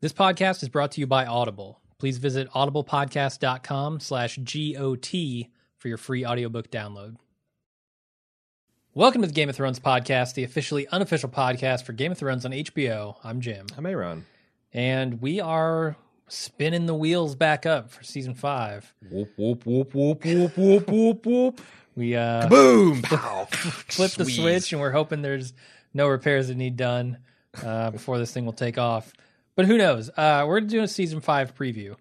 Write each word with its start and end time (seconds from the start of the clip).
This 0.00 0.12
podcast 0.12 0.62
is 0.62 0.68
brought 0.68 0.92
to 0.92 1.00
you 1.00 1.08
by 1.08 1.26
Audible. 1.26 1.80
Please 1.98 2.18
visit 2.18 2.48
audiblepodcast.com 2.50 3.98
slash 3.98 4.36
G-O-T 4.36 5.50
for 5.76 5.88
your 5.88 5.96
free 5.96 6.24
audiobook 6.24 6.70
download. 6.70 7.16
Welcome 8.94 9.22
to 9.22 9.26
the 9.26 9.34
Game 9.34 9.48
of 9.48 9.56
Thrones 9.56 9.80
podcast, 9.80 10.34
the 10.34 10.44
officially 10.44 10.86
unofficial 10.86 11.28
podcast 11.28 11.82
for 11.82 11.94
Game 11.94 12.12
of 12.12 12.18
Thrones 12.18 12.44
on 12.44 12.52
HBO. 12.52 13.16
I'm 13.24 13.40
Jim. 13.40 13.66
I'm 13.76 13.86
Aaron. 13.86 14.24
And 14.72 15.20
we 15.20 15.40
are 15.40 15.96
spinning 16.28 16.86
the 16.86 16.94
wheels 16.94 17.34
back 17.34 17.66
up 17.66 17.90
for 17.90 18.04
season 18.04 18.34
five. 18.34 18.94
Whoop, 19.10 19.32
whoop, 19.36 19.66
whoop, 19.66 19.96
whoop, 19.96 20.24
whoop, 20.24 20.56
whoop, 20.56 20.88
whoop, 20.88 21.26
whoop. 21.26 21.60
We 21.96 22.14
uh, 22.14 22.48
Boom! 22.48 23.02
Pow! 23.02 23.48
flip 23.50 24.12
the 24.16 24.26
switch 24.26 24.72
and 24.72 24.80
we're 24.80 24.92
hoping 24.92 25.22
there's 25.22 25.54
no 25.92 26.06
repairs 26.06 26.46
that 26.46 26.56
need 26.56 26.76
done 26.76 27.18
uh, 27.64 27.90
before 27.90 28.18
this 28.18 28.32
thing 28.32 28.44
will 28.44 28.52
take 28.52 28.78
off. 28.78 29.12
But 29.58 29.66
who 29.66 29.76
knows? 29.76 30.08
Uh, 30.16 30.44
we're 30.46 30.60
doing 30.60 30.84
a 30.84 30.88
season 30.88 31.20
five 31.20 31.52
preview. 31.56 31.96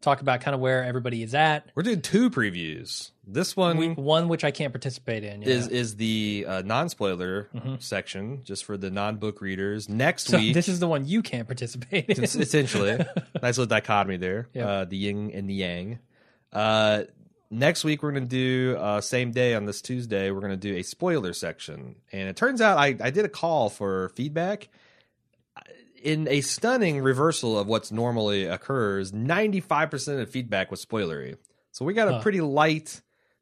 Talk 0.00 0.22
about 0.22 0.40
kind 0.40 0.54
of 0.54 0.60
where 0.62 0.82
everybody 0.84 1.22
is 1.22 1.34
at. 1.34 1.70
We're 1.74 1.82
doing 1.82 2.00
two 2.00 2.30
previews. 2.30 3.10
This 3.26 3.54
one 3.54 3.94
one 3.96 4.28
which 4.28 4.42
I 4.42 4.50
can't 4.50 4.72
participate 4.72 5.22
in. 5.22 5.42
is 5.42 5.68
yeah. 5.68 5.76
is 5.76 5.96
the 5.96 6.46
uh, 6.48 6.62
non 6.64 6.88
spoiler 6.88 7.50
Mhm. 7.54 7.82
section, 7.82 8.40
just 8.44 8.64
for 8.64 8.78
the 8.78 8.90
non 8.90 9.16
book 9.16 9.42
readers. 9.42 9.86
Next 9.86 10.28
so 10.28 10.38
week, 10.38 10.54
this 10.54 10.66
is 10.66 10.80
the 10.80 10.88
one 10.88 11.04
you 11.06 11.20
can't 11.20 11.46
participate 11.46 12.06
in. 12.08 12.24
es- 12.24 12.36
essentially, 12.36 12.96
nice 13.42 13.58
little 13.58 13.66
dichotomy 13.66 14.16
there. 14.16 14.48
Uh, 14.58 14.86
the 14.86 14.96
yin 14.96 15.30
and 15.30 15.46
the 15.46 15.54
yang. 15.54 15.98
Uh, 16.54 17.02
next 17.50 17.84
week 17.84 18.02
we're 18.02 18.12
going 18.12 18.24
to 18.24 18.30
do 18.30 18.78
uh, 18.78 19.02
same 19.02 19.30
day 19.30 19.54
on 19.54 19.66
this 19.66 19.82
Tuesday. 19.82 20.30
We're 20.30 20.40
going 20.40 20.58
to 20.58 20.72
do 20.72 20.74
a 20.76 20.82
spoiler 20.82 21.34
section, 21.34 21.96
and 22.12 22.30
it 22.30 22.36
turns 22.36 22.62
out 22.62 22.78
I 22.78 22.96
I 22.98 23.10
did 23.10 23.26
a 23.26 23.30
call 23.30 23.68
for 23.68 24.08
feedback. 24.16 24.70
In 26.04 26.28
a 26.28 26.42
stunning 26.42 27.00
reversal 27.00 27.58
of 27.58 27.66
what's 27.66 27.90
normally 27.90 28.44
occurs, 28.44 29.12
ninety 29.12 29.60
five 29.60 29.90
percent 29.90 30.20
of 30.20 30.28
feedback 30.30 30.70
was 30.70 30.84
spoilery. 30.84 31.36
So 31.72 31.84
we 31.84 31.94
got 31.94 32.08
a 32.08 32.12
Huh. 32.14 32.20
pretty 32.20 32.40
light 32.42 33.00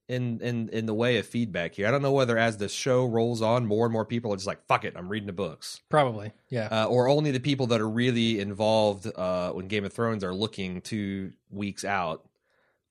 in 0.09 0.41
in 0.41 0.69
in 0.69 0.87
the 0.87 0.95
way 0.95 1.19
of 1.19 1.27
feedback 1.27 1.75
here. 1.75 1.89
I 1.89 1.91
don't 1.91 2.03
know 2.03 2.13
whether 2.13 2.39
as 2.39 2.59
the 2.59 2.69
show 2.69 3.05
rolls 3.05 3.43
on, 3.43 3.67
more 3.67 3.85
and 3.85 3.93
more 3.93 4.05
people 4.05 4.33
are 4.33 4.37
just 4.37 4.47
like, 4.47 4.65
"Fuck 4.67 4.85
it, 4.85 4.95
I'm 4.97 5.09
reading 5.09 5.27
the 5.27 5.33
books." 5.33 5.81
Probably, 5.89 6.33
yeah. 6.51 6.69
uh, 6.71 6.87
or 6.87 7.09
only 7.09 7.33
the 7.33 7.41
people 7.41 7.67
that 7.69 7.81
are 7.81 7.89
really 7.89 8.39
involved 8.39 9.07
uh, 9.07 9.51
when 9.51 9.67
Game 9.67 9.85
of 9.85 9.93
Thrones 9.93 10.23
are 10.23 10.33
looking 10.35 10.83
two 10.83 11.33
weeks 11.51 11.85
out. 11.85 12.29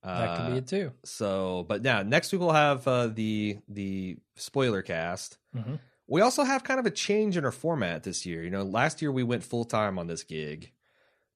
Uh, 0.03 0.17
that 0.19 0.36
could 0.38 0.52
be 0.52 0.58
it 0.58 0.67
too. 0.67 0.92
So, 1.03 1.66
but 1.69 1.81
now 1.81 2.02
next 2.02 2.31
week 2.33 2.42
we'll 2.42 2.52
have 2.52 2.86
uh, 2.88 3.08
the 3.08 3.59
the 3.69 4.17
spoiler 4.36 4.81
cast. 4.81 5.38
hmm 5.55 5.75
We 6.12 6.20
also 6.20 6.44
have 6.44 6.66
kind 6.66 6.78
of 6.78 6.86
a 6.86 6.92
change 6.92 7.38
in 7.38 7.45
our 7.45 7.52
format 7.54 8.04
this 8.04 8.26
year. 8.26 8.44
You 8.44 8.50
know, 8.50 8.64
last 8.64 9.02
year 9.02 9.14
we 9.14 9.23
went 9.23 9.45
full 9.45 9.64
time 9.64 9.98
on 9.98 10.08
this 10.08 10.23
gig, 10.23 10.72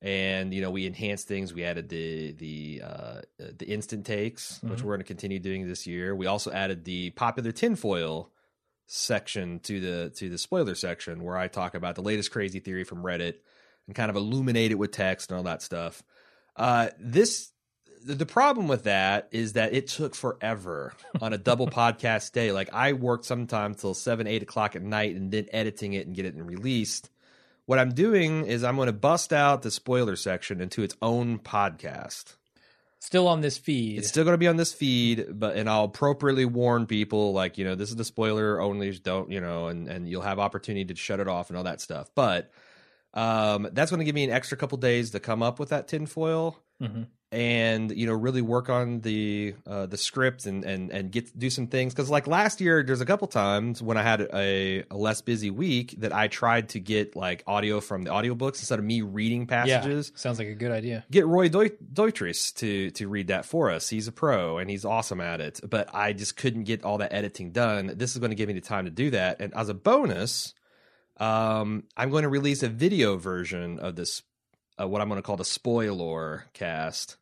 and 0.01 0.53
you 0.53 0.61
know 0.61 0.69
we 0.69 0.85
enhanced 0.85 1.29
things. 1.29 1.53
We 1.53 1.63
added 1.63 1.87
the 1.87 2.33
the 2.33 2.81
uh, 2.83 3.21
the 3.39 3.67
instant 3.67 4.05
takes, 4.05 4.61
which 4.63 4.79
Mhm. 4.79 4.83
we're 4.83 4.95
going 4.95 4.99
to 4.99 5.05
continue 5.05 5.39
doing 5.39 5.65
this 5.65 5.87
year. 5.87 6.13
We 6.13 6.25
also 6.27 6.51
added 6.51 6.83
the 6.83 7.11
popular 7.11 7.53
tinfoil 7.53 8.33
section 8.85 9.59
to 9.61 9.79
the 9.79 10.09
to 10.17 10.29
the 10.29 10.37
spoiler 10.37 10.75
section, 10.75 11.23
where 11.23 11.37
I 11.37 11.47
talk 11.47 11.73
about 11.73 11.95
the 11.95 12.03
latest 12.03 12.31
crazy 12.31 12.59
theory 12.59 12.83
from 12.83 13.01
Reddit 13.01 13.35
and 13.87 13.95
kind 13.95 14.09
of 14.09 14.17
illuminate 14.17 14.71
it 14.71 14.75
with 14.77 14.91
text 14.91 15.31
and 15.31 15.37
all 15.37 15.43
that 15.43 15.61
stuff. 15.61 16.03
Uh, 16.57 16.89
this 16.99 17.51
the, 18.13 18.25
problem 18.25 18.67
with 18.67 18.83
that 18.83 19.27
is 19.31 19.53
that 19.53 19.73
it 19.73 19.87
took 19.87 20.13
forever 20.15 20.93
on 21.21 21.33
a 21.33 21.37
double 21.37 21.67
podcast 21.67 22.31
day. 22.33 22.51
Like 22.51 22.73
I 22.73 22.93
worked 22.93 23.25
sometimes 23.25 23.77
till 23.77 23.93
seven, 23.93 24.27
eight 24.27 24.43
o'clock 24.43 24.75
at 24.75 24.83
night 24.83 25.15
and 25.15 25.31
then 25.31 25.47
editing 25.51 25.93
it 25.93 26.05
and 26.05 26.15
get 26.15 26.25
it 26.25 26.35
and 26.35 26.47
released. 26.47 27.09
What 27.65 27.79
I'm 27.79 27.93
doing 27.93 28.45
is 28.45 28.63
I'm 28.63 28.75
going 28.75 28.87
to 28.87 28.93
bust 28.93 29.33
out 29.33 29.63
the 29.63 29.71
spoiler 29.71 30.15
section 30.15 30.61
into 30.61 30.83
its 30.83 30.95
own 31.01 31.39
podcast. 31.39 32.35
Still 32.99 33.27
on 33.27 33.41
this 33.41 33.57
feed. 33.57 33.99
It's 33.99 34.07
still 34.07 34.23
going 34.23 34.33
to 34.33 34.39
be 34.39 34.47
on 34.47 34.55
this 34.57 34.73
feed, 34.73 35.25
but 35.31 35.57
and 35.57 35.69
I'll 35.69 35.85
appropriately 35.85 36.45
warn 36.45 36.85
people 36.87 37.33
like 37.33 37.57
you 37.57 37.65
know 37.65 37.75
this 37.75 37.89
is 37.89 37.95
the 37.95 38.05
spoiler 38.05 38.59
only. 38.59 38.91
Don't 38.97 39.31
you 39.31 39.41
know, 39.41 39.67
and 39.67 39.87
and 39.87 40.07
you'll 40.09 40.21
have 40.23 40.39
opportunity 40.39 40.85
to 40.85 40.95
shut 40.95 41.19
it 41.19 41.27
off 41.27 41.49
and 41.49 41.57
all 41.57 41.65
that 41.65 41.81
stuff. 41.81 42.09
But 42.15 42.51
um, 43.13 43.67
that's 43.73 43.91
going 43.91 43.99
to 43.99 44.05
give 44.05 44.15
me 44.15 44.23
an 44.23 44.31
extra 44.31 44.57
couple 44.57 44.77
days 44.77 45.11
to 45.11 45.19
come 45.19 45.43
up 45.43 45.59
with 45.59 45.69
that 45.69 45.87
tinfoil 45.87 46.59
Mhm. 46.81 47.07
And 47.35 47.91
you 47.91 48.07
know 48.07 48.13
really 48.13 48.41
work 48.41 48.69
on 48.69 49.01
the 49.01 49.55
uh, 49.67 49.87
the 49.87 49.97
script 49.97 50.45
and 50.45 50.63
and 50.63 50.89
and 50.89 51.11
get 51.11 51.37
do 51.37 51.49
some 51.49 51.67
things 51.67 51.93
because 51.93 52.09
like 52.09 52.27
last 52.27 52.61
year 52.61 52.81
there's 52.81 53.01
a 53.01 53.05
couple 53.05 53.27
times 53.27 53.81
when 53.81 53.97
I 53.97 54.03
had 54.03 54.21
a, 54.21 54.83
a 54.89 54.95
less 54.95 55.19
busy 55.19 55.51
week 55.51 55.95
that 55.97 56.13
I 56.13 56.29
tried 56.29 56.69
to 56.69 56.79
get 56.79 57.15
like 57.17 57.43
audio 57.45 57.81
from 57.81 58.03
the 58.03 58.11
audiobooks 58.11 58.59
instead 58.59 58.79
of 58.79 58.85
me 58.85 59.01
reading 59.01 59.47
passages 59.47 60.11
Yeah, 60.13 60.17
sounds 60.17 60.39
like 60.39 60.47
a 60.47 60.55
good 60.55 60.71
idea. 60.71 61.03
get 61.11 61.27
Roy 61.27 61.49
Deu- 61.49 61.75
Dotrice 61.93 62.55
to 62.55 62.91
to 62.91 63.09
read 63.09 63.27
that 63.27 63.45
for 63.45 63.69
us. 63.69 63.89
He's 63.89 64.07
a 64.07 64.13
pro 64.13 64.57
and 64.57 64.69
he's 64.69 64.85
awesome 64.85 65.19
at 65.19 65.41
it. 65.41 65.59
But 65.69 65.93
I 65.93 66.13
just 66.13 66.37
couldn't 66.37 66.63
get 66.63 66.85
all 66.85 66.99
that 66.99 67.11
editing 67.11 67.51
done. 67.51 67.91
This 67.97 68.11
is 68.13 68.19
going 68.19 68.31
to 68.31 68.35
give 68.35 68.47
me 68.47 68.53
the 68.53 68.61
time 68.61 68.85
to 68.85 68.91
do 68.91 69.11
that. 69.11 69.41
And 69.41 69.53
as 69.53 69.67
a 69.67 69.73
bonus, 69.73 70.53
um, 71.17 71.83
I'm 71.97 72.09
going 72.09 72.23
to 72.23 72.29
release 72.29 72.63
a 72.63 72.69
video 72.69 73.17
version 73.17 73.79
of 73.79 73.95
this, 73.95 74.21
uh, 74.79 74.87
what 74.87 75.01
I'm 75.01 75.09
going 75.09 75.21
to 75.21 75.25
call 75.25 75.37
the 75.37 75.45
spoiler 75.45 76.45
cast, 76.53 77.17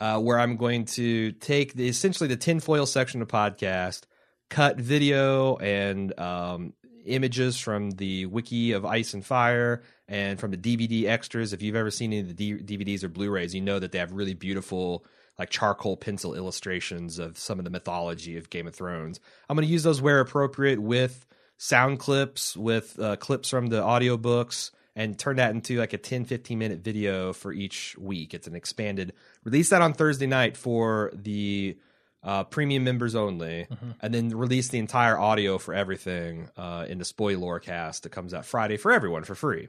uh, 0.00 0.20
where 0.20 0.38
I'm 0.38 0.56
going 0.56 0.84
to 0.86 1.32
take 1.32 1.74
the 1.74 1.88
essentially 1.88 2.28
the 2.28 2.36
tinfoil 2.36 2.86
section 2.86 3.22
of 3.22 3.28
podcast, 3.28 4.02
cut 4.48 4.78
video 4.78 5.56
and 5.56 6.18
um, 6.18 6.72
images 7.04 7.58
from 7.58 7.90
the 7.92 8.26
wiki 8.26 8.72
of 8.72 8.84
Ice 8.84 9.14
and 9.14 9.24
Fire 9.24 9.82
and 10.06 10.38
from 10.38 10.50
the 10.50 10.56
DVD 10.56 11.06
extras. 11.06 11.52
If 11.52 11.62
you've 11.62 11.76
ever 11.76 11.90
seen 11.90 12.12
any 12.12 12.20
of 12.20 12.36
the 12.36 12.58
DVDs 12.58 13.02
or 13.02 13.08
Blu-rays, 13.08 13.54
you 13.54 13.60
know 13.60 13.78
that 13.78 13.92
they 13.92 13.98
have 13.98 14.12
really 14.12 14.34
beautiful 14.34 15.04
like 15.38 15.50
charcoal 15.50 15.96
pencil 15.96 16.34
illustrations 16.34 17.18
of 17.18 17.38
some 17.38 17.58
of 17.58 17.64
the 17.64 17.70
mythology 17.70 18.36
of 18.36 18.50
Game 18.50 18.66
of 18.66 18.74
Thrones. 18.74 19.20
I'm 19.48 19.56
going 19.56 19.66
to 19.66 19.72
use 19.72 19.84
those 19.84 20.02
where 20.02 20.20
appropriate 20.20 20.80
with 20.80 21.24
sound 21.58 22.00
clips, 22.00 22.56
with 22.56 22.98
uh, 22.98 23.16
clips 23.16 23.48
from 23.48 23.68
the 23.68 23.80
audiobooks 23.80 24.72
and 24.98 25.16
turn 25.16 25.36
that 25.36 25.52
into 25.52 25.78
like 25.78 25.92
a 25.92 25.98
10 25.98 26.24
15 26.24 26.58
minute 26.58 26.80
video 26.80 27.32
for 27.32 27.52
each 27.52 27.96
week. 27.96 28.34
It's 28.34 28.48
an 28.48 28.56
expanded 28.56 29.12
release 29.44 29.70
that 29.70 29.80
on 29.80 29.94
Thursday 29.94 30.26
night 30.26 30.56
for 30.56 31.12
the 31.14 31.78
uh, 32.24 32.42
premium 32.44 32.82
members 32.82 33.14
only, 33.14 33.68
and 34.00 34.12
then 34.12 34.36
release 34.36 34.68
the 34.68 34.78
entire 34.78 35.16
audio 35.16 35.56
for 35.56 35.72
everything 35.72 36.50
uh, 36.56 36.84
in 36.88 36.98
the 36.98 37.04
spoiler 37.04 37.60
cast 37.60 38.02
that 38.02 38.10
comes 38.10 38.34
out 38.34 38.44
Friday 38.44 38.76
for 38.76 38.90
everyone 38.90 39.22
for 39.22 39.36
free. 39.36 39.68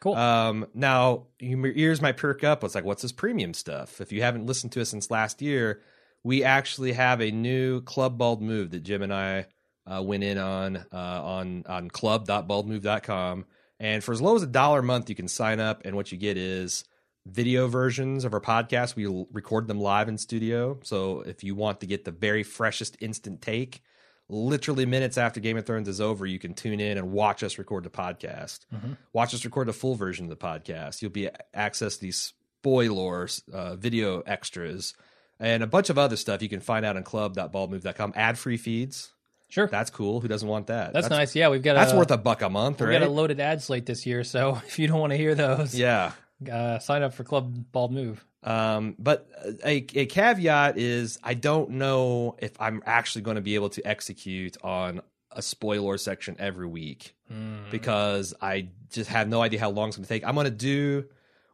Cool. 0.00 0.14
Um, 0.14 0.66
now 0.74 1.28
your 1.40 1.66
ears 1.68 2.02
might 2.02 2.18
perk 2.18 2.44
up. 2.44 2.62
It's 2.62 2.74
like, 2.74 2.84
what's 2.84 3.00
this 3.00 3.12
premium 3.12 3.54
stuff? 3.54 4.02
If 4.02 4.12
you 4.12 4.20
haven't 4.20 4.44
listened 4.44 4.72
to 4.72 4.82
us 4.82 4.90
since 4.90 5.10
last 5.10 5.40
year, 5.40 5.80
we 6.22 6.44
actually 6.44 6.92
have 6.92 7.22
a 7.22 7.30
new 7.30 7.80
Club 7.80 8.18
Bald 8.18 8.42
Move 8.42 8.72
that 8.72 8.82
Jim 8.82 9.00
and 9.00 9.12
I 9.14 9.46
uh, 9.90 10.02
went 10.02 10.22
in 10.22 10.36
on 10.36 10.76
uh, 10.76 10.86
on 10.92 11.64
on 11.66 11.88
club.baldmove.com. 11.88 13.46
And 13.78 14.02
for 14.02 14.12
as 14.12 14.22
low 14.22 14.36
as 14.36 14.42
a 14.42 14.46
dollar 14.46 14.80
a 14.80 14.82
month, 14.82 15.08
you 15.10 15.14
can 15.14 15.28
sign 15.28 15.60
up, 15.60 15.82
and 15.84 15.94
what 15.96 16.10
you 16.12 16.18
get 16.18 16.36
is 16.36 16.84
video 17.26 17.66
versions 17.66 18.24
of 18.24 18.32
our 18.32 18.40
podcast. 18.40 18.96
We 18.96 19.06
record 19.32 19.66
them 19.68 19.80
live 19.80 20.08
in 20.08 20.16
studio. 20.16 20.78
So 20.82 21.20
if 21.20 21.42
you 21.44 21.54
want 21.54 21.80
to 21.80 21.86
get 21.86 22.04
the 22.04 22.10
very 22.12 22.42
freshest 22.42 22.96
instant 23.00 23.42
take, 23.42 23.82
literally 24.28 24.86
minutes 24.86 25.18
after 25.18 25.40
Game 25.40 25.56
of 25.56 25.66
Thrones 25.66 25.88
is 25.88 26.00
over, 26.00 26.24
you 26.24 26.38
can 26.38 26.54
tune 26.54 26.80
in 26.80 26.96
and 26.98 27.12
watch 27.12 27.42
us 27.42 27.58
record 27.58 27.84
the 27.84 27.90
podcast. 27.90 28.60
Mhm. 28.74 28.96
Watch 29.12 29.34
us 29.34 29.44
record 29.44 29.68
the 29.68 29.72
full 29.72 29.94
version 29.94 30.24
of 30.26 30.30
the 30.30 30.36
podcast. 30.36 31.02
You'll 31.02 31.10
be 31.10 31.28
access 31.52 31.96
these 31.96 32.32
spoilers, 32.60 33.42
uh, 33.52 33.76
video 33.76 34.20
extras, 34.20 34.94
and 35.38 35.62
a 35.62 35.66
bunch 35.66 35.90
of 35.90 35.98
other 35.98 36.16
stuff 36.16 36.42
you 36.42 36.48
can 36.48 36.60
find 36.60 36.84
out 36.84 36.96
on 36.96 37.02
club.baldmove.com. 37.04 38.12
Ad 38.16 38.38
free 38.38 38.56
feeds. 38.56 39.12
Sure. 39.48 39.66
That's 39.66 39.90
cool. 39.90 40.20
Who 40.20 40.28
doesn't 40.28 40.48
want 40.48 40.66
that? 40.68 40.92
That's, 40.92 41.10
nice. 41.10 41.34
Yeah, 41.34 41.48
we've 41.48 41.62
got 41.62 41.74
That's 41.74 41.92
a, 41.92 41.96
worth 41.96 42.10
a 42.10 42.18
buck 42.18 42.42
a 42.42 42.50
month, 42.50 42.80
we 42.80 42.86
right? 42.86 42.98
got 43.00 43.06
a 43.06 43.10
loaded 43.10 43.40
ad 43.40 43.62
slate 43.62 43.86
this 43.86 44.06
year. 44.06 44.24
So 44.24 44.60
if 44.66 44.78
you 44.78 44.86
don't 44.88 45.00
want 45.00 45.12
to 45.12 45.16
hear 45.16 45.34
those, 45.34 45.74
yeah. 45.74 46.12
uh, 46.50 46.78
sign 46.78 47.02
up 47.02 47.14
for 47.14 47.24
Club 47.24 47.54
Bald 47.72 47.92
Move. 47.92 48.24
Um, 48.42 48.94
but 48.98 49.28
a, 49.64 49.84
a 49.94 50.06
caveat 50.06 50.78
is 50.78 51.18
I 51.22 51.34
don't 51.34 51.70
know 51.70 52.36
if 52.38 52.52
I'm 52.60 52.82
actually 52.86 53.22
going 53.22 53.34
to 53.36 53.40
be 53.40 53.56
able 53.56 53.70
to 53.70 53.86
execute 53.86 54.56
on 54.62 55.00
a 55.32 55.42
spoiler 55.42 55.98
section 55.98 56.36
every 56.38 56.66
week 56.66 57.12
Mm. 57.32 57.68
because 57.72 58.34
I 58.40 58.68
just 58.92 59.10
have 59.10 59.26
no 59.28 59.42
idea 59.42 59.58
how 59.58 59.70
long 59.70 59.88
it's 59.88 59.96
going 59.96 60.04
to 60.04 60.08
take. 60.08 60.24
I'm 60.24 60.36
going 60.36 60.44
to 60.44 60.50
do 60.52 61.06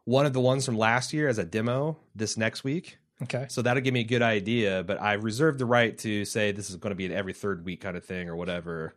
one 0.03 0.27
of 0.27 0.33
the 0.33 0.39
ones 0.39 0.67
from 0.67 0.77
last 0.77 1.13
year 1.13 1.27
as 1.27 1.39
a 1.39 1.43
demo 1.43 1.97
this 2.13 2.37
next 2.37 2.63
week. 2.63 2.99
Okay. 3.23 3.45
So 3.49 3.61
that'll 3.61 3.81
give 3.83 3.93
me 3.93 4.01
a 4.01 4.05
good 4.05 4.21
idea, 4.21 4.83
but 4.83 5.01
I 5.01 5.13
reserve 5.13 5.57
the 5.57 5.65
right 5.65 5.97
to 5.99 6.25
say 6.25 6.51
this 6.51 6.69
is 6.69 6.75
going 6.77 6.91
to 6.91 6.95
be 6.95 7.05
an 7.05 7.11
every 7.11 7.33
third 7.33 7.65
week 7.65 7.81
kind 7.81 7.97
of 7.97 8.05
thing 8.05 8.29
or 8.29 8.35
whatever. 8.35 8.95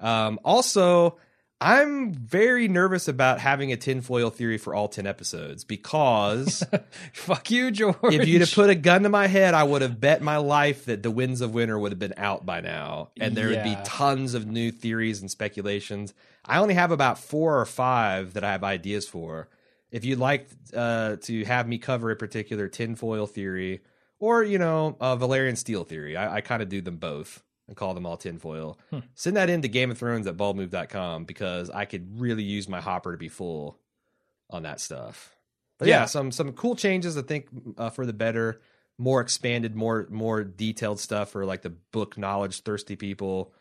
Um, 0.00 0.38
also, 0.44 1.16
I'm 1.58 2.12
very 2.12 2.68
nervous 2.68 3.08
about 3.08 3.40
having 3.40 3.72
a 3.72 3.76
tinfoil 3.78 4.28
theory 4.28 4.58
for 4.58 4.74
all 4.74 4.88
10 4.88 5.06
episodes 5.06 5.64
because 5.64 6.62
Fuck 7.14 7.50
you, 7.50 7.70
George. 7.70 7.96
if 8.02 8.28
you'd 8.28 8.42
have 8.42 8.52
put 8.52 8.68
a 8.68 8.74
gun 8.74 9.04
to 9.04 9.08
my 9.08 9.26
head, 9.26 9.54
I 9.54 9.62
would 9.64 9.80
have 9.80 9.98
bet 9.98 10.20
my 10.20 10.36
life 10.36 10.84
that 10.84 11.02
the 11.02 11.10
Winds 11.10 11.40
of 11.40 11.54
Winter 11.54 11.78
would 11.78 11.92
have 11.92 11.98
been 11.98 12.14
out 12.18 12.44
by 12.44 12.60
now, 12.60 13.10
and 13.18 13.34
there 13.34 13.48
would 13.48 13.62
be 13.62 13.76
tons 13.84 14.34
of 14.34 14.46
new 14.46 14.70
theories 14.70 15.22
and 15.22 15.30
speculations. 15.30 16.12
I 16.44 16.58
only 16.58 16.74
have 16.74 16.90
about 16.90 17.18
four 17.18 17.58
or 17.58 17.64
five 17.64 18.34
that 18.34 18.44
I 18.44 18.52
have 18.52 18.62
ideas 18.62 19.08
for, 19.08 19.48
if 19.90 20.04
you'd 20.04 20.18
like 20.18 20.48
uh, 20.74 21.16
to 21.22 21.44
have 21.44 21.68
me 21.68 21.78
cover 21.78 22.10
a 22.10 22.16
particular 22.16 22.68
tinfoil 22.68 23.26
theory 23.26 23.82
or 24.18 24.42
you 24.42 24.58
know 24.58 24.96
uh, 25.00 25.16
Valyrian 25.16 25.56
steel 25.56 25.84
theory, 25.84 26.16
I, 26.16 26.36
I 26.36 26.40
kind 26.40 26.62
of 26.62 26.68
do 26.68 26.80
them 26.80 26.96
both 26.96 27.42
and 27.68 27.76
call 27.76 27.94
them 27.94 28.06
all 28.06 28.16
tinfoil. 28.16 28.78
Hmm. 28.90 28.98
Send 29.14 29.36
that 29.36 29.50
in 29.50 29.62
to 29.62 29.68
Game 29.68 29.90
of 29.90 29.98
Thrones 29.98 30.26
at 30.26 30.36
baldmove.com 30.36 31.24
because 31.24 31.68
I 31.70 31.84
could 31.84 32.20
really 32.20 32.44
use 32.44 32.68
my 32.68 32.80
hopper 32.80 33.12
to 33.12 33.18
be 33.18 33.28
full 33.28 33.78
on 34.50 34.62
that 34.62 34.80
stuff. 34.80 35.34
But 35.78 35.88
yeah, 35.88 36.00
Yeah. 36.00 36.04
some 36.06 36.30
some 36.32 36.52
cool 36.52 36.76
changes 36.76 37.16
I 37.18 37.22
think 37.22 37.48
uh, 37.76 37.90
for 37.90 38.06
the 38.06 38.12
better, 38.12 38.60
more 38.98 39.20
expanded, 39.20 39.74
more 39.74 40.06
more 40.10 40.42
detailed 40.44 41.00
stuff 41.00 41.30
for 41.30 41.44
like 41.44 41.62
the 41.62 41.70
book 41.70 42.16
knowledge 42.16 42.62
thirsty 42.62 42.96
people. 42.96 43.52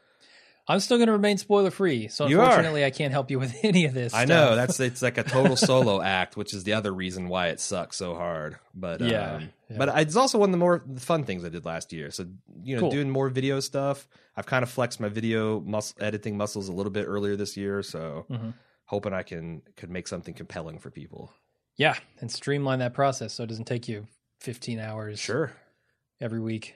I'm 0.68 0.80
still 0.80 0.98
going 0.98 1.08
to 1.08 1.14
remain 1.14 1.38
spoiler 1.38 1.70
free, 1.70 2.08
so 2.08 2.26
You 2.28 2.40
are. 2.42 2.46
unfortunately, 2.46 2.84
I 2.86 2.90
can't 2.90 3.12
help 3.12 3.30
you 3.30 3.38
with 3.38 3.56
any 3.64 3.86
of 3.86 3.94
this. 3.94 4.14
I 4.16 4.26
stuff. 4.26 4.30
know 4.30 4.56
that's 4.56 4.80
it's 4.80 5.02
like 5.04 5.18
a 5.20 5.24
total 5.24 5.56
solo 5.70 6.02
act, 6.02 6.36
which 6.38 6.54
is 6.56 6.64
the 6.64 6.74
other 6.74 6.92
reason 6.92 7.28
why 7.30 7.50
it 7.50 7.60
sucks 7.60 7.98
so 7.98 8.16
hard. 8.16 8.58
But 8.74 9.00
Yeah, 9.02 9.34
um, 9.36 9.50
yeah. 9.70 9.78
but 9.78 9.90
it's 10.00 10.16
also 10.16 10.40
one 10.40 10.50
of 10.50 10.52
the 10.54 10.58
more 10.58 10.84
fun 10.98 11.24
things 11.24 11.46
I 11.46 11.50
did 11.50 11.66
last 11.66 11.94
year. 11.94 12.10
So 12.10 12.26
you 12.64 12.76
know, 12.76 12.82
Cool. 12.82 12.92
doing 12.92 13.10
more 13.12 13.30
video 13.30 13.60
stuff. 13.60 14.08
I've 14.36 14.48
kind 14.48 14.64
of 14.64 14.70
flexed 14.70 15.00
my 15.00 15.08
video 15.10 15.60
mus- 15.62 15.94
editing 16.00 16.36
muscles 16.36 16.68
a 16.68 16.74
little 16.74 16.92
bit 16.92 17.06
earlier 17.08 17.36
this 17.36 17.56
year, 17.56 17.84
so 17.84 18.26
Mhm. 18.32 18.54
hoping 18.86 19.14
I 19.14 19.22
can 19.24 19.62
could 19.78 19.92
make 19.92 20.08
something 20.08 20.34
compelling 20.34 20.80
for 20.80 20.90
people. 20.90 21.32
Yeah, 21.78 21.96
and 22.22 22.32
streamline 22.32 22.80
that 22.80 22.94
process 22.96 23.34
so 23.34 23.44
it 23.44 23.48
doesn't 23.48 23.66
take 23.66 23.88
you 23.88 24.08
15 24.40 24.80
hours 24.80 25.20
Sure. 25.20 25.52
every 26.20 26.40
week. 26.40 26.76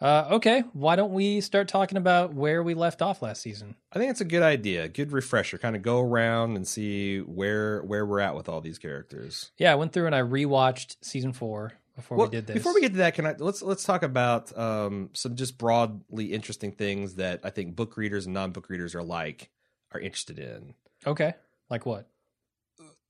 Uh, 0.00 0.28
okay, 0.30 0.64
why 0.72 0.96
don't 0.96 1.12
we 1.12 1.42
start 1.42 1.68
talking 1.68 1.98
about 1.98 2.32
where 2.32 2.62
we 2.62 2.72
left 2.72 3.02
off 3.02 3.20
last 3.20 3.42
season? 3.42 3.76
I 3.92 3.98
think 3.98 4.10
it's 4.10 4.22
a 4.22 4.26
good 4.26 4.42
idea, 4.42 4.88
good 4.88 5.12
refresher. 5.12 5.58
Kind 5.58 5.76
of 5.76 5.82
go 5.82 6.00
around 6.00 6.56
and 6.56 6.66
see 6.66 7.18
where 7.18 7.82
where 7.82 8.06
we're 8.06 8.20
at 8.20 8.34
with 8.34 8.48
all 8.48 8.62
these 8.62 8.78
characters. 8.78 9.50
Yeah, 9.58 9.72
I 9.72 9.74
went 9.74 9.92
through 9.92 10.06
and 10.06 10.14
I 10.14 10.22
rewatched 10.22 10.96
season 11.02 11.34
four 11.34 11.72
before 11.96 12.16
Well, 12.16 12.26
we 12.28 12.30
did 12.30 12.46
this. 12.46 12.54
Before 12.54 12.72
we 12.72 12.80
get 12.80 12.92
to 12.92 12.98
that, 12.98 13.14
can 13.14 13.26
I 13.26 13.34
let's 13.38 13.60
let's 13.62 13.84
talk 13.84 14.02
about 14.02 14.56
um, 14.56 15.10
some 15.12 15.36
just 15.36 15.58
broadly 15.58 16.32
interesting 16.32 16.72
things 16.72 17.16
that 17.16 17.40
I 17.44 17.50
think 17.50 17.76
book 17.76 17.98
readers 17.98 18.24
and 18.24 18.34
non 18.34 18.52
book 18.52 18.70
readers 18.70 18.94
are 18.94 19.02
like 19.02 19.50
are 19.92 20.00
interested 20.00 20.38
in. 20.38 20.74
okay, 21.06 21.34
like 21.68 21.84
what? 21.84 22.08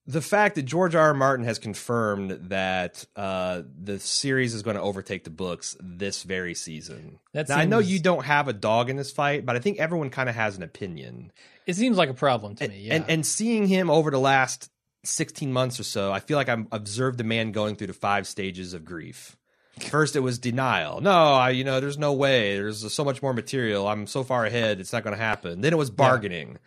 The 0.06 0.22
fact 0.22 0.56
that 0.56 0.62
George 0.62 0.94
R. 0.94 1.08
R. 1.08 1.14
Martin 1.14 1.44
has 1.44 1.58
confirmed 1.58 2.30
that 2.48 3.04
uh, 3.14 3.62
the 3.80 4.00
series 4.00 4.54
is 4.54 4.62
going 4.62 4.76
to 4.76 4.82
overtake 4.82 5.24
the 5.24 5.30
books 5.30 5.76
this 5.78 6.22
very 6.24 6.54
season. 6.54 7.20
That 7.32 7.48
now, 7.48 7.58
I 7.58 7.64
know 7.64 7.78
you 7.78 8.00
don't 8.00 8.24
have 8.24 8.48
a 8.48 8.52
dog 8.52 8.90
in 8.90 8.96
this 8.96 9.12
fight, 9.12 9.46
but 9.46 9.56
I 9.56 9.58
think 9.60 9.78
everyone 9.78 10.10
kind 10.10 10.28
of 10.28 10.34
has 10.34 10.56
an 10.56 10.62
opinion. 10.62 11.32
It 11.66 11.76
seems 11.76 11.96
like 11.96 12.08
a 12.08 12.14
problem 12.14 12.56
to 12.56 12.64
and, 12.64 12.72
me. 12.72 12.80
Yeah. 12.80 12.94
and 12.94 13.04
and 13.08 13.26
seeing 13.26 13.66
him 13.66 13.90
over 13.90 14.10
the 14.10 14.18
last 14.18 14.70
16 15.04 15.52
months 15.52 15.78
or 15.78 15.84
so, 15.84 16.12
I 16.12 16.20
feel 16.20 16.36
like 16.36 16.48
I'm 16.48 16.66
observed 16.72 17.18
the 17.18 17.24
man 17.24 17.52
going 17.52 17.76
through 17.76 17.88
the 17.88 17.92
five 17.92 18.26
stages 18.26 18.74
of 18.74 18.84
grief. 18.84 19.36
First, 19.78 20.16
it 20.16 20.20
was 20.20 20.38
denial. 20.38 21.00
No, 21.00 21.34
I, 21.34 21.50
you 21.50 21.64
know, 21.64 21.80
there's 21.80 21.96
no 21.96 22.12
way. 22.12 22.56
There's 22.56 22.92
so 22.92 23.04
much 23.04 23.22
more 23.22 23.32
material. 23.32 23.88
I'm 23.88 24.06
so 24.06 24.22
far 24.22 24.44
ahead. 24.44 24.80
It's 24.80 24.92
not 24.92 25.04
going 25.04 25.16
to 25.16 25.22
happen. 25.22 25.60
Then 25.62 25.72
it 25.72 25.76
was 25.76 25.90
bargaining. 25.90 26.56
Uh, 26.56 26.58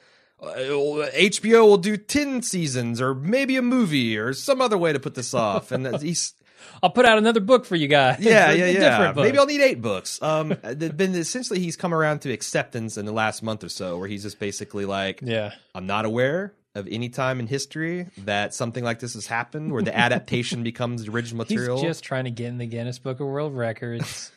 HBO 0.43 1.65
will 1.67 1.77
do 1.77 1.97
10 1.97 2.41
seasons 2.41 3.01
or 3.01 3.13
maybe 3.15 3.55
a 3.57 3.61
movie 3.61 4.17
or 4.17 4.33
some 4.33 4.61
other 4.61 4.77
way 4.77 4.93
to 4.93 4.99
put 4.99 5.15
this 5.15 5.33
off. 5.33 5.71
And 5.71 6.01
he's, 6.01 6.33
I'll 6.83 6.89
put 6.89 7.05
out 7.05 7.17
another 7.17 7.39
book 7.39 7.65
for 7.65 7.75
you 7.75 7.87
guys. 7.87 8.19
yeah, 8.19 8.51
yeah, 8.53 8.65
yeah. 8.67 9.13
Maybe 9.15 9.37
I'll 9.37 9.45
need 9.45 9.61
eight 9.61 9.81
books. 9.81 10.21
Um, 10.21 10.49
been 10.77 11.15
essentially 11.15 11.59
he's 11.59 11.75
come 11.75 11.93
around 11.93 12.19
to 12.21 12.31
acceptance 12.31 12.97
in 12.97 13.05
the 13.05 13.11
last 13.11 13.43
month 13.43 13.63
or 13.63 13.69
so, 13.69 13.97
where 13.97 14.07
he's 14.07 14.23
just 14.23 14.39
basically 14.39 14.85
like, 14.85 15.21
Yeah. 15.23 15.53
I'm 15.73 15.87
not 15.87 16.05
aware 16.05 16.53
of 16.75 16.87
any 16.89 17.07
time 17.09 17.39
in 17.39 17.45
history 17.45 18.07
that 18.19 18.53
something 18.53 18.83
like 18.83 18.99
this 18.99 19.13
has 19.13 19.27
happened, 19.27 19.71
where 19.71 19.83
the 19.83 19.95
adaptation 19.95 20.63
becomes 20.63 21.05
the 21.05 21.11
original 21.11 21.45
He's 21.45 21.55
material. 21.55 21.81
just 21.81 22.03
trying 22.03 22.23
to 22.23 22.31
get 22.31 22.47
in 22.47 22.57
the 22.57 22.65
Guinness 22.65 22.97
Book 22.97 23.19
of 23.19 23.27
World 23.27 23.55
Records. 23.55 24.31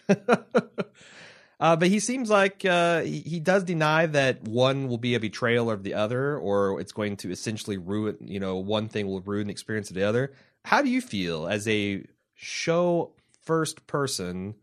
Uh, 1.58 1.74
but 1.74 1.88
he 1.88 2.00
seems 2.00 2.28
like 2.28 2.64
uh, 2.66 3.00
he, 3.00 3.20
he 3.20 3.40
does 3.40 3.64
deny 3.64 4.04
that 4.04 4.42
one 4.42 4.88
will 4.88 4.98
be 4.98 5.14
a 5.14 5.20
betrayal 5.20 5.70
of 5.70 5.82
the 5.82 5.94
other, 5.94 6.36
or 6.36 6.80
it's 6.80 6.92
going 6.92 7.16
to 7.16 7.30
essentially 7.30 7.78
ruin. 7.78 8.16
You 8.20 8.40
know, 8.40 8.56
one 8.56 8.88
thing 8.88 9.06
will 9.06 9.20
ruin 9.20 9.46
the 9.46 9.52
experience 9.52 9.88
of 9.88 9.96
the 9.96 10.02
other. 10.02 10.32
How 10.64 10.82
do 10.82 10.90
you 10.90 11.00
feel 11.00 11.46
as 11.46 11.66
a 11.66 12.04
show 12.34 13.12
first 13.42 13.86
person? 13.86 14.54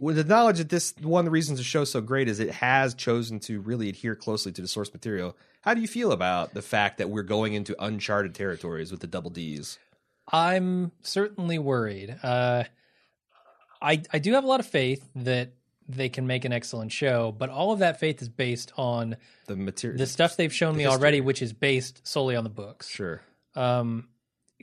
With 0.00 0.16
the 0.16 0.24
knowledge 0.24 0.58
that 0.58 0.68
this 0.68 0.94
one 1.00 1.20
of 1.20 1.24
the 1.26 1.30
reasons 1.30 1.58
the 1.58 1.64
show's 1.64 1.92
so 1.92 2.00
great 2.00 2.28
is 2.28 2.40
it 2.40 2.50
has 2.50 2.92
chosen 2.94 3.38
to 3.40 3.60
really 3.60 3.88
adhere 3.88 4.16
closely 4.16 4.50
to 4.50 4.62
the 4.62 4.66
source 4.66 4.92
material. 4.92 5.36
How 5.60 5.74
do 5.74 5.80
you 5.80 5.86
feel 5.86 6.10
about 6.10 6.54
the 6.54 6.62
fact 6.62 6.98
that 6.98 7.08
we're 7.08 7.22
going 7.22 7.54
into 7.54 7.76
uncharted 7.78 8.34
territories 8.34 8.90
with 8.90 8.98
the 8.98 9.06
double 9.06 9.30
D's? 9.30 9.78
I'm 10.26 10.90
certainly 11.02 11.60
worried. 11.60 12.16
Uh, 12.20 12.64
I 13.80 14.02
I 14.12 14.18
do 14.18 14.32
have 14.32 14.42
a 14.42 14.46
lot 14.48 14.58
of 14.58 14.66
faith 14.66 15.08
that 15.14 15.52
they 15.94 16.08
can 16.08 16.26
make 16.26 16.44
an 16.44 16.52
excellent 16.52 16.92
show, 16.92 17.32
but 17.32 17.48
all 17.50 17.72
of 17.72 17.78
that 17.80 17.98
faith 18.00 18.20
is 18.22 18.28
based 18.28 18.72
on 18.76 19.16
The 19.46 19.56
material, 19.56 19.98
the 19.98 20.06
stuff 20.06 20.36
they've 20.36 20.52
shown 20.52 20.72
The 20.74 20.78
me 20.78 20.84
history. 20.84 20.98
already, 21.00 21.20
which 21.20 21.42
is 21.42 21.52
based 21.52 22.06
solely 22.06 22.36
on 22.36 22.44
the 22.44 22.50
books. 22.50 22.88
Sure. 22.88 23.20
um, 23.54 24.08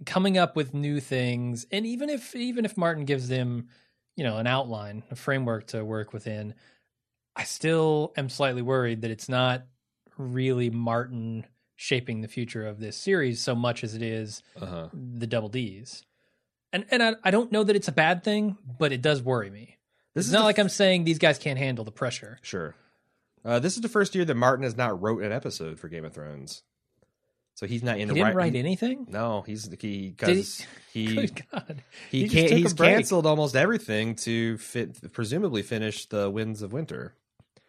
coming 0.05 0.37
up 0.37 0.55
with 0.55 0.73
new 0.73 0.99
things, 0.99 1.65
and 1.71 1.85
even 1.85 2.09
if 2.09 2.35
even 2.35 2.63
if 2.65 2.77
Martin 2.77 3.05
gives 3.05 3.27
them, 3.27 3.67
you 4.15 4.23
know, 4.23 4.37
an 4.37 4.47
outline, 4.47 5.03
a 5.11 5.15
framework 5.15 5.67
to 5.67 5.83
work 5.83 6.13
within, 6.13 6.53
I 7.35 7.43
still 7.43 8.13
am 8.17 8.29
slightly 8.29 8.61
worried 8.61 9.01
that 9.01 9.11
it's 9.11 9.27
not 9.29 9.63
really 10.17 10.69
Martin 10.69 11.45
shaping 11.75 12.21
the 12.21 12.27
future 12.27 12.65
of 12.67 12.79
this 12.79 12.97
series 12.97 13.39
so 13.39 13.55
much 13.55 13.83
as 13.83 13.95
it 13.95 14.01
is 14.01 14.41
Uh-huh. 14.59 14.89
the 14.93 15.27
double 15.27 15.49
D's. 15.49 16.05
And 16.71 16.85
and 16.91 17.01
I, 17.01 17.15
I 17.23 17.31
don't 17.31 17.51
know 17.51 17.63
that 17.63 17.75
it's 17.75 17.87
a 17.87 17.91
bad 17.93 18.23
thing, 18.23 18.57
but 18.77 18.91
it 18.91 19.01
does 19.01 19.21
worry 19.23 19.49
me. 19.49 19.77
This 20.19 20.25
it's 20.25 20.29
is 20.29 20.33
not 20.33 20.39
the 20.39 20.45
like 20.45 20.59
I'm 20.59 20.69
saying 20.69 21.03
these 21.03 21.19
guys 21.19 21.37
can't 21.37 21.57
handle 21.59 21.83
the 21.85 21.91
pressure. 21.91 22.37
Sure. 22.41 22.75
Uh, 23.43 23.59
this 23.59 23.75
is 23.75 23.81
the 23.81 23.89
first 23.89 24.15
year 24.15 24.25
that 24.25 24.35
Martin 24.35 24.63
has 24.63 24.75
not 24.77 25.01
wrote 25.01 25.23
an 25.23 25.31
episode 25.31 25.79
for 25.79 25.87
Game 25.87 26.03
of 26.05 26.13
Thrones, 26.13 26.61
so 27.55 27.65
he's 27.65 27.83
not 27.83 27.95
in 27.95 28.01
He 28.01 28.05
the 28.05 28.13
didn't 28.15 28.27
right. 28.27 28.35
write 28.35 28.55
anything. 28.55 29.07
No, 29.09 29.41
he's 29.43 29.69
he 29.79 29.87
he- 29.87 30.09
because 30.09 30.65
he 30.93 31.15
God, 31.51 31.81
he, 32.11 32.23
He 32.23 32.29
can't. 32.29 32.51
He's 32.51 32.73
canceled 32.73 33.25
almost 33.25 33.55
everything 33.55 34.15
to 34.17 34.57
fit, 34.57 35.13
presumably 35.13 35.61
finish 35.63 36.05
the 36.07 36.29
Winds 36.29 36.61
of 36.61 36.73
Winter. 36.73 37.15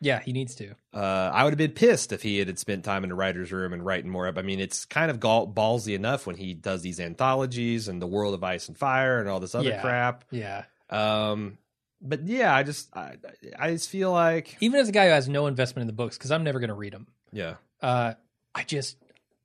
yeah, 0.01 0.21
he 0.21 0.33
needs 0.33 0.55
to. 0.57 0.75
Uh, 0.95 1.31
I 1.33 1.45
would 1.45 1.51
have 1.53 1.59
been 1.59 1.71
pissed 1.73 2.11
if 2.13 2.23
he 2.23 2.39
had 2.39 2.59
spent 2.59 2.85
time 2.85 3.05
in 3.05 3.11
the 3.11 3.15
writer's 3.15 3.53
room 3.53 3.73
and 3.73 3.85
writing 3.85 4.11
more 4.11 4.27
up. 4.27 4.39
I 4.39 4.43
mean, 4.43 4.59
it's 4.59 4.85
kind 4.87 5.11
of 5.11 5.21
gall- 5.21 5.47
ballsy 5.47 5.95
enough 5.95 6.27
when 6.27 6.35
he 6.37 6.53
does 6.55 6.83
these 6.83 6.99
anthologies 6.99 7.87
and 7.87 8.01
the 8.03 8.07
World 8.09 8.35
of 8.35 8.43
Ice 8.43 8.67
and 8.69 8.77
Fire 8.77 9.21
and 9.21 9.29
all 9.29 9.39
this 9.41 9.55
other 9.55 9.69
Yeah. 9.69 9.81
crap. 9.83 10.25
Yeah, 10.33 10.65
Um, 10.89 11.59
but 12.01 12.27
yeah, 12.27 12.55
I 12.55 12.63
just 12.63 12.95
I, 12.97 13.17
I 13.59 13.73
just 13.73 13.89
feel 13.89 14.13
like 14.13 14.57
even 14.61 14.81
as 14.81 14.89
a 14.89 14.93
guy 14.93 15.07
who 15.07 15.13
has 15.13 15.29
no 15.29 15.47
investment 15.47 15.83
in 15.83 15.87
the 15.87 15.93
books, 15.93 16.17
because 16.17 16.31
I'm 16.31 16.45
never 16.45 16.59
going 16.59 16.69
to 16.69 16.75
read 16.75 16.93
them. 16.93 17.09
yeah, 17.33 17.57
uh, 17.83 18.15
I 18.55 18.63
just 18.65 18.97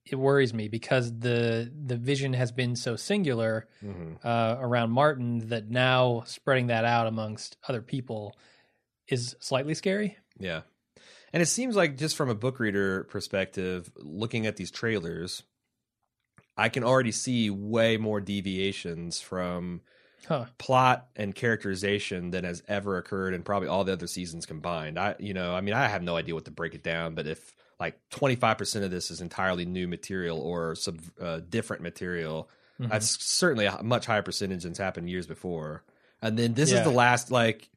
it 0.06 0.16
worries 0.16 0.54
me 0.54 0.68
because 0.68 1.18
the 1.20 1.72
the 1.86 1.98
vision 1.98 2.34
has 2.34 2.52
been 2.52 2.76
so 2.76 2.96
singular 2.96 3.68
hmm 3.82 4.14
uh, 4.24 4.58
around 4.60 4.92
Martin 4.92 5.50
that 5.50 5.70
now 5.70 6.24
spreading 6.26 6.68
that 6.68 6.86
out 6.86 7.06
amongst 7.06 7.58
other 7.68 7.82
people 7.82 8.36
is 9.08 9.36
slightly 9.40 9.74
scary. 9.74 10.18
Yeah. 10.40 10.62
And 11.34 11.42
it 11.42 11.48
seems 11.48 11.76
like 11.76 11.98
just 11.98 12.16
from 12.16 12.30
a 12.30 12.36
book 12.36 12.60
reader 12.60 13.04
perspective, 13.04 13.92
looking 13.98 14.48
at 14.48 14.56
these 14.56 14.72
trailers, 14.72 15.44
I 16.58 16.70
can 16.70 16.84
already 16.84 17.12
see 17.12 17.50
way 17.50 17.98
more 17.98 18.22
deviations 18.22 19.20
from 19.20 19.82
Huh. 20.28 20.46
plot 20.58 21.08
and 21.16 21.34
characterization 21.36 22.32
than 22.32 22.44
has 22.44 22.64
ever 22.68 22.98
occurred 22.98 23.34
in 23.34 23.44
probably 23.44 23.68
all 23.68 23.84
the 23.84 23.94
other 23.94 24.08
seasons 24.08 24.46
combined. 24.46 24.98
I 24.98 25.16
you 25.20 25.34
know, 25.34 25.54
I 25.56 25.62
mean 25.62 25.74
I 25.74 25.88
have 25.88 26.02
no 26.04 26.16
idea 26.16 26.34
what 26.36 26.46
to 26.46 26.52
break 26.52 26.74
it 26.74 26.84
down, 26.84 27.16
but 27.16 27.28
if 27.28 27.54
like 27.80 28.00
25% 28.12 28.84
of 28.84 28.92
this 28.92 29.12
is 29.12 29.20
entirely 29.22 29.66
new 29.66 29.88
material 29.88 30.40
or 30.40 30.76
some 30.76 30.98
uh, 31.22 31.42
different 31.50 31.84
material, 31.84 32.50
Mhm. 32.80 32.90
that's 32.90 33.24
certainly 33.24 33.66
a 33.66 33.84
much 33.84 34.06
higher 34.06 34.22
percentage 34.22 34.64
than's 34.64 34.78
happened 34.78 35.10
years 35.10 35.28
before. 35.28 35.84
And 36.22 36.38
then 36.40 36.54
this 36.54 36.72
is 36.72 36.82
the 36.84 36.90
last 36.92 37.32
like 37.32 37.70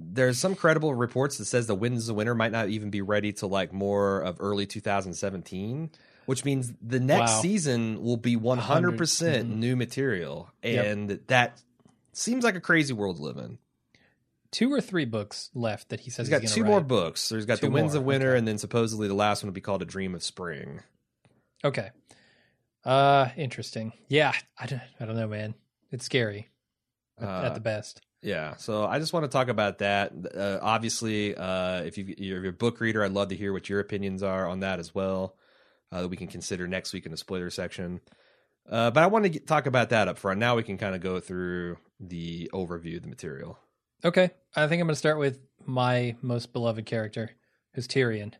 there's 0.00 0.38
some 0.38 0.54
credible 0.54 0.94
reports 0.94 1.38
that 1.38 1.46
says 1.46 1.66
the 1.66 1.74
Winds 1.74 2.08
of 2.08 2.14
Winter 2.16 2.34
might 2.34 2.52
not 2.52 2.68
even 2.68 2.88
be 2.90 3.00
ready 3.02 3.32
till 3.32 3.48
like 3.48 3.72
more 3.72 4.20
of 4.20 4.36
early 4.38 4.64
2017, 4.66 5.90
which 6.26 6.44
means 6.44 6.72
the 6.80 7.00
next 7.00 7.32
Wow. 7.32 7.40
season 7.42 8.02
will 8.02 8.16
be 8.16 8.36
100% 8.36 9.48
Mhm. 9.50 9.56
new 9.56 9.76
material. 9.76 10.50
Yep. 10.62 10.86
And 10.86 11.10
that 11.28 11.60
seems 12.12 12.44
like 12.44 12.54
a 12.56 12.60
crazy 12.60 12.92
world 12.92 13.16
to 13.16 13.22
live 13.22 13.36
in. 13.38 13.58
Two 14.50 14.72
or 14.72 14.80
three 14.80 15.04
books 15.04 15.50
left 15.54 15.90
that 15.90 16.00
he 16.00 16.10
says 16.10 16.26
He's 16.26 16.30
got 16.30 16.40
he's 16.40 16.54
two 16.54 16.60
gonna 16.60 16.70
more 16.70 16.78
write. 16.80 16.88
books. 16.88 17.28
There's 17.28 17.44
got 17.44 17.58
Two 17.58 17.66
The 17.66 17.72
Winds 17.72 17.92
more, 17.94 18.00
of 18.00 18.06
Winter, 18.06 18.30
okay. 18.30 18.38
and 18.38 18.48
then 18.48 18.56
supposedly 18.58 19.06
the 19.08 19.14
last 19.14 19.42
one 19.42 19.48
will 19.48 19.54
be 19.54 19.60
called 19.60 19.82
A 19.82 19.84
Dream 19.84 20.14
of 20.14 20.22
Spring. 20.22 20.80
Okay. 21.62 21.90
Uh, 22.84 23.28
interesting. 23.36 23.92
Yeah, 24.08 24.32
I 24.58 24.66
don't, 24.66 24.80
I 25.00 25.04
don't 25.04 25.16
know, 25.16 25.28
man. 25.28 25.54
It's 25.90 26.04
scary 26.06 26.48
at, 27.20 27.28
Uh, 27.28 27.42
at 27.46 27.54
the 27.54 27.60
best. 27.60 28.00
Yeah, 28.22 28.56
so 28.56 28.84
I 28.86 28.98
just 28.98 29.12
want 29.12 29.24
to 29.24 29.28
talk 29.28 29.48
about 29.48 29.78
that. 29.78 30.12
Uh, 30.34 30.58
obviously, 30.62 31.36
uh, 31.36 31.82
if 31.82 31.98
you, 31.98 32.14
you're 32.18 32.46
a 32.46 32.52
book 32.52 32.80
reader, 32.80 33.04
I'd 33.04 33.12
love 33.12 33.28
to 33.28 33.36
hear 33.36 33.52
what 33.52 33.68
your 33.68 33.80
opinions 33.80 34.22
are 34.22 34.48
on 34.48 34.60
that 34.60 34.78
as 34.80 34.94
well. 34.94 35.36
Uh, 35.92 36.02
that 36.02 36.08
we 36.08 36.16
can 36.16 36.26
consider 36.26 36.66
next 36.66 36.92
week 36.92 37.04
in 37.06 37.12
the 37.12 37.16
spoiler 37.18 37.48
section. 37.50 38.00
Uh, 38.68 38.90
but 38.90 39.02
I 39.02 39.06
want 39.06 39.24
to 39.24 39.28
get, 39.30 39.46
talk 39.46 39.66
about 39.66 39.90
that 39.90 40.08
up 40.08 40.18
front. 40.18 40.40
Now 40.40 40.56
we 40.56 40.62
can 40.62 40.78
kind 40.78 40.94
of 40.94 41.00
go 41.00 41.20
through 41.20 41.78
the 42.00 42.50
overview 42.52 42.96
of 42.96 43.02
the 43.02 43.08
material. 43.08 43.58
Okay, 44.04 44.30
I 44.54 44.66
think 44.68 44.80
I'm 44.80 44.86
going 44.86 44.94
to 44.94 44.96
start 44.96 45.18
with 45.18 45.40
my 45.66 46.14
most 46.22 46.52
beloved 46.52 46.86
character, 46.86 47.30
who's 47.74 47.88
Tyrion. 47.88 48.34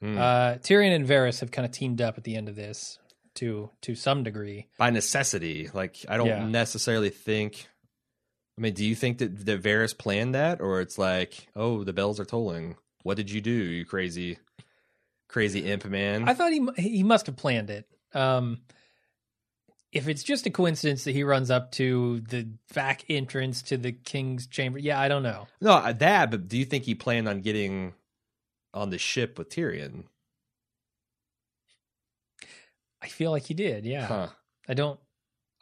Hmm. 0.00 0.16
Uh, 0.18 0.54
Tyrion 0.54 0.94
and 0.94 1.06
Varys 1.06 1.40
have 1.40 1.50
kind 1.50 1.66
of 1.66 1.72
teamed 1.72 2.00
up 2.00 2.16
at 2.16 2.24
the 2.24 2.36
end 2.36 2.48
of 2.48 2.56
this 2.56 2.98
to 3.34 3.70
to 3.82 3.94
some 3.94 4.22
degree. 4.22 4.68
By 4.78 4.90
necessity, 4.90 5.68
like 5.74 5.96
I 6.08 6.16
don't 6.16 6.26
Yeah. 6.28 6.46
necessarily 6.46 7.10
think. 7.10 7.66
I 8.56 8.62
mean, 8.62 8.74
do 8.74 8.84
you 8.84 8.94
think 8.94 9.18
that 9.18 9.46
that 9.46 9.62
Varys 9.62 9.96
planned 9.96 10.34
that, 10.34 10.60
or 10.60 10.80
it's 10.80 10.98
like, 10.98 11.48
oh, 11.56 11.82
the 11.84 11.92
bells 11.92 12.20
are 12.20 12.24
tolling? 12.24 12.76
What 13.02 13.16
did 13.16 13.30
you 13.30 13.40
do, 13.40 13.50
you 13.50 13.84
crazy, 13.84 14.38
crazy 15.28 15.60
imp 15.70 15.84
man? 15.86 16.28
I 16.28 16.34
thought 16.34 16.52
he 16.52 16.66
he 16.76 17.02
must 17.02 17.26
have 17.26 17.36
planned 17.36 17.70
it. 17.70 17.86
Um, 18.14 18.60
if 19.92 20.06
it's 20.08 20.22
just 20.22 20.46
a 20.46 20.50
coincidence 20.50 21.04
that 21.04 21.12
he 21.12 21.22
runs 21.24 21.50
up 21.50 21.72
to 21.72 22.20
the 22.28 22.48
back 22.74 23.04
entrance 23.08 23.62
to 23.62 23.76
the 23.76 23.92
king's 23.92 24.46
chamber, 24.46 24.78
yeah, 24.78 25.00
I 25.00 25.08
don't 25.08 25.22
know. 25.22 25.48
No, 25.60 25.72
uh, 25.72 25.92
that. 25.94 26.30
But 26.30 26.48
do 26.48 26.56
you 26.58 26.64
think 26.64 26.84
he 26.84 26.94
planned 26.94 27.28
on 27.28 27.40
getting 27.40 27.94
on 28.72 28.90
the 28.90 28.98
ship 28.98 29.36
with 29.38 29.48
Tyrion? 29.50 30.04
I 33.02 33.08
feel 33.08 33.30
like 33.30 33.44
he 33.44 33.54
did. 33.54 33.84
Yeah, 33.86 34.06
Huh. 34.06 34.28
I 34.68 34.74
don't. 34.74 35.00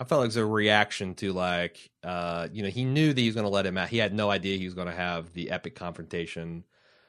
I 0.01 0.05
felt 0.05 0.21
like 0.21 0.27
it 0.27 0.29
was 0.29 0.37
a 0.37 0.47
reaction 0.47 1.15
to 1.17 1.33
like, 1.33 1.91
uh, 2.05 2.47
you 2.53 2.63
know, 2.63 2.69
he 2.69 2.85
knew 2.85 3.13
that 3.13 3.21
he 3.21 3.27
was 3.27 3.35
going 3.35 3.47
to 3.47 3.51
let 3.51 3.67
him 3.67 3.77
out. 3.77 3.89
He 3.89 3.99
had 3.99 4.15
no 4.15 4.31
idea 4.31 4.57
he 4.57 4.65
was 4.65 4.75
going 4.75 4.87
to 4.87 4.95
have 4.95 5.33
the 5.33 5.51
epic 5.51 5.75
confrontation. 5.75 6.65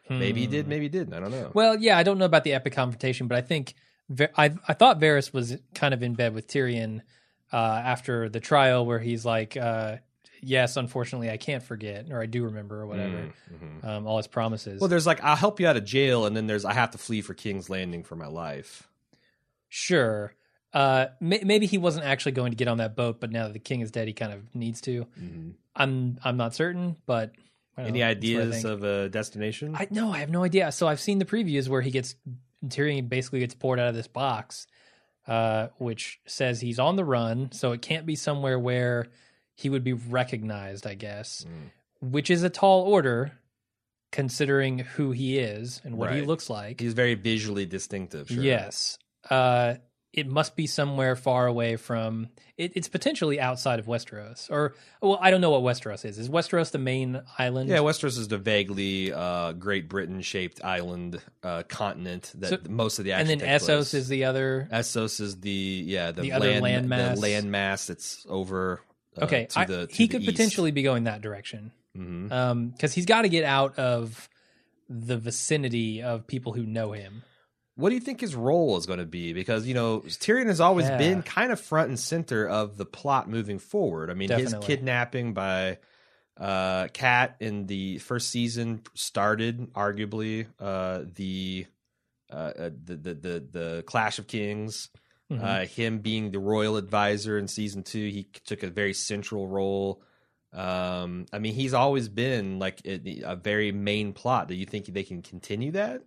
Maybe 0.10 0.42
he 0.42 0.48
did, 0.48 0.66
Hmm. 0.66 0.70
maybe 0.70 0.86
he 0.86 0.90
didn't. 0.90 1.14
I 1.14 1.20
don't 1.20 1.30
know. 1.30 1.52
Well, 1.54 1.78
yeah, 1.80 1.96
I 1.96 2.02
don't 2.02 2.18
know 2.18 2.26
about 2.26 2.44
the 2.44 2.54
epic 2.54 2.74
confrontation, 2.74 3.28
but 3.28 3.38
I 3.38 3.42
think 3.42 3.76
I 4.38 4.54
I 4.68 4.74
thought 4.74 5.00
Varys 5.00 5.34
was 5.34 5.58
kind 5.76 5.94
of 5.94 6.02
in 6.04 6.16
bed 6.16 6.34
with 6.34 6.48
Tyrion 6.48 7.02
uh, 7.54 7.56
after 7.58 8.30
the 8.30 8.40
trial, 8.40 8.86
where 8.86 9.00
he's 9.00 9.26
like, 9.26 9.56
uh, 9.58 9.98
"Yes, 10.42 10.78
unfortunately, 10.78 11.30
I 11.30 11.38
can't 11.38 11.64
forget, 11.64 12.08
or 12.12 12.22
I 12.22 12.26
do 12.26 12.46
remember, 12.46 12.82
or 12.82 12.88
whatever." 12.88 13.34
Mhm. 13.54 13.84
Um, 13.86 14.08
all 14.08 14.18
his 14.18 14.28
promises. 14.28 14.80
Well, 14.82 14.88
there's 14.90 15.06
like, 15.08 15.24
I'll 15.24 15.36
help 15.36 15.60
you 15.60 15.68
out 15.68 15.78
of 15.78 15.86
jail, 15.86 16.26
and 16.26 16.36
then 16.36 16.48
there's 16.48 16.66
I 16.66 16.74
have 16.74 16.92
to 16.92 16.98
flee 16.98 17.22
for 17.22 17.34
King's 17.34 17.70
Landing 17.70 18.04
for 18.04 18.16
my 18.16 18.28
life. 18.28 18.88
Sure. 19.68 20.34
Uh, 20.74 21.08
may- 21.20 21.42
maybe 21.44 21.66
he 21.66 21.78
wasn't 21.78 22.06
actually 22.06 22.34
going 22.34 22.52
to 22.52 22.56
get 22.56 22.68
on 22.68 22.78
that 22.78 22.96
boat, 22.96 23.20
but 23.20 23.32
now 23.32 23.46
that 23.46 23.54
the 23.54 23.60
king 23.60 23.82
is 23.82 23.92
dead, 23.92 24.08
he 24.08 24.14
kind 24.14 24.32
of 24.34 24.54
needs 24.56 24.82
to. 24.82 25.06
Mhm. 25.20 25.54
I'm 25.76 26.20
I'm 26.24 26.38
not 26.38 26.54
certain, 26.54 26.96
but 27.06 27.32
I 27.78 27.84
Any 27.84 28.00
know. 28.00 28.08
That's 28.08 28.24
what 28.26 28.38
I 28.38 28.42
ideas 28.42 28.66
of 28.66 28.84
a 28.84 29.10
destination? 29.10 29.76
I 29.76 29.88
no, 29.90 30.12
I 30.12 30.18
have 30.20 30.30
no 30.30 30.44
idea. 30.44 30.72
So 30.72 30.88
I've 30.88 31.00
seen 31.00 31.18
the 31.20 31.26
previews 31.26 31.68
where 31.70 31.82
he 31.82 31.90
gets 31.92 32.16
Tyrion 32.66 33.10
basically 33.10 33.40
gets 33.40 33.56
poured 33.56 33.80
out 33.80 33.88
of 33.88 33.96
this 33.96 34.08
box, 34.08 34.68
uh, 35.28 35.68
which 35.78 36.20
says 36.26 36.62
he's 36.62 36.80
on 36.80 36.96
the 36.96 37.06
run, 37.06 37.52
so 37.52 37.72
it 37.72 37.82
can't 37.82 38.06
be 38.06 38.16
somewhere 38.16 38.60
where 38.60 39.08
he 39.56 39.70
would 39.70 39.84
be 39.84 39.94
recognized, 39.94 40.88
I 40.88 40.96
guess. 40.96 41.46
Mm. 41.48 42.12
Which 42.12 42.30
is 42.30 42.44
a 42.44 42.50
tall 42.50 42.84
order, 42.84 43.34
considering 44.12 44.80
who 44.80 45.12
he 45.12 45.38
is 45.38 45.82
and 45.84 45.98
what 45.98 46.14
he 46.14 46.22
looks 46.22 46.50
like. 46.50 46.80
He's 46.80 46.94
very 46.94 47.16
visually 47.16 47.66
distinctive. 47.66 48.30
Sure. 48.30 48.42
Yes. 48.42 48.98
Uh, 49.30 49.76
it 50.12 50.28
must 50.28 50.56
be 50.56 50.66
somewhere 50.68 51.16
far 51.16 51.46
away 51.48 51.76
from. 51.76 52.30
It, 52.58 52.74
it's 52.76 52.88
potentially 52.88 53.40
outside 53.40 53.80
of 53.80 53.86
Westeros, 53.86 54.50
or 54.50 54.74
well, 55.02 55.18
I 55.22 55.30
don't 55.32 55.40
know 55.42 55.52
what 55.52 55.62
Westeros 55.62 56.04
is. 56.04 56.18
Is 56.18 56.30
Westeros 56.30 56.72
the 56.72 56.78
main 56.80 57.22
island? 57.38 57.70
Yeah, 57.70 57.78
Westeros 57.78 58.18
is 58.18 58.28
the 58.28 58.38
vaguely 58.40 59.14
uh, 59.14 59.54
Great 59.54 59.88
Britain 59.88 60.22
shaped 60.22 60.64
island 60.64 61.22
uh, 61.44 61.64
continent 61.70 62.32
that 62.36 62.50
So- 62.50 62.70
most 62.70 63.00
of 63.00 63.06
the 63.06 63.14
and 63.14 63.30
then 63.30 63.40
Essos 63.40 63.66
place. 63.68 63.94
is 63.94 64.08
the 64.10 64.26
other. 64.26 64.68
Essos 64.74 65.22
is 65.22 65.40
the 65.40 65.84
yeah 65.86 66.12
the, 66.12 66.24
The 66.24 66.32
other 66.34 66.60
land, 66.60 66.90
landmass. 66.90 67.16
the 67.16 67.22
landmass 67.22 67.86
that's 67.88 68.26
over. 68.28 68.82
Uh, 69.20 69.26
Okay, 69.26 69.46
to 69.52 69.66
the, 69.68 69.88
to 69.88 69.94
he 69.96 70.08
could 70.08 70.22
east. 70.22 70.32
potentially 70.32 70.72
be 70.72 70.82
going 70.84 71.06
that 71.06 71.22
direction 71.22 71.72
Mhm. 71.98 72.32
Um, 72.32 72.70
because 72.70 72.94
he's 72.94 73.06
got 73.08 73.24
to 73.24 73.30
get 73.30 73.44
out 73.44 73.78
of 73.80 74.30
the 74.90 75.18
vicinity 75.18 76.02
of 76.02 76.26
people 76.28 76.54
who 76.54 76.66
know 76.66 76.92
him. 76.94 77.24
What 77.80 77.90
do 77.90 77.96
you 77.96 78.02
think 78.02 78.20
his 78.20 78.36
role 78.36 78.76
is 78.78 78.86
going 78.86 79.00
to 79.00 79.06
be? 79.06 79.32
Because 79.32 79.66
you 79.66 79.74
know 79.74 80.02
Tyrion 80.02 80.48
has 80.48 80.60
always 80.60 80.88
Yeah. 80.90 80.98
been 80.98 81.22
kind 81.24 81.52
of 81.54 81.62
front 81.62 81.88
and 81.90 81.98
center 82.00 82.46
of 82.48 82.76
the 82.76 82.86
plot 82.86 83.30
moving 83.30 83.58
forward. 83.58 84.10
I 84.10 84.16
mean, 84.16 84.30
his 84.30 84.54
kidnapping 84.62 85.34
by 85.34 85.78
uh, 86.38 86.90
Cat 86.90 87.38
in 87.40 87.68
the 87.68 88.00
first 88.00 88.30
season 88.30 88.82
started 88.96 89.74
arguably 89.74 90.48
uh, 90.60 91.04
the, 91.16 91.68
uh, 92.32 92.36
uh, 92.36 92.70
the 92.84 92.96
the 92.98 93.14
the 93.14 93.48
the 93.52 93.84
Clash 93.88 94.20
of 94.20 94.28
Kings. 94.28 94.90
Mhm. 95.32 95.44
Uh, 95.44 95.66
him 95.68 96.00
being 96.00 96.32
the 96.32 96.40
royal 96.40 96.76
advisor 96.76 97.38
in 97.38 97.48
season 97.48 97.84
two, 97.84 98.10
he 98.10 98.24
took 98.46 98.64
a 98.64 98.70
very 98.70 98.94
central 98.94 99.48
role. 99.48 100.02
Um, 100.52 101.28
I 101.32 101.38
mean, 101.40 101.54
he's 101.54 101.76
always 101.76 102.10
been 102.10 102.58
like 102.58 102.82
a, 102.84 103.22
a 103.24 103.36
very 103.36 103.72
main 103.72 104.14
plot. 104.14 104.48
Do 104.48 104.56
you 104.56 104.66
think 104.66 104.88
they 104.88 105.04
can 105.04 105.22
continue 105.22 105.72
that 105.74 106.02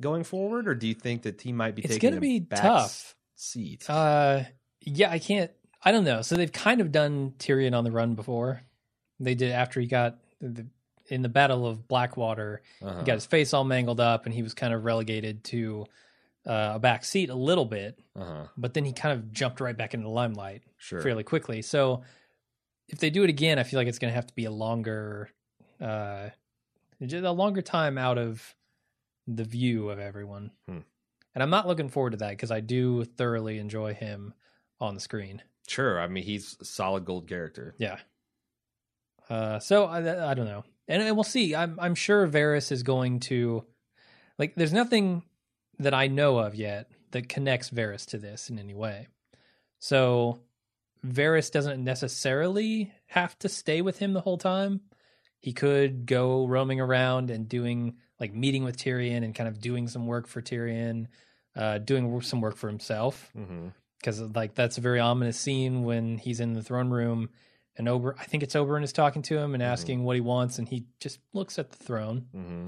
going 0.00 0.24
forward, 0.24 0.66
or 0.68 0.74
do 0.74 0.86
you 0.88 0.94
think 0.94 1.22
that 1.22 1.40
he 1.40 1.52
might 1.52 1.74
be 1.74 1.82
It's 1.82 1.94
taking 1.94 2.10
gonna 2.10 2.18
a 2.18 2.20
be 2.20 2.40
tough. 2.40 3.14
seat? 3.34 3.88
Uh, 3.88 4.44
yeah, 4.80 5.10
I 5.10 5.18
can't. 5.18 5.50
I 5.82 5.92
don't 5.92 6.04
know. 6.04 6.22
So 6.22 6.36
they've 6.36 6.52
kind 6.52 6.80
of 6.80 6.92
done 6.92 7.32
Tyrion 7.38 7.74
on 7.76 7.84
the 7.84 7.90
run 7.90 8.14
before. 8.14 8.62
They 9.18 9.34
did 9.34 9.52
after 9.52 9.80
he 9.80 9.86
got 9.86 10.18
the, 10.40 10.66
in 11.08 11.22
the 11.22 11.28
Battle 11.28 11.66
of 11.66 11.86
Blackwater. 11.88 12.62
Uh-huh. 12.82 12.98
He 13.00 13.04
got 13.04 13.14
his 13.14 13.26
face 13.26 13.52
all 13.54 13.64
mangled 13.64 14.00
up, 14.00 14.26
and 14.26 14.34
he 14.34 14.42
was 14.42 14.54
kind 14.54 14.72
of 14.74 14.84
relegated 14.84 15.44
to 15.44 15.86
uh, 16.46 16.72
a 16.74 16.78
back 16.78 17.04
seat 17.04 17.28
a 17.30 17.34
little 17.34 17.66
bit, 17.66 17.98
Uh 18.16 18.24
huh. 18.24 18.44
but 18.56 18.72
then 18.74 18.84
he 18.84 18.92
kind 18.92 19.18
of 19.18 19.30
jumped 19.32 19.60
right 19.60 19.76
back 19.76 19.92
into 19.94 20.04
the 20.04 20.10
limelight 20.10 20.62
Sure. 20.78 21.02
fairly 21.02 21.22
quickly. 21.22 21.60
So 21.62 22.02
if 22.88 22.98
they 22.98 23.10
do 23.10 23.22
it 23.24 23.30
again, 23.30 23.58
I 23.58 23.62
feel 23.62 23.78
like 23.78 23.88
it's 23.88 23.98
going 23.98 24.10
to 24.10 24.14
have 24.14 24.26
to 24.26 24.34
be 24.34 24.46
a 24.46 24.50
longer, 24.50 25.28
uh, 25.80 26.30
a 27.00 27.32
longer 27.32 27.62
time 27.62 27.98
out 27.98 28.16
of 28.18 28.54
the 29.36 29.44
view 29.44 29.90
of 29.90 29.98
everyone. 29.98 30.50
Hmm. 30.68 30.78
And 31.34 31.42
I'm 31.42 31.50
not 31.50 31.66
looking 31.66 31.88
forward 31.88 32.10
to 32.10 32.16
that 32.18 32.30
because 32.30 32.50
I 32.50 32.60
do 32.60 33.04
thoroughly 33.04 33.58
enjoy 33.58 33.94
him 33.94 34.34
on 34.80 34.94
the 34.94 35.00
screen. 35.00 35.42
Sure. 35.68 36.00
I 36.00 36.08
mean, 36.08 36.24
he's 36.24 36.56
a 36.60 36.64
solid 36.64 37.04
gold 37.04 37.28
character. 37.28 37.74
Yeah. 37.78 37.98
Uh, 39.28 39.60
so 39.60 39.84
I, 39.84 40.30
I 40.30 40.34
don't 40.34 40.46
know, 40.46 40.64
and, 40.88 41.00
and 41.00 41.16
we'll 41.16 41.22
see. 41.22 41.54
I'm 41.54 41.78
I'm 41.78 41.94
sure 41.94 42.26
Varys 42.26 42.72
is 42.72 42.82
going 42.82 43.20
to, 43.20 43.64
like, 44.40 44.56
there's 44.56 44.72
nothing 44.72 45.22
that 45.78 45.94
I 45.94 46.08
know 46.08 46.38
of 46.38 46.56
yet 46.56 46.90
that 47.12 47.28
connects 47.28 47.70
Varys 47.70 48.06
to 48.06 48.18
this 48.18 48.50
in 48.50 48.58
any 48.58 48.74
way. 48.74 49.06
So 49.78 50.40
Varys 51.06 51.52
doesn't 51.52 51.84
necessarily 51.84 52.92
have 53.06 53.38
to 53.38 53.48
stay 53.48 53.82
with 53.82 54.00
him 54.00 54.14
the 54.14 54.20
whole 54.20 54.38
time. 54.38 54.80
He 55.40 55.52
could 55.52 56.06
go 56.06 56.46
roaming 56.46 56.80
around 56.80 57.30
and 57.30 57.48
doing 57.48 57.96
like 58.20 58.32
meeting 58.34 58.62
with 58.62 58.76
Tyrion 58.76 59.24
and 59.24 59.34
kind 59.34 59.48
of 59.48 59.60
doing 59.60 59.88
some 59.88 60.06
work 60.06 60.26
for 60.28 60.40
Tyrion, 60.42 61.06
uh, 61.56 61.78
doing 61.78 62.20
some 62.20 62.40
work 62.40 62.56
for 62.56 62.68
himself 62.68 63.30
Mm-hmm. 63.36 63.68
because 63.98 64.20
like 64.20 64.54
that's 64.54 64.78
a 64.78 64.82
very 64.82 65.00
ominous 65.00 65.38
scene 65.38 65.82
when 65.84 66.18
he's 66.18 66.40
in 66.40 66.52
the 66.52 66.62
throne 66.62 66.90
room 66.90 67.30
and 67.76 67.88
Ober 67.88 68.14
I 68.20 68.24
think 68.24 68.42
it's 68.42 68.54
Oberyn 68.54 68.84
is 68.84 68.92
talking 68.92 69.22
to 69.22 69.38
him 69.38 69.54
and 69.54 69.62
asking 69.62 70.04
what 70.04 70.16
he 70.16 70.20
wants 70.20 70.58
and 70.58 70.68
he 70.68 70.84
just 71.00 71.18
looks 71.32 71.58
at 71.58 71.70
the 71.70 71.82
throne. 71.82 72.26
Mm-hmm. 72.36 72.66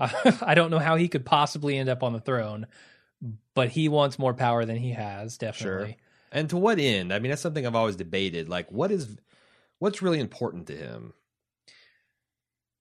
I 0.44 0.54
don't 0.54 0.70
know 0.70 0.78
how 0.78 0.96
he 0.96 1.08
could 1.08 1.26
possibly 1.26 1.76
end 1.76 1.88
up 1.88 2.02
on 2.02 2.12
the 2.12 2.20
throne, 2.20 2.66
but 3.54 3.68
he 3.70 3.88
wants 3.88 4.18
more 4.18 4.32
power 4.32 4.64
than 4.64 4.76
he 4.76 4.92
has, 4.92 5.36
definitely. 5.36 5.96
And 6.30 6.48
to 6.50 6.56
what 6.56 6.78
end? 6.78 7.12
I 7.12 7.18
mean, 7.18 7.30
that's 7.30 7.42
something 7.42 7.66
I've 7.66 7.74
always 7.74 7.96
debated. 7.96 8.48
Like, 8.48 8.70
what 8.70 8.92
is, 8.92 9.16
what's 9.80 10.00
really 10.00 10.20
important 10.20 10.68
to 10.68 10.76
him? 10.76 11.14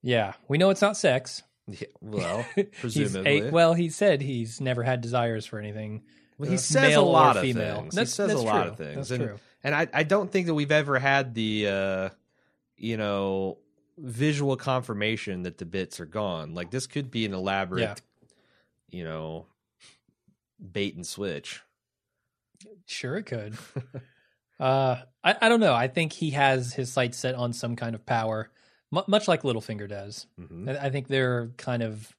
Yeah, 0.01 0.34
we 0.48 0.58
know 0.58 0.70
it's 0.70 0.82
not 0.82 0.98
sex. 0.98 1.44
Yeah, 1.68 1.88
well, 2.01 2.46
presumably. 2.80 3.48
a, 3.48 3.51
well, 3.51 3.74
he 3.74 3.89
said 3.89 4.22
he's 4.22 4.62
never 4.62 4.84
had 4.84 5.01
desires 5.01 5.46
for 5.46 5.60
anything. 5.60 6.04
Well, 6.38 6.50
he 6.50 6.56
uh, 6.56 6.60
says 6.60 6.82
male 6.92 7.04
a 7.04 7.10
lot 7.10 7.36
of 7.38 7.42
female. 7.44 7.82
things. 7.82 7.96
That's- 7.96 8.12
he 8.12 8.16
says 8.16 8.27
that's 8.30 8.39
a 8.39 8.44
lot 8.44 8.62
true. 8.63 8.72
of 8.72 8.77
things. 8.77 8.96
That's 8.96 9.12
and, 9.12 9.24
true. 9.24 9.39
And 9.63 9.75
I, 9.75 9.88
I 9.94 10.04
don't 10.04 10.32
think 10.32 10.48
that 10.48 10.54
we've 10.54 10.72
ever 10.72 11.00
had 11.00 11.34
the, 11.34 11.68
uh, 11.68 12.10
you 12.77 12.96
know, 12.96 13.58
visual 13.98 14.56
confirmation 14.56 15.44
that 15.44 15.58
the 15.58 15.66
bits 15.66 16.00
are 16.00 16.06
gone. 16.06 16.54
Like 16.54 16.70
this 16.72 16.88
could 16.88 17.10
be 17.12 17.25
an 17.25 17.34
elaborate, 17.34 17.82
Yeah. 17.82 17.96
you 18.89 19.04
know, 19.04 19.48
bait 20.72 20.96
and 20.96 21.06
switch. 21.06 21.62
Sure, 22.86 23.18
it 23.18 23.24
could. 23.24 23.58
uh, 24.60 24.98
I, 25.24 25.36
I 25.42 25.50
don't 25.50 25.60
know. 25.60 25.74
I 25.74 25.88
think 25.88 26.13
he 26.13 26.30
has 26.32 26.74
his 26.74 26.92
sights 26.94 27.18
set 27.18 27.36
on 27.36 27.51
some 27.51 27.75
kind 27.75 27.96
of 27.96 28.06
power, 28.06 28.50
mu 28.91 29.01
much 29.08 29.27
like 29.27 29.44
Littlefinger 29.44 29.88
does. 29.89 30.27
hmm 30.38 30.70
I, 30.70 30.86
I 30.86 30.89
think 30.89 31.08
they're 31.08 31.51
kind 31.58 31.84
of 31.84 32.15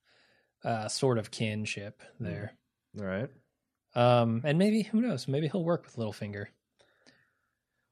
uh, 0.64 0.88
sort 0.88 1.18
of 1.18 1.30
kinship 1.30 2.02
there. 2.20 2.52
All 2.98 3.04
right. 3.06 3.30
Um, 3.94 4.42
and 4.44 4.58
maybe 4.58 4.82
who 4.82 5.00
knows? 5.00 5.26
Maybe 5.28 5.48
he'll 5.48 5.64
work 5.64 5.84
with 5.84 5.96
Littlefinger. 5.96 6.46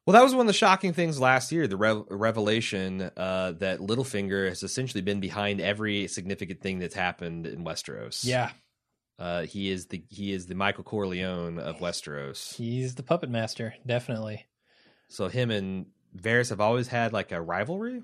Well, 0.06 0.12
that 0.14 0.22
was 0.22 0.34
one 0.34 0.42
of 0.42 0.46
the 0.46 0.52
shocking 0.52 0.92
things 0.92 1.18
last 1.18 1.50
year. 1.50 1.66
The 1.66 1.76
rev- 1.76 2.04
revelation 2.10 3.10
uh, 3.16 3.52
that 3.58 3.80
Littlefinger 3.80 4.48
has 4.48 4.62
essentially 4.62 5.00
been 5.02 5.18
behind 5.18 5.60
every 5.60 6.06
significant 6.06 6.60
thing 6.60 6.78
that's 6.78 6.94
happened 6.94 7.44
in 7.46 7.64
Westeros. 7.64 8.24
Yeah, 8.24 8.50
uh, 9.18 9.42
he 9.42 9.68
is 9.68 9.86
the 9.86 10.04
he 10.08 10.32
is 10.32 10.46
the 10.46 10.54
Michael 10.54 10.84
Corleone 10.84 11.58
of 11.58 11.78
Westeros. 11.78 12.54
he's 12.54 12.94
the 12.94 13.02
puppet 13.02 13.30
master, 13.30 13.74
definitely. 13.84 14.46
So 15.08 15.26
him 15.26 15.50
and 15.50 15.86
Varys 16.16 16.50
have 16.50 16.60
always 16.60 16.86
had 16.88 17.12
like 17.12 17.32
a 17.32 17.40
rivalry. 17.40 18.02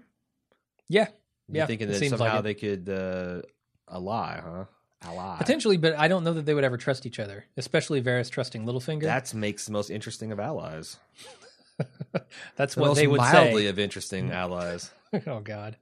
Yeah, 0.92 1.08
You 1.48 1.58
Yeah, 1.58 1.66
thinking 1.66 1.88
that 1.88 1.98
seems 1.98 2.10
somehow 2.10 2.36
like 2.36 2.44
they 2.44 2.54
could 2.54 2.88
uh, 2.88 3.42
ally, 3.90 4.40
huh? 4.40 4.64
Ally. 5.04 5.36
potentially, 5.38 5.78
but 5.78 5.98
I 5.98 6.06
don't 6.08 6.22
know 6.22 6.34
that 6.34 6.44
they 6.46 6.54
would 6.54 6.64
ever 6.64 6.76
trust 6.76 7.06
each 7.06 7.18
other, 7.18 7.44
especially 7.56 8.02
Varys 8.02 8.30
trusting 8.30 8.64
Littlefinger. 8.64 9.02
That 9.02 9.32
makes 9.34 9.64
the 9.66 9.72
most 9.72 9.90
interesting 9.90 10.30
of 10.32 10.38
allies. 10.38 10.98
That's 12.56 12.74
The 12.74 12.80
what 12.80 12.94
they 12.94 13.06
would 13.06 13.18
mildly 13.18 13.62
say. 13.62 13.68
of 13.68 13.78
interesting 13.78 14.30
allies. 14.30 14.90
oh 15.26 15.40
God. 15.40 15.76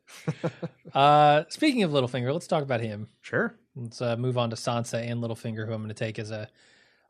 uh, 0.94 1.44
speaking 1.49 1.83
of 1.83 1.90
Littlefinger, 1.90 2.33
let's 2.33 2.46
talk 2.46 2.62
about 2.62 2.81
him. 2.81 3.09
Sure. 3.20 3.55
Let's 3.77 4.01
uh, 4.01 4.16
move 4.16 4.38
on 4.38 4.51
to 4.51 4.57
Sansa 4.57 4.99
and 5.11 5.20
Littlefinger, 5.23 5.66
who 5.66 5.73
I'm 5.73 5.83
going 5.83 5.88
to 5.88 5.94
take 5.94 6.18
as 6.18 6.31
a 6.31 6.49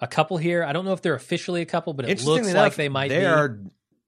a 0.00 0.06
couple 0.06 0.38
here. 0.38 0.64
I 0.64 0.72
don't 0.72 0.84
know 0.86 0.94
if 0.94 1.02
they're 1.02 1.14
officially 1.14 1.60
a 1.60 1.66
couple, 1.66 1.92
but 1.92 2.06
it 2.06 2.08
looks 2.08 2.20
Interestingly 2.48 2.54
like 2.54 2.74
they 2.76 2.88
might 2.88 3.08
they 3.08 3.20
be. 3.20 3.26
are 3.26 3.58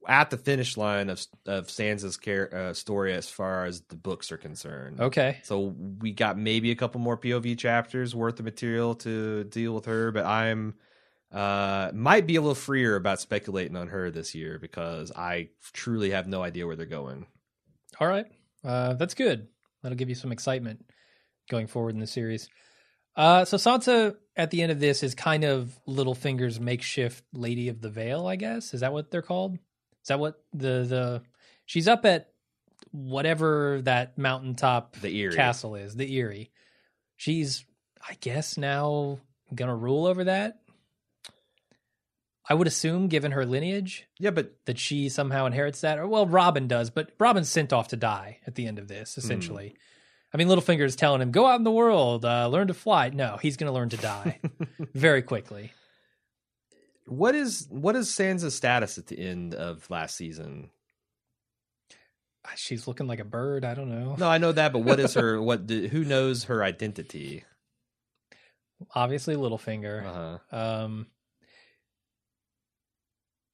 at 0.06 0.30
the 0.30 0.36
finish 0.36 0.76
line 0.76 1.10
of 1.10 1.24
of 1.46 1.68
Sansa's 1.68 2.16
care, 2.16 2.54
uh, 2.54 2.72
story 2.74 3.12
as 3.12 3.28
far 3.28 3.64
as 3.64 3.80
the 3.82 3.96
books 3.96 4.32
are 4.32 4.36
concerned. 4.36 5.00
Okay. 5.00 5.38
So 5.42 5.74
we 6.00 6.12
got 6.12 6.38
maybe 6.38 6.70
a 6.70 6.76
couple 6.76 7.00
more 7.00 7.16
POV 7.16 7.58
chapters 7.58 8.14
worth 8.14 8.38
of 8.38 8.44
material 8.44 8.94
to 8.96 9.44
deal 9.44 9.74
with 9.74 9.86
her, 9.86 10.10
but 10.12 10.24
I'm 10.24 10.74
uh 11.32 11.90
might 11.94 12.26
be 12.26 12.36
a 12.36 12.40
little 12.40 12.54
freer 12.54 12.96
about 12.96 13.20
speculating 13.20 13.76
on 13.76 13.88
her 13.88 14.10
this 14.10 14.34
year 14.34 14.58
because 14.58 15.10
I 15.12 15.48
truly 15.72 16.10
have 16.10 16.26
no 16.26 16.42
idea 16.42 16.66
where 16.66 16.76
they're 16.76 16.86
going. 16.86 17.26
All 18.00 18.08
right. 18.08 18.26
Uh, 18.64 18.94
that's 18.94 19.14
good. 19.14 19.48
That'll 19.82 19.98
give 19.98 20.08
you 20.08 20.14
some 20.14 20.32
excitement 20.32 20.84
going 21.50 21.66
forward 21.66 21.94
in 21.94 22.00
the 22.00 22.06
series. 22.06 22.48
Uh, 23.16 23.44
so 23.44 23.56
Sansa 23.56 24.16
at 24.36 24.50
the 24.50 24.62
end 24.62 24.72
of 24.72 24.80
this 24.80 25.02
is 25.02 25.14
kind 25.14 25.44
of 25.44 25.74
Littlefinger's 25.86 26.58
makeshift 26.58 27.24
Lady 27.32 27.68
of 27.68 27.80
the 27.80 27.90
Vale, 27.90 28.26
I 28.26 28.36
guess. 28.36 28.72
Is 28.72 28.80
that 28.80 28.92
what 28.92 29.10
they're 29.10 29.22
called? 29.22 29.58
Is 30.02 30.08
that 30.08 30.18
what 30.18 30.42
the 30.52 30.84
the 30.84 31.22
she's 31.64 31.88
up 31.88 32.04
at 32.04 32.30
whatever 32.90 33.80
that 33.82 34.18
mountaintop 34.18 34.96
The 34.96 35.08
Eyrie. 35.22 35.34
castle 35.34 35.74
is, 35.76 35.94
the 35.96 36.18
Eyrie. 36.18 36.50
She's, 37.16 37.64
I 38.06 38.14
guess, 38.20 38.58
now 38.58 39.18
gonna 39.54 39.76
rule 39.76 40.06
over 40.06 40.24
that. 40.24 40.58
I 42.48 42.54
would 42.54 42.66
assume, 42.66 43.06
given 43.06 43.32
her 43.32 43.46
lineage, 43.46 44.06
Yeah, 44.18 44.30
but 44.30 44.56
that 44.66 44.76
she 44.78 45.08
somehow 45.08 45.46
inherits 45.46 45.80
that. 45.82 45.98
Or 45.98 46.08
well, 46.08 46.26
Robin 46.26 46.66
does, 46.66 46.90
but 46.90 47.12
Robin's 47.20 47.48
sent 47.48 47.72
off 47.72 47.88
to 47.88 47.96
die 47.96 48.38
at 48.46 48.56
the 48.56 48.66
end 48.66 48.80
of 48.80 48.88
this. 48.88 49.16
Essentially, 49.16 49.76
I 50.34 50.36
mean, 50.36 50.48
Littlefinger 50.48 50.84
is 50.84 50.96
telling 50.96 51.22
him, 51.22 51.30
"Go 51.30 51.46
out 51.46 51.56
in 51.60 51.64
the 51.64 51.70
world, 51.70 52.24
uh, 52.24 52.48
learn 52.48 52.66
to 52.66 52.74
fly." 52.74 53.10
No, 53.10 53.38
he's 53.40 53.56
going 53.56 53.68
to 53.68 53.72
learn 53.72 53.90
to 53.90 53.96
die 53.96 54.40
very 54.92 55.22
quickly. 55.22 55.72
What 57.06 57.34
is 57.34 57.66
what 57.70 57.96
is 57.96 58.08
Sansa's 58.08 58.54
status 58.54 58.98
at 58.98 59.06
the 59.06 59.18
end 59.18 59.54
of 59.54 59.88
last 59.90 60.16
season? 60.16 60.70
She's 62.56 62.88
looking 62.88 63.06
like 63.06 63.20
a 63.20 63.24
bird. 63.24 63.64
I 63.64 63.74
don't 63.74 63.88
know. 63.88 64.16
No, 64.18 64.28
I 64.28 64.38
know 64.38 64.52
that, 64.52 64.72
but 64.72 64.80
what 64.80 64.98
is 64.98 65.14
her 65.14 65.40
what 65.42 65.66
do, 65.66 65.88
who 65.88 66.04
knows 66.04 66.44
her 66.44 66.62
identity? 66.62 67.44
Obviously, 68.94 69.36
Littlefinger. 69.36 70.04
Uh-huh. 70.04 70.56
Um, 70.56 71.06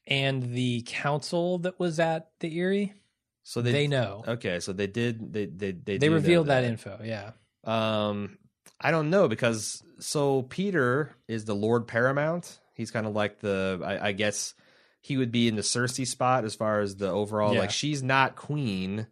and 0.06 0.54
the 0.54 0.82
council 0.86 1.58
that 1.58 1.78
was 1.78 2.00
at 2.00 2.30
the 2.40 2.58
Eyrie, 2.58 2.94
So 3.42 3.60
they, 3.60 3.72
they, 3.72 3.86
know. 3.86 4.24
Okay, 4.26 4.58
so 4.58 4.72
they 4.72 4.86
did 4.86 5.32
they 5.32 5.46
they 5.46 5.72
they, 5.72 5.98
they 5.98 6.08
revealed 6.08 6.46
that 6.46 6.64
info. 6.64 6.98
Yeah. 7.04 7.32
Um, 7.64 8.38
I 8.80 8.90
don't 8.90 9.10
know 9.10 9.28
because 9.28 9.82
so 9.98 10.42
Petyr 10.44 11.10
is 11.28 11.44
the 11.44 11.54
Lord 11.54 11.86
Paramount. 11.86 12.58
He's 12.78 12.90
kind 12.90 13.06
of 13.06 13.14
like 13.14 13.40
the 13.40 13.82
I, 13.84 14.08
I 14.08 14.12
guess 14.12 14.54
he 15.02 15.18
would 15.18 15.30
be 15.30 15.46
in 15.48 15.56
the 15.56 15.62
Cersei 15.62 16.06
spot 16.06 16.44
as 16.46 16.54
far 16.54 16.80
as 16.80 16.96
the 16.96 17.10
overall. 17.10 17.52
Yeah. 17.52 17.60
Like 17.60 17.70
she's 17.70 18.02
not 18.02 18.34
queen, 18.36 19.06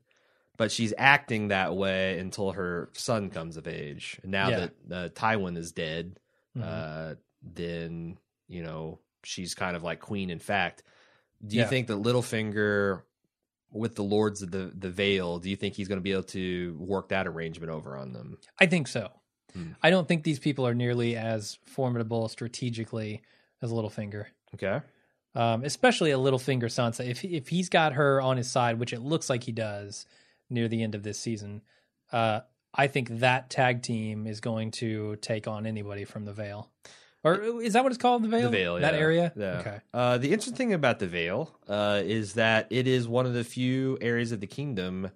but 0.57 0.73
she's 0.73 0.95
acting 0.97 1.49
that 1.49 1.77
way 1.77 2.19
until 2.19 2.53
her 2.53 2.89
son 2.95 3.29
comes 3.29 3.57
of 3.59 3.69
age. 3.69 4.19
And 4.23 4.33
now 4.33 4.49
Yeah. 4.49 4.67
that 4.89 4.97
uh, 4.97 5.09
Tywin 5.11 5.59
is 5.59 5.73
dead, 5.73 6.19
Mhm. 6.57 6.63
uh, 6.63 7.15
then 7.43 8.17
you 8.49 8.63
know 8.63 9.01
she's 9.25 9.55
kind 9.55 9.77
of 9.77 9.83
like 9.83 10.01
queen. 10.01 10.31
In 10.31 10.39
fact, 10.39 10.83
do 11.47 11.57
you 11.57 11.63
Yeah. 11.63 11.69
think 11.69 11.89
that 11.89 11.99
Littlefinger? 12.03 13.03
With 13.73 13.97
the 13.97 14.05
Lords 14.05 14.43
of 14.43 14.53
the 14.53 14.73
the 14.75 14.89
Vale, 14.91 15.39
do 15.41 15.51
you 15.51 15.57
think 15.57 15.75
he's 15.75 15.89
going 15.89 15.99
to 15.99 16.03
be 16.03 16.13
able 16.13 16.23
to 16.23 16.77
work 16.79 17.09
that 17.09 17.27
arrangement 17.27 17.71
over 17.71 17.97
on 17.97 18.13
them? 18.13 18.39
I 18.61 18.67
think 18.67 18.87
so. 18.87 19.11
Hmm. 19.53 19.73
I 19.83 19.91
don't 19.91 20.07
think 20.09 20.23
these 20.23 20.39
people 20.39 20.67
are 20.67 20.73
nearly 20.73 21.17
as 21.17 21.59
formidable 21.67 22.29
strategically 22.29 23.23
as 23.63 23.71
Littlefinger. 23.73 24.27
Okay. 24.55 24.81
um, 25.35 25.65
especially 25.65 26.11
a 26.13 26.17
Littlefinger 26.19 26.65
Sansa. 26.65 27.07
If 27.07 27.25
if 27.25 27.49
he's 27.49 27.69
got 27.69 27.93
her 27.95 28.21
on 28.21 28.37
his 28.37 28.51
side, 28.51 28.79
which 28.79 28.93
it 28.93 29.01
looks 29.01 29.29
like 29.31 29.45
he 29.45 29.53
does 29.53 30.07
near 30.49 30.69
the 30.69 30.83
end 30.83 30.95
of 30.95 31.03
this 31.03 31.19
season, 31.19 31.63
uh, 32.13 32.41
I 32.75 32.87
think 32.87 33.09
that 33.21 33.51
tag 33.51 33.83
team 33.83 34.27
is 34.27 34.41
going 34.41 34.71
to 34.73 35.17
take 35.17 35.49
on 35.49 35.67
anybody 35.67 36.05
from 36.05 36.25
the 36.25 36.33
Vale. 36.33 36.71
Or 37.25 37.35
is 37.61 37.73
that 37.73 37.83
what 37.83 37.91
it's 37.91 38.01
called? 38.01 38.23
The 38.23 38.29
Vale. 38.29 38.51
The 38.51 38.57
Vale, 38.57 38.75
That 38.81 38.95
yeah. 38.95 39.01
area. 39.01 39.33
Yeah. 39.35 39.59
Okay. 39.61 39.79
Uh, 39.93 40.19
the 40.19 40.29
interesting 40.33 40.55
thing 40.55 40.73
about 40.75 41.01
the 41.01 41.09
Vale 41.09 41.51
uh, 41.67 42.01
is 42.05 42.35
that 42.35 42.69
it 42.71 42.87
is 42.87 43.09
one 43.09 43.27
of 43.27 43.35
the 43.35 43.43
few 43.43 43.99
areas 44.01 44.31
of 44.31 44.41
the 44.41 44.47
kingdom 44.47 45.11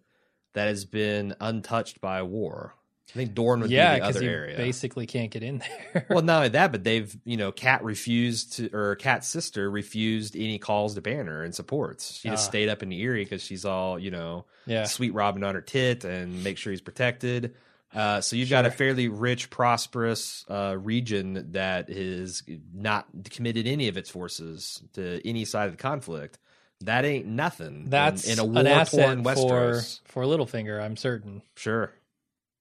that 0.55 0.67
has 0.67 0.85
been 0.85 1.37
untouched 1.41 2.01
by 2.01 2.23
war. 2.23 2.75
I 3.13 3.19
think 3.19 3.35
Dorne 3.35 3.61
would 3.61 3.71
yeah, 3.71 3.95
be 3.95 4.01
the 4.01 4.07
other 4.07 4.23
you 4.23 4.31
area. 4.31 4.57
basically 4.57 5.07
can't 5.07 5.31
get 5.31 5.43
in 5.43 5.59
there. 5.93 6.07
well, 6.11 6.23
not 6.23 6.37
only 6.37 6.49
that, 6.51 6.71
but 6.73 6.85
they've 6.85 7.15
you 7.25 7.37
know, 7.37 7.51
Kat 7.53 7.83
refused 7.83 8.55
to, 8.55 8.71
or 8.73 8.95
Kat's 8.97 9.27
sister 9.29 9.69
refused 9.71 10.37
any 10.37 10.59
calls 10.59 10.95
to 10.95 11.01
Banner 11.01 11.43
and 11.43 11.55
supports. 11.55 12.19
She 12.19 12.29
just 12.29 12.47
Ah. 12.47 12.51
stayed 12.51 12.69
up 12.69 12.83
in 12.83 12.89
the 12.89 13.03
Eyrie 13.03 13.25
because 13.25 13.43
she's 13.43 13.65
all 13.65 13.99
you 13.99 14.11
know, 14.11 14.45
yeah, 14.67 14.85
sweet 14.85 15.13
Robin 15.15 15.43
on 15.43 15.55
her 15.55 15.61
tit 15.61 16.05
and 16.05 16.45
make 16.45 16.57
sure 16.59 16.71
he's 16.71 16.81
protected. 16.81 17.55
Uh, 17.93 18.21
so 18.21 18.37
you've 18.37 18.49
got 18.51 18.65
a 18.67 18.71
fairly 18.71 19.09
rich, 19.09 19.51
prosperous 19.51 20.45
uh, 20.49 20.77
region 20.79 21.49
that 21.53 21.91
is 21.91 22.45
not 22.73 23.07
committed 23.31 23.67
any 23.67 23.89
of 23.89 23.97
its 23.97 24.09
forces 24.09 24.81
to 24.93 25.21
any 25.27 25.45
side 25.45 25.65
of 25.67 25.73
the 25.73 25.77
conflict. 25.83 26.39
That 26.83 27.05
ain't 27.05 27.27
nothing. 27.27 27.87
that's 27.91 28.27
in, 28.29 28.39
a 28.39 28.45
an 28.45 28.53
war 28.55 28.67
asset 28.69 29.05
torn 29.07 29.25
for 29.25 29.35
Westeros. 29.35 30.01
for 30.05 30.23
Littlefinger. 30.25 30.81
I'm 30.81 30.97
certain. 30.97 31.43
Sure. 31.57 31.93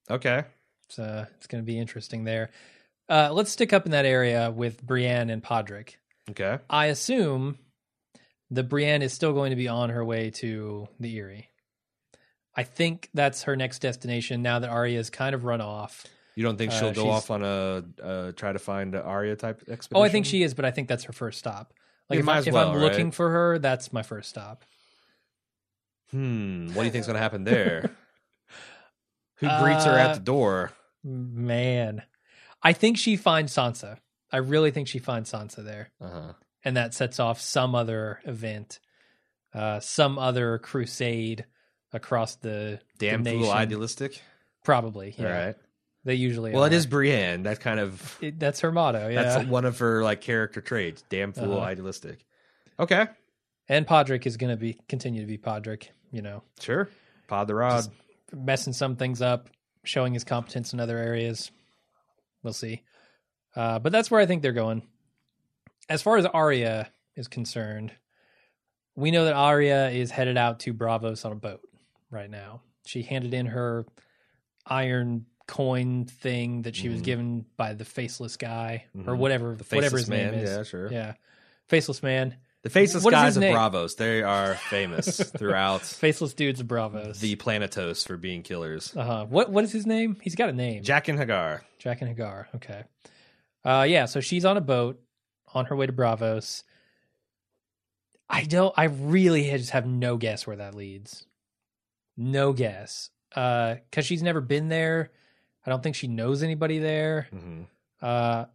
Okay. 0.10 0.44
So 0.90 1.04
uh, 1.04 1.26
it's 1.38 1.48
going 1.48 1.64
to 1.64 1.66
be 1.66 1.78
interesting 1.80 2.24
there. 2.24 2.50
Uh, 3.08 3.32
let's 3.32 3.52
stick 3.52 3.74
up 3.74 3.86
in 3.86 3.92
that 3.92 4.06
area 4.06 4.52
with 4.52 4.84
Brienne 4.84 5.30
and 5.30 5.44
Podrick. 5.44 5.96
Okay. 6.30 6.60
I 6.70 6.88
assume 6.88 7.58
that 8.52 8.70
Brienne 8.70 9.02
is 9.02 9.14
still 9.14 9.34
going 9.34 9.52
to 9.52 9.56
be 9.56 9.68
on 9.68 9.90
her 9.90 10.04
way 10.04 10.32
to 10.32 10.88
the 11.00 11.16
Eyrie. 11.18 11.50
I 12.56 12.64
think 12.64 13.10
that's 13.14 13.44
her 13.44 13.56
next 13.56 13.80
destination 13.80 14.42
now 14.42 14.60
that 14.60 14.70
Arya's 14.70 15.10
kind 15.10 15.34
of 15.34 15.44
run 15.44 15.62
off. 15.62 16.06
You 16.36 16.44
don't 16.44 16.58
think 16.58 16.72
Uh, 16.72 16.80
she'll 16.80 16.94
go 16.94 17.10
off 17.10 17.32
on 17.32 17.44
a 17.44 17.84
uh, 18.02 18.32
try 18.34 18.52
to 18.54 18.60
find 18.60 18.96
Arya 18.96 19.36
type 19.36 19.64
expedition? 19.68 20.02
Oh, 20.02 20.02
I 20.02 20.10
think 20.10 20.26
she 20.26 20.44
is, 20.44 20.54
but 20.54 20.66
I 20.66 20.72
think 20.72 20.88
that's 20.88 21.04
her 21.06 21.14
first 21.14 21.40
stop. 21.40 21.74
Like 22.10 22.18
You 22.18 22.24
if, 22.24 22.48
I, 22.48 22.52
well, 22.52 22.72
I'm 22.72 22.80
looking 22.80 23.12
for 23.12 23.30
her, 23.30 23.60
that's 23.60 23.94
my 23.94 24.02
first 24.04 24.30
stop. 24.30 24.64
Hmm. 26.12 26.68
What 26.68 26.84
do 26.84 26.86
you 26.86 26.92
think's 26.92 27.08
going 27.08 27.16
to 27.16 27.22
happen 27.22 27.44
there? 27.44 27.92
Who 29.40 29.48
greets 29.60 29.86
her 29.86 29.98
at 29.98 30.12
Uh, 30.12 30.14
the 30.16 30.20
door? 30.20 30.72
Man, 31.04 32.04
I 32.62 32.74
think 32.74 32.98
she 32.98 33.16
finds 33.16 33.54
Sansa. 33.56 33.98
I 34.32 34.38
really 34.38 34.72
think 34.72 34.88
she 34.88 35.00
finds 35.00 35.32
Sansa 35.32 35.64
there, 35.64 35.90
Uh-huh. 36.02 36.34
and 36.64 36.78
that 36.78 36.94
sets 36.94 37.20
off 37.20 37.40
some 37.42 37.74
other 37.76 38.20
event, 38.26 38.80
uh, 39.54 39.80
some 39.80 40.20
other 40.20 40.58
crusade 40.60 41.46
across 41.94 42.36
the 42.36 42.80
Damn 42.98 43.24
the 43.24 43.32
fool, 43.32 43.50
idealistic. 43.52 44.22
Probably, 44.64 45.16
yeah. 45.18 45.26
All 45.26 45.32
right. 45.32 45.56
They 46.06 46.16
usually 46.16 46.52
Well, 46.54 46.64
it 46.66 46.74
are. 46.74 46.76
is 46.76 46.86
Brienne. 46.86 47.44
That 47.44 47.60
kind 47.60 47.80
of 47.80 48.18
It, 48.22 48.40
that's 48.40 48.60
her 48.62 48.72
motto, 48.72 49.08
yeah. 49.10 49.24
that's 49.24 49.46
one 49.48 49.66
of 49.66 49.80
her 49.80 50.04
like 50.04 50.22
character 50.22 50.62
traits. 50.62 51.04
Damn 51.10 51.34
fool, 51.34 51.54
Uh-huh. 51.58 51.66
idealistic. 51.66 52.26
Okay. 52.80 53.08
and 53.72 53.86
Podrick 53.86 54.26
is 54.26 54.36
going 54.38 54.50
to 54.52 54.58
be 54.58 54.80
continue 54.88 55.22
to 55.22 55.28
be 55.28 55.38
Podrick. 55.38 55.90
You 56.12 56.22
know, 56.24 56.44
Sure. 56.60 56.90
Pod 57.28 57.48
the 57.48 57.54
rod. 57.56 57.78
Just- 57.78 57.92
messing 58.34 58.74
some 58.74 58.96
things 58.96 59.22
up, 59.22 59.50
showing 59.84 60.14
his 60.14 60.24
competence 60.24 60.74
in 60.74 60.80
other 60.80 60.98
areas. 60.98 61.52
We'll 62.44 62.54
see. 62.54 62.84
Uh, 63.56 63.80
but 63.80 63.92
that's 63.92 64.10
where 64.12 64.22
I 64.22 64.26
think 64.26 64.42
they're 64.42 64.52
going. 64.52 64.84
As 65.90 66.02
far 66.02 66.18
as 66.18 66.26
Arya 66.26 66.90
is 67.16 67.28
concerned, 67.28 67.92
we 68.96 69.12
know 69.12 69.26
that 69.26 69.34
Arya 69.34 69.90
is 69.90 70.12
headed 70.12 70.38
out 70.38 70.60
to 70.62 70.74
Braavos 70.74 71.26
on 71.26 71.32
a 71.32 71.36
boat 71.36 71.62
right 72.12 72.30
now. 72.30 72.62
She 72.86 73.02
handed 73.02 73.34
in 73.34 73.48
her 73.48 73.86
iron 74.66 75.26
coin 75.48 76.06
thing 76.06 76.62
that 76.62 76.76
she 76.76 76.90
was 76.90 77.02
Mhm. 77.02 77.04
given 77.06 77.46
by 77.58 77.74
the 77.74 77.86
faceless 77.86 78.38
guy 78.38 78.86
or 78.96 79.16
Mhm. 79.16 79.18
whatever, 79.18 79.56
the 79.56 79.64
whatever 79.64 79.98
faceless 79.98 80.02
his 80.02 80.10
man. 80.10 80.32
name 80.32 80.44
is. 80.44 80.50
Yeah, 80.50 80.64
sure. 80.64 80.92
Yeah, 80.92 81.14
faceless 81.68 82.04
man, 82.04 82.36
The 82.64 82.70
faceless 82.70 83.04
What 83.06 83.12
guys 83.12 83.38
of 83.38 83.42
name? 83.42 83.56
Braavos. 83.56 83.96
They 83.96 84.22
are 84.22 84.56
famous 84.56 85.18
throughout 85.38 85.82
faceless 85.82 86.34
dudes 86.34 86.60
of 86.60 86.68
Braavos. 86.68 87.20
the 87.20 87.36
Planetos 87.38 88.06
for 88.06 88.18
being 88.18 88.44
killers. 88.44 88.94
uh 88.98 89.04
huh. 89.04 89.26
What 89.30 89.50
what 89.52 89.64
is 89.64 89.72
his 89.72 89.86
name? 89.86 90.18
He's 90.22 90.36
got 90.36 90.50
a 90.50 90.54
name. 90.54 90.84
Jaqen 90.84 91.18
H'ghar. 91.18 91.62
Jack 91.78 92.02
and 92.02 92.10
Hagar. 92.10 92.50
Okay. 92.56 92.84
Uh 93.64 93.86
yeah, 93.88 94.06
so 94.06 94.20
she's 94.20 94.44
on 94.46 94.58
a 94.58 94.62
boat 94.62 95.00
on 95.54 95.66
her 95.66 95.76
way 95.76 95.86
to 95.86 95.94
Braavos. 95.94 96.64
I 98.30 98.44
don't 98.44 98.74
I 98.78 98.86
really 98.86 99.50
just 99.52 99.72
have 99.72 99.86
no 99.88 100.18
guess 100.18 100.46
where 100.46 100.58
that 100.58 100.76
leads. 100.76 101.26
No 102.18 102.52
guess. 102.54 103.10
Uh 103.36 103.76
cuz 103.92 104.06
she's 104.06 104.22
never 104.24 104.42
been 104.42 104.68
there. 104.68 105.12
I 105.66 105.70
don't 105.70 105.82
think 105.82 105.96
she 105.96 106.08
knows 106.08 106.44
anybody 106.44 106.80
there. 106.80 107.28
hmm 107.32 107.62
Uh 108.02 108.46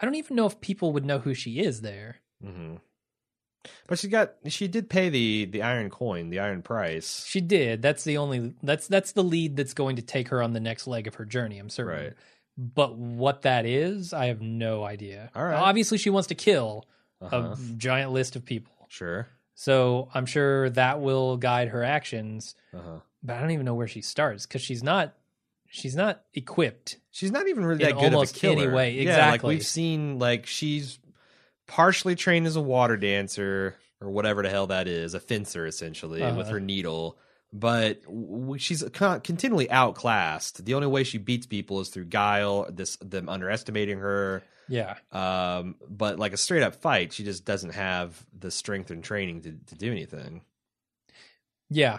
I 0.00 0.04
don't 0.06 0.14
even 0.16 0.36
know 0.36 0.46
if 0.46 0.60
people 0.60 0.92
would 0.92 1.04
know 1.04 1.18
who 1.18 1.34
she 1.34 1.60
is 1.60 1.82
there. 1.82 2.16
hmm 2.42 2.76
But 3.86 3.98
she 3.98 4.08
got 4.08 4.32
she 4.48 4.66
did 4.68 4.88
pay 4.88 5.08
the 5.10 5.44
the 5.44 5.62
iron 5.62 5.90
coin, 5.90 6.30
the 6.30 6.38
iron 6.40 6.62
price. 6.62 7.24
She 7.26 7.40
did. 7.40 7.82
That's 7.82 8.04
the 8.04 8.16
only 8.16 8.54
that's 8.62 8.86
that's 8.88 9.12
the 9.12 9.22
lead 9.24 9.56
that's 9.56 9.74
going 9.74 9.96
to 9.96 10.02
take 10.02 10.28
her 10.28 10.42
on 10.42 10.52
the 10.54 10.60
next 10.60 10.86
leg 10.86 11.06
of 11.06 11.16
her 11.16 11.24
journey, 11.24 11.58
I'm 11.58 11.68
certain. 11.70 12.04
Right. 12.04 12.12
But 12.56 12.96
what 12.96 13.42
that 13.42 13.64
is, 13.66 14.12
I 14.12 14.26
have 14.26 14.40
no 14.40 14.84
idea. 14.84 15.30
All 15.34 15.44
right. 15.44 15.54
Obviously 15.54 15.98
she 15.98 16.10
wants 16.10 16.28
to 16.28 16.34
kill 16.34 16.86
Uh-huh. 17.20 17.36
a 17.54 17.58
giant 17.76 18.12
list 18.12 18.36
of 18.36 18.44
people. 18.44 18.86
Sure. 18.88 19.28
So 19.54 20.08
I'm 20.14 20.24
sure 20.26 20.70
that 20.70 21.00
will 21.00 21.36
guide 21.36 21.68
her 21.68 21.84
actions, 21.84 22.54
Uh-huh. 22.72 23.00
but 23.22 23.36
I 23.36 23.40
don't 23.40 23.50
even 23.50 23.66
know 23.66 23.74
where 23.74 23.86
she 23.88 24.00
starts 24.00 24.46
because 24.46 24.62
she's 24.62 24.82
not 24.82 25.14
she's 25.70 25.96
not 25.96 26.22
equipped. 26.34 26.96
She's 27.10 27.30
not 27.32 27.48
even 27.48 27.64
really 27.64 27.84
that 27.84 27.94
good 27.98 28.12
of 28.12 28.22
a 28.22 28.26
killer. 28.26 28.62
any 28.64 28.72
way. 28.72 28.90
Yeah, 28.92 28.98
like 29.00 29.08
Exactly. 29.08 29.54
we've 29.54 29.66
seen 29.66 30.18
like 30.18 30.46
she's 30.46 30.98
partially 31.66 32.14
trained 32.16 32.46
as 32.46 32.56
a 32.56 32.60
water 32.60 32.96
dancer 32.96 33.76
or 34.00 34.10
whatever 34.10 34.42
the 34.42 34.50
hell 34.50 34.66
that 34.68 34.88
is, 34.88 35.14
a 35.14 35.20
fencer 35.20 35.66
essentially 35.66 36.20
with 36.20 36.30
Uh-huh. 36.38 36.50
her 36.52 36.60
needle. 36.60 37.18
But 37.52 38.02
she's 38.58 38.84
continually 38.92 39.68
outclassed. 39.70 40.64
The 40.64 40.74
only 40.74 40.86
way 40.86 41.02
she 41.02 41.18
beats 41.18 41.46
people 41.46 41.80
is 41.80 41.88
through 41.88 42.04
guile, 42.04 42.66
this 42.70 42.96
them 42.96 43.28
underestimating 43.28 43.98
her. 43.98 44.44
Yeah. 44.68 44.94
Um, 45.10 45.74
but 45.88 46.20
like 46.20 46.32
a 46.32 46.36
straight 46.36 46.62
up 46.62 46.76
fight, 46.76 47.12
she 47.12 47.24
just 47.24 47.44
doesn't 47.44 47.74
have 47.74 48.24
the 48.38 48.52
strength 48.52 48.92
and 48.92 49.02
training 49.02 49.42
to, 49.42 49.52
to 49.66 49.74
do 49.74 49.90
anything. 49.90 50.42
Yeah. 51.68 51.98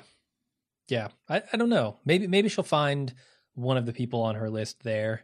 Yeah. 0.87 1.09
I, 1.27 1.43
I 1.51 1.57
don't 1.57 1.69
know. 1.69 1.97
Maybe 2.05 2.27
maybe 2.27 2.47
she'll 2.49 2.63
find 2.63 3.13
one 3.55 3.77
of 3.77 3.85
the 3.85 3.93
people 3.93 4.21
on 4.21 4.35
her 4.35 4.49
list 4.49 4.83
there 4.83 5.23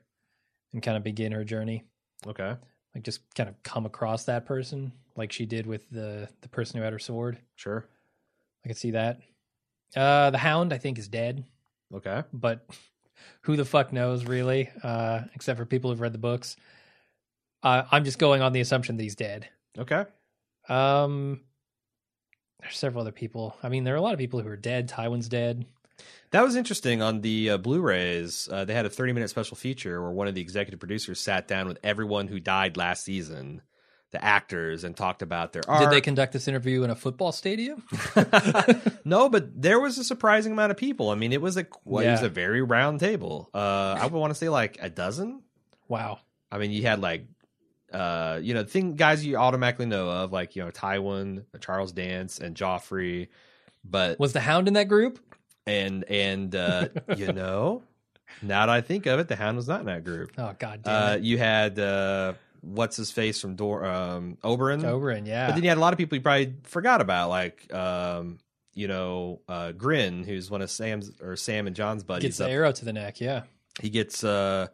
and 0.74 0.82
kind 0.84 0.98
of 0.98 1.04
begin 1.04 1.32
her 1.32 1.44
journey. 1.44 1.84
Okay, 2.26 2.56
Like 2.96 3.04
just 3.04 3.22
kind 3.36 3.48
of 3.50 3.62
come 3.63 3.86
across 3.86 4.26
that 4.26 4.46
person 4.46 4.92
like 5.16 5.32
she 5.32 5.46
did 5.46 5.66
with 5.66 5.90
the 5.90 6.28
the 6.42 6.50
person 6.50 6.78
who 6.78 6.84
had 6.84 6.94
her 6.94 7.00
sword. 7.00 7.38
sure. 7.56 7.86
I 8.66 8.68
could 8.70 8.78
see 8.78 8.92
that. 8.92 9.20
Uh 9.96 10.30
the 10.32 10.38
hound 10.38 10.74
I 10.74 10.78
think 10.78 10.98
is 11.00 11.08
dead, 11.08 11.44
Okay, 11.94 12.24
but 12.34 12.66
who 13.42 13.56
the 13.56 13.66
fuck 13.66 13.94
knows 13.94 14.26
really? 14.26 14.70
Uh 14.84 15.22
except 15.34 15.58
for 15.58 15.66
people 15.66 15.90
who've 15.92 16.02
read 16.02 16.13
the 16.13 16.18
books. 16.20 16.56
Uh, 17.63 17.84
I'm 17.92 18.04
just 18.04 18.20
going 18.20 18.42
on 18.44 18.52
the 18.54 18.62
assumption 18.62 18.98
that 18.98 19.04
he's 19.04 19.16
dead. 19.16 19.50
okay. 19.78 20.06
Um 20.70 21.42
there's 22.62 22.78
several 22.78 23.02
other 23.02 23.12
people. 23.12 23.56
I 23.62 23.70
mean, 23.70 23.84
there 23.84 23.94
are 23.94 23.98
a 23.98 24.02
lot 24.02 24.13
of 24.13 24.20
people 24.20 24.42
who 24.42 24.50
are 24.50 24.58
dead. 24.58 24.90
Tywin's 24.90 25.30
dead. 25.30 25.66
That 26.32 26.44
was 26.44 26.56
interesting 26.56 27.02
on 27.02 27.22
the 27.22 27.52
uh, 27.52 27.58
Blu-rays. 27.58 28.50
Uh, 28.52 28.66
they 28.66 28.74
had 28.74 28.86
a 28.86 28.90
30-minute 28.90 29.30
special 29.30 29.56
feature 29.56 30.02
where 30.02 30.12
one 30.12 30.28
of 30.28 30.36
the 30.36 30.42
executive 30.42 30.80
producers 30.80 31.20
sat 31.20 31.48
down 31.48 31.68
with 31.68 31.80
everyone 31.84 32.28
who 32.28 32.40
died 32.40 32.76
last 32.76 33.06
season, 33.06 33.62
the 34.12 34.24
actors, 34.24 34.84
and 34.84 34.96
talked 34.96 35.22
about 35.22 35.54
their 35.54 35.64
art. 35.70 35.84
Did 35.84 35.92
they 35.92 36.02
conduct 36.02 36.34
this 36.34 36.48
interview 36.48 36.84
in 36.84 36.90
a 36.90 36.96
football 36.96 37.32
stadium? 37.32 37.84
no, 39.06 39.30
but 39.30 39.62
there 39.62 39.80
was 39.80 39.98
a 39.98 40.04
surprising 40.04 40.52
amount 40.52 40.72
of 40.72 40.78
people. 40.78 41.10
I 41.12 41.16
mean, 41.16 41.32
it 41.32 41.42
was 41.42 41.56
a 41.56 41.66
well, 41.86 42.06
it 42.06 42.12
was 42.12 42.24
a 42.24 42.30
very 42.30 42.62
round 42.62 43.00
table. 43.00 43.50
Uh, 43.54 43.98
I 44.00 44.06
would 44.06 44.20
want 44.20 44.32
to 44.32 44.36
say 44.36 44.50
like 44.50 44.78
a 44.82 44.90
dozen. 44.90 45.44
Wow. 45.88 46.20
I 46.52 46.58
mean, 46.58 46.72
you 46.72 46.84
had 46.84 47.00
like, 47.00 47.26
uh, 47.94 48.40
you 48.42 48.54
know, 48.54 48.64
thing 48.64 48.96
guys 48.96 49.26
you 49.26 49.38
automatically 49.38 49.86
know 49.86 50.10
of, 50.10 50.34
like 50.34 50.56
you 50.56 50.64
know, 50.64 50.72
Tywin, 50.72 51.46
Charles 51.62 51.94
Dance, 51.94 52.40
and 52.40 52.56
Joffrey. 52.56 53.30
But 53.84 54.20
Was 54.20 54.34
the 54.34 54.42
hound 54.42 54.68
in 54.68 54.74
that 54.74 54.90
group? 54.90 55.20
And 55.67 56.03
and 56.06 56.56
uh, 56.56 56.88
you 57.15 57.32
know, 57.34 57.84
now 58.41 58.65
that 58.65 58.69
I 58.73 58.82
think 58.82 59.06
of 59.06 59.19
it, 59.19 59.27
the 59.27 59.36
Hound 59.36 59.58
was 59.58 59.67
not 59.67 59.82
in 59.82 59.86
that 59.88 60.03
group. 60.03 60.32
Oh 60.38 60.56
god 60.58 60.82
damn 60.84 60.93
Uh, 61.12 61.13
it. 61.15 61.21
you 61.23 61.38
had 61.38 61.77
uh, 61.77 62.34
what's 62.62 62.95
his 62.97 63.12
face 63.12 63.39
from 63.41 63.56
Dor- 63.56 63.86
um, 63.86 64.38
Oberyn. 64.43 64.82
Oberyn, 64.84 65.27
yeah. 65.27 65.47
But 65.47 65.56
then 65.56 65.63
you 65.63 65.69
had 65.69 65.77
a 65.77 65.82
lot 65.82 65.93
of 65.93 65.97
people 65.99 66.15
you 66.17 66.21
probably 66.21 66.53
forgot 66.63 67.01
about, 67.01 67.30
like 67.30 67.71
um, 67.73 68.39
you 68.73 68.88
know, 68.88 69.41
uh, 69.49 69.71
Grenn, 69.73 70.23
who's 70.23 70.49
one 70.49 70.62
of 70.62 70.71
Sam's 70.71 71.12
or 71.21 71.36
Sam 71.36 71.67
and 71.67 71.75
Jon's 71.75 72.03
buddies. 72.03 72.23
Gets 72.23 72.38
the 72.38 72.45
up- 72.45 72.51
arrow 72.51 72.71
to 72.71 72.86
the 72.86 72.93
neck, 72.93 73.19
yeah. 73.19 73.43
he 73.82 73.89
gets 73.89 74.23
uh, 74.23 74.67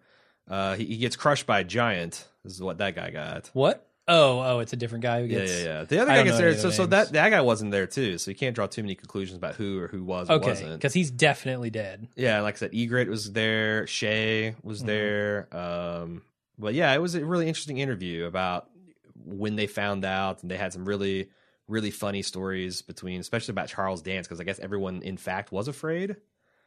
uh, 0.49 0.75
he, 0.75 0.86
he 0.86 0.97
gets 0.97 1.15
crushed 1.15 1.45
by 1.47 1.62
a 1.62 1.63
giant. 1.63 2.27
This 2.43 2.53
is 2.53 2.62
what 2.62 2.77
that 2.79 2.95
guy 2.95 3.10
got. 3.10 3.49
What? 3.53 3.88
Oh, 4.08 4.39
oh, 4.42 4.60
it's 4.60 4.74
a 4.74 4.76
different 4.76 5.02
guy 5.04 5.22
who 5.22 5.28
Yeah, 5.28 5.39
gets 5.39 5.60
yeah, 5.60 5.63
yeah. 5.80 5.84
The 5.86 6.00
other 6.02 6.12
guy 6.12 6.24
gets 6.24 6.38
there. 6.38 6.58
So, 6.58 6.70
so 6.72 6.86
that 6.88 7.13
that 7.13 7.30
guy 7.30 7.39
wasn't 7.42 7.72
there 7.72 7.88
too. 7.88 8.18
So 8.18 8.32
you 8.32 8.36
can't 8.36 8.54
draw 8.56 8.68
too 8.68 8.84
many 8.84 8.96
conclusions 8.96 9.38
about 9.38 9.56
who 9.56 9.80
or 9.80 9.88
who 9.88 10.04
was 10.04 10.30
or 10.30 10.34
Okay, 10.34 10.72
because 10.74 10.94
he's 10.94 11.10
definitely 11.10 11.70
dead. 11.70 12.10
Yeah, 12.16 12.42
like 12.42 12.56
I 12.56 12.58
said, 12.58 12.72
Ygritte 12.74 13.08
was 13.08 13.32
there, 13.32 13.86
Shae 13.86 14.56
was 14.62 14.84
Mhm. 14.84 14.86
there. 14.88 15.48
Um, 15.56 16.22
but 16.60 16.74
yeah, 16.74 16.94
it 16.94 17.02
was 17.02 17.16
a 17.16 17.26
really 17.26 17.48
interesting 17.48 17.78
interview 17.78 18.26
about 18.26 18.70
when 19.26 19.56
they 19.56 19.68
found 19.68 20.04
out, 20.04 20.42
and 20.42 20.52
they 20.52 20.58
had 20.58 20.74
some 20.74 20.84
really, 20.84 21.30
really 21.70 21.92
funny 21.92 22.22
stories 22.24 22.82
between, 22.82 23.22
especially 23.22 23.54
about 23.54 23.70
Charles 23.70 24.02
Dance, 24.02 24.28
because 24.28 24.42
I 24.42 24.44
guess 24.44 24.60
everyone, 24.60 25.02
in 25.02 25.16
fact, 25.16 25.52
was 25.54 25.70
afraid. 25.70 26.18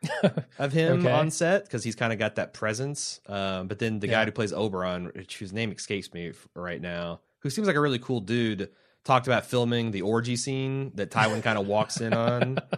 of 0.58 0.72
him 0.72 0.98
Okay. 1.00 1.10
on 1.10 1.30
set 1.30 1.64
because 1.64 1.82
he's 1.82 1.94
kind 1.96 2.12
of 2.12 2.18
got 2.18 2.36
that 2.36 2.52
presence. 2.54 3.20
Um, 3.26 3.66
but 3.66 3.78
then 3.78 3.98
the 3.98 4.06
guy 4.06 4.24
who 4.24 4.30
plays 4.32 4.52
Oberyn, 4.52 5.14
which 5.14 5.38
whose 5.38 5.52
name 5.52 5.72
escapes 5.72 6.12
me 6.12 6.30
f- 6.30 6.48
right 6.54 6.80
now, 6.80 7.20
who 7.40 7.50
seems 7.50 7.66
like 7.66 7.76
a 7.76 7.80
really 7.80 7.98
cool 7.98 8.20
dude, 8.20 8.70
talked 9.04 9.26
about 9.26 9.46
filming 9.46 9.90
the 9.92 10.02
orgy 10.02 10.36
scene 10.36 10.92
that 10.96 11.10
Tywin 11.10 11.42
kind 11.42 11.58
of 11.58 11.66
walks 11.66 12.00
in 12.00 12.12
on. 12.12 12.58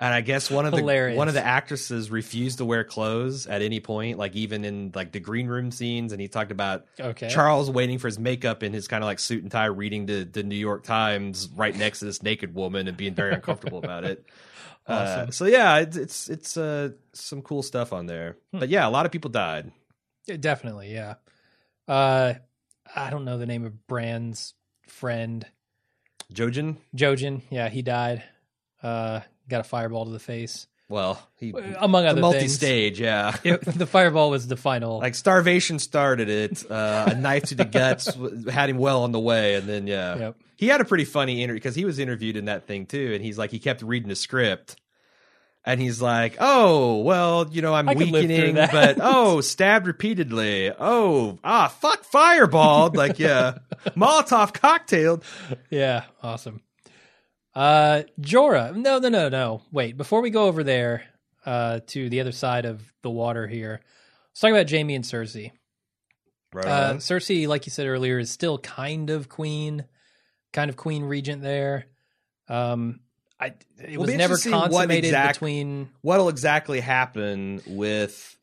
And 0.00 0.14
I 0.14 0.20
guess 0.20 0.48
one 0.48 0.64
of 0.64 0.70
the 0.70 0.78
Hilarious. 0.78 1.16
one 1.18 1.26
of 1.26 1.34
the 1.34 1.44
actresses 1.44 2.08
refused 2.08 2.58
to 2.58 2.64
wear 2.64 2.84
clothes 2.84 3.48
at 3.48 3.62
any 3.62 3.80
point, 3.80 4.16
like 4.16 4.36
even 4.36 4.64
in 4.64 4.92
like 4.94 5.10
the 5.10 5.18
green 5.18 5.48
room 5.48 5.72
scenes. 5.72 6.12
And 6.12 6.20
he 6.22 6.28
talked 6.28 6.52
about 6.52 6.84
Okay. 7.00 7.28
Charles 7.28 7.68
waiting 7.68 7.98
for 7.98 8.06
his 8.06 8.16
makeup 8.16 8.62
in 8.62 8.72
his 8.72 8.86
kind 8.86 9.02
of 9.02 9.06
like 9.08 9.18
suit 9.18 9.42
and 9.42 9.50
tie, 9.50 9.64
reading 9.64 10.06
the 10.06 10.22
the 10.22 10.44
New 10.44 10.54
York 10.54 10.84
Times 10.84 11.48
right 11.56 11.76
next 11.76 11.98
to 11.98 12.04
this 12.04 12.22
naked 12.22 12.54
woman 12.54 12.86
and 12.86 12.96
being 12.96 13.12
very 13.14 13.34
uncomfortable 13.34 13.78
about 13.78 14.04
it. 14.04 14.24
Uh, 14.86 14.92
Awesome. 15.18 15.32
so 15.32 15.46
yeah, 15.46 15.78
it's 15.78 15.96
it's 15.96 16.28
it's 16.30 16.56
uh, 16.56 16.90
some 17.12 17.42
cool 17.42 17.64
stuff 17.64 17.92
on 17.92 18.06
there. 18.06 18.36
Hmm. 18.52 18.60
But 18.60 18.68
yeah, 18.68 18.86
a 18.86 18.90
lot 18.90 19.04
of 19.04 19.10
people 19.10 19.30
died. 19.30 19.72
Yeah, 20.28 20.36
Definitely, 20.36 20.94
yeah. 20.94 21.14
Uh, 21.88 22.34
I 22.94 23.10
don't 23.10 23.24
know 23.24 23.38
the 23.38 23.46
name 23.46 23.64
of 23.64 23.86
Bran's 23.86 24.54
friend, 24.86 25.46
Jojen, 26.32 26.76
Jojen. 26.96 27.42
Yeah, 27.50 27.68
he 27.68 27.82
died. 27.82 28.22
Uh, 28.82 29.20
got 29.48 29.60
a 29.60 29.64
fireball 29.64 30.04
to 30.04 30.10
the 30.10 30.18
face, 30.18 30.66
well, 30.90 31.20
he 31.36 31.50
among 31.78 32.04
the 32.04 32.08
other 32.10 32.20
multi-stage, 32.22 32.98
yeah. 33.00 33.36
It- 33.44 33.62
the 33.62 33.86
fireball 33.86 34.30
was 34.30 34.46
the 34.46 34.56
final. 34.56 34.98
Like 35.00 35.14
starvation 35.14 35.78
started 35.78 36.28
it. 36.30 36.70
Uh, 36.70 37.08
a 37.10 37.14
knife 37.14 37.44
to 37.46 37.54
the 37.56 37.64
guts 37.66 38.08
had 38.50 38.70
him 38.70 38.78
well 38.78 39.02
on 39.02 39.12
the 39.12 39.20
way, 39.20 39.56
and 39.56 39.68
then 39.68 39.86
yeah, 39.86 40.16
Yep. 40.16 40.36
he 40.56 40.68
had 40.68 40.80
a 40.80 40.84
pretty 40.86 41.04
funny 41.04 41.42
interview 41.42 41.58
because 41.60 41.74
he 41.74 41.84
was 41.84 41.98
interviewed 41.98 42.36
in 42.36 42.46
that 42.46 42.66
thing 42.66 42.86
too, 42.86 43.12
and 43.14 43.22
he's 43.22 43.36
like 43.36 43.50
he 43.50 43.58
kept 43.58 43.82
reading 43.82 44.08
the 44.08 44.16
script, 44.16 44.76
and 45.68 45.78
he's 45.78 46.00
like, 46.00 46.36
"Oh, 46.40 47.02
well, 47.02 47.46
you 47.50 47.60
know, 47.60 47.74
I'm 47.74 47.88
I 47.90 47.94
could 47.94 48.08
live 48.10 48.24
through 48.24 48.36
weakening, 48.36 48.54
but 48.54 48.96
oh, 49.02 49.42
stabbed 49.42 49.86
repeatedly. 49.86 50.72
Oh, 50.78 51.38
ah, 51.44 51.68
fuck, 51.68 52.04
fireballed. 52.10 52.96
like 52.96 53.18
yeah, 53.18 53.58
Molotov 53.90 54.54
cocktailed. 54.54 55.24
Yeah, 55.68 56.04
awesome. 56.22 56.62
Uh 57.54 58.04
Jorah. 58.20 58.74
No, 58.74 58.98
no, 58.98 59.08
no, 59.10 59.28
no. 59.28 59.62
Wait, 59.70 59.96
before 59.96 60.22
we 60.22 60.30
go 60.30 60.46
over 60.46 60.64
there 60.64 61.02
uh 61.44 61.80
to 61.88 62.08
the 62.08 62.20
other 62.20 62.32
side 62.32 62.64
of 62.64 62.80
the 63.02 63.10
water 63.10 63.46
here. 63.46 63.80
Let's 64.30 64.40
talk 64.40 64.50
about 64.50 64.70
Jaime 64.70 64.94
and 64.94 65.04
Cersei. 65.04 65.52
Right 66.54 66.64
Uh. 66.66 66.94
Cersei, 66.94 67.46
like 67.46 67.66
you 67.66 67.70
said 67.72 67.86
earlier, 67.86 68.18
is 68.18 68.30
still 68.30 68.58
kind 68.58 69.10
of 69.10 69.28
queen, 69.28 69.84
kind 70.52 70.70
of 70.70 70.76
queen 70.76 71.02
regent 71.04 71.42
there. 71.42 71.86
Um 72.48 73.00
I 73.40 73.54
it 73.82 73.98
Will 73.98 74.06
was 74.06 74.14
never 74.14 74.34
interesting 74.34 74.52
what 74.52 74.70
consummated 74.70 75.06
exact- 75.06 75.34
between 75.34 75.90
what'll 76.02 76.28
exactly 76.28 76.80
happen 76.80 77.62
with 77.66 78.36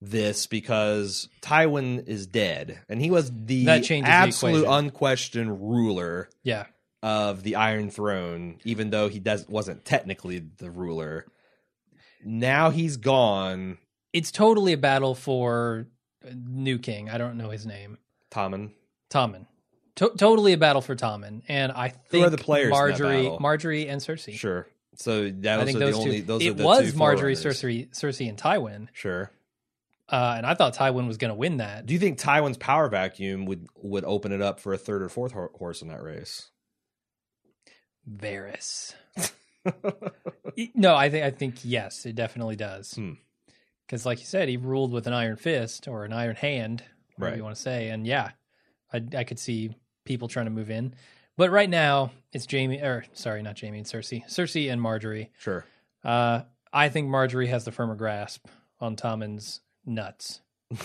this 0.00 0.46
because 0.46 1.28
Tywin 1.42 2.06
is 2.06 2.26
dead 2.26 2.80
and 2.88 3.00
he 3.00 3.10
was 3.10 3.30
the 3.32 3.64
changes 3.80 4.08
the 4.08 4.12
absolute 4.12 4.66
unquestioned 4.68 5.60
ruler 5.60 6.28
yeah. 6.42 6.66
of 7.02 7.42
the 7.42 7.56
Iron 7.56 7.90
Throne 7.90 8.58
even 8.64 8.90
though 8.90 9.08
he 9.08 9.18
does 9.18 9.48
wasn't 9.48 9.84
technically 9.84 10.38
the 10.58 10.70
ruler 10.70 11.26
now 12.24 12.70
he's 12.70 12.96
gone 12.96 13.78
It's 14.12 14.30
totally 14.30 14.72
a 14.72 14.78
battle 14.78 15.14
for 15.14 15.86
new 16.34 16.78
king. 16.78 17.08
I 17.08 17.18
don't 17.18 17.36
know 17.36 17.50
his 17.50 17.66
name. 17.66 17.98
Tommen 18.30 18.70
Tommen. 19.10 19.46
To- 19.96 20.12
totally 20.16 20.52
a 20.52 20.58
battle 20.58 20.82
for 20.82 20.94
Tommen, 20.94 21.42
and 21.48 21.72
I 21.72 21.88
think 21.88 22.22
Who 22.22 22.26
are 22.26 22.30
the 22.30 22.38
players 22.38 22.72
Margaery. 22.72 23.38
Margaery, 23.40 23.88
and 23.90 24.00
Cersei. 24.00 24.34
sure 24.34 24.66
so 24.96 25.30
that 25.30 25.54
I 25.54 25.56
was 25.62 25.66
think 25.66 25.78
the 25.78 25.84
those 25.86 25.94
only 25.96 26.20
two. 26.20 26.26
those 26.26 26.42
are 26.44 26.48
it 26.50 26.56
the 26.56 26.64
was 26.64 26.92
Margaery. 26.92 27.32
Cersei, 27.32 27.88
Cersei, 27.90 28.28
and 28.28 28.38
Tywin, 28.38 28.88
sure 28.92 29.30
uh, 30.08 30.34
and 30.36 30.46
I 30.46 30.54
thought 30.54 30.74
Tywin 30.76 31.06
was 31.08 31.16
going 31.16 31.30
to 31.30 31.34
win 31.34 31.56
that. 31.58 31.84
do 31.86 31.92
you 31.94 31.98
think 32.00 32.18
Tywin's 32.18 32.56
power 32.58 32.88
vacuum 32.88 33.44
would 33.46 33.66
would 33.82 34.04
open 34.04 34.32
it 34.32 34.40
up 34.42 34.60
for 34.60 34.72
a 34.72 34.78
third 34.78 35.02
or 35.02 35.08
fourth 35.08 35.32
ho- 35.32 35.50
horse 35.54 35.82
in 35.82 35.88
that 35.88 36.02
race 36.02 36.48
Varys. 38.08 38.94
No, 40.74 40.94
I 40.94 41.10
think 41.10 41.24
I 41.24 41.30
think 41.30 41.56
yes, 41.64 42.06
it 42.06 42.14
definitely 42.14 42.54
does. 42.56 42.92
Hmm. 42.94 43.12
Because, 43.84 44.06
like 44.06 44.20
you 44.20 44.26
said, 44.26 44.48
he 44.48 44.56
ruled 44.56 44.92
with 44.92 45.06
an 45.08 45.12
iron 45.12 45.36
fist 45.36 45.86
or 45.88 46.04
an 46.04 46.12
iron 46.12 46.36
hand, 46.36 46.82
whatever 47.16 47.32
Right. 47.32 47.36
you 47.38 47.44
want 47.44 47.56
to 47.56 47.62
say. 47.62 47.88
And 47.90 48.06
yeah, 48.06 48.30
I, 48.92 49.02
I 49.16 49.24
could 49.24 49.38
see 49.40 49.74
people 50.06 50.28
trying 50.28 50.46
to 50.46 50.50
move 50.52 50.70
in. 50.70 50.94
But 51.36 51.50
right 51.50 51.68
now, 51.68 52.12
it's 52.32 52.46
Jaime, 52.50 52.80
or 52.80 53.04
sorry, 53.12 53.42
not 53.42 53.60
Jaime 53.60 53.76
and 53.78 53.86
Cersei, 53.86 54.24
Cersei 54.26 54.72
and 54.72 54.80
Margaery. 54.80 55.28
sure 55.38 55.66
Uh, 56.02 56.42
I 56.72 56.88
think 56.88 57.08
Margaery 57.10 57.48
has 57.48 57.64
the 57.66 57.72
firmer 57.72 57.94
grasp 57.94 58.46
on 58.80 58.96
Tommen's 58.96 59.60
nuts. 59.84 60.40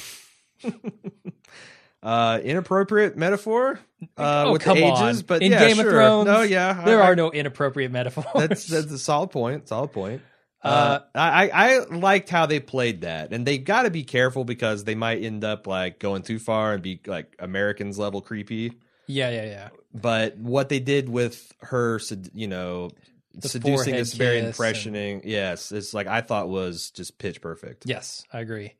uh 2.03 2.39
inappropriate 2.43 3.15
metaphor 3.15 3.79
uh 4.17 4.45
Oh, 4.47 4.53
with 4.53 4.61
come 4.63 4.77
ages 4.77 5.19
on. 5.19 5.25
but 5.27 5.41
In 5.43 5.51
yeah, 5.51 5.59
Game 5.67 5.79
of 5.79 5.83
sure. 5.83 5.91
Thrones, 5.91 6.25
no 6.25 6.41
yeah 6.41 6.83
There 6.85 7.01
I- 7.01 7.07
are 7.07 7.15
no 7.15 7.31
inappropriate 7.31 7.91
metaphors. 7.91 8.25
that's 8.35 8.65
that's 8.67 8.91
a 8.91 8.97
solid 8.99 9.29
point 9.31 9.67
solid 9.67 9.91
point 9.91 10.21
uh, 10.63 10.67
Uh, 10.67 10.99
I, 11.15 11.49
I 11.49 11.75
I 11.75 11.77
liked 11.85 12.29
how 12.29 12.45
they 12.45 12.59
played 12.59 13.01
that, 13.01 13.33
and 13.33 13.47
they 13.47 13.57
got 13.57 13.83
to 13.83 13.89
be 13.89 14.03
careful 14.03 14.43
because 14.45 14.83
they 14.83 14.93
might 14.93 15.23
end 15.23 15.43
up 15.43 15.65
like 15.65 15.97
going 15.97 16.21
too 16.21 16.37
far 16.37 16.73
and 16.73 16.83
be 16.83 16.99
like 17.07 17.35
Americans 17.39 17.97
level 17.97 18.21
creepy. 18.21 18.73
Yeah, 19.07 19.29
yeah, 19.29 19.45
yeah. 19.45 19.69
But 19.93 20.37
what 20.37 20.69
they 20.69 20.79
did 20.79 21.09
with 21.09 21.51
her, 21.61 21.99
you 22.33 22.47
know, 22.47 22.91
The 23.33 23.49
seducing 23.49 23.95
us, 23.95 24.13
very 24.13 24.41
impressioning. 24.41 25.21
Yes, 25.25 25.71
it's 25.71 25.93
like 25.93 26.07
I 26.07 26.21
thought 26.21 26.49
was 26.49 26.91
just 26.91 27.17
pitch 27.17 27.41
perfect. 27.41 27.85
Yes, 27.85 28.25
I 28.31 28.39
agree. 28.39 28.75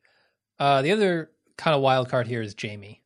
Uh, 0.58 0.82
the 0.82 0.92
other 0.92 1.30
kind 1.56 1.74
of 1.74 1.82
wild 1.82 2.08
card 2.08 2.26
here 2.26 2.40
is 2.40 2.54
Jaime. 2.60 3.02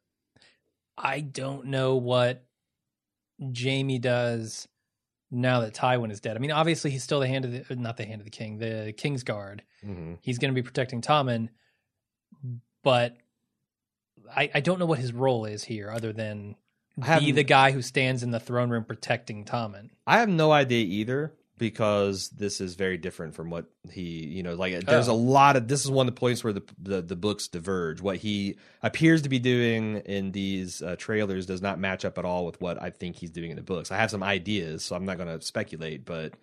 I 0.96 1.20
don't 1.20 1.66
know 1.66 1.96
what 1.96 2.44
Jaime 3.40 3.98
does 3.98 4.66
now 5.30 5.60
that 5.60 5.74
Tywin 5.74 6.10
is 6.10 6.20
dead. 6.20 6.36
I 6.36 6.38
mean, 6.38 6.52
obviously 6.52 6.90
he's 6.90 7.02
still 7.02 7.20
the 7.20 7.26
hand 7.26 7.44
of 7.44 7.68
the 7.68 7.76
not 7.76 7.96
the 7.96 8.04
hand 8.04 8.20
of 8.20 8.24
the 8.24 8.30
king, 8.30 8.58
the 8.58 8.94
King's 8.96 9.22
Guard. 9.24 9.62
hmm 9.84 10.14
He's 10.22 10.38
going 10.38 10.52
to 10.52 10.54
be 10.54 10.62
protecting 10.64 11.00
Tommen, 11.02 11.48
but 12.82 13.16
I, 14.34 14.50
I 14.54 14.60
don't 14.60 14.78
know 14.78 14.86
what 14.86 14.98
his 14.98 15.12
role 15.12 15.44
is 15.44 15.64
here, 15.64 15.90
other 15.90 16.12
than 16.12 16.56
be 17.18 17.32
the 17.32 17.42
guy 17.44 17.72
who 17.72 17.82
stands 17.82 18.22
in 18.22 18.30
the 18.30 18.40
throne 18.40 18.70
room 18.70 18.84
protecting 18.84 19.44
Tommen. 19.44 19.90
I 20.06 20.18
have 20.18 20.28
no 20.28 20.52
idea 20.52 20.84
either 20.84 21.32
because 21.58 22.28
this 22.30 22.60
is 22.60 22.74
very 22.74 22.98
different 22.98 23.34
from 23.34 23.48
what 23.48 23.64
he, 23.90 24.02
you 24.26 24.42
know, 24.42 24.54
like 24.54 24.84
there's 24.84 25.08
Oh. 25.08 25.12
a 25.12 25.14
lot 25.14 25.56
of 25.56 25.68
this 25.68 25.84
is 25.84 25.90
one 25.90 26.06
of 26.06 26.14
the 26.14 26.18
points 26.18 26.44
where 26.44 26.52
the 26.52 26.62
the, 26.78 27.00
the 27.02 27.16
books 27.16 27.48
diverge. 27.48 28.00
What 28.02 28.18
he 28.18 28.56
appears 28.82 29.22
to 29.22 29.28
be 29.28 29.38
doing 29.38 29.96
in 30.04 30.32
these 30.32 30.82
uh, 30.82 30.96
trailers 30.98 31.46
does 31.46 31.62
not 31.62 31.78
match 31.78 32.04
up 32.04 32.18
at 32.18 32.24
all 32.26 32.44
with 32.44 32.60
what 32.60 32.80
I 32.82 32.90
think 32.90 33.16
he's 33.16 33.30
doing 33.30 33.50
in 33.50 33.56
the 33.56 33.62
books. 33.62 33.90
I 33.90 33.96
have 33.96 34.10
some 34.10 34.22
ideas, 34.22 34.84
so 34.84 34.96
I'm 34.96 35.04
not 35.06 35.16
going 35.16 35.38
to 35.38 35.44
speculate, 35.44 36.04
but 36.04 36.34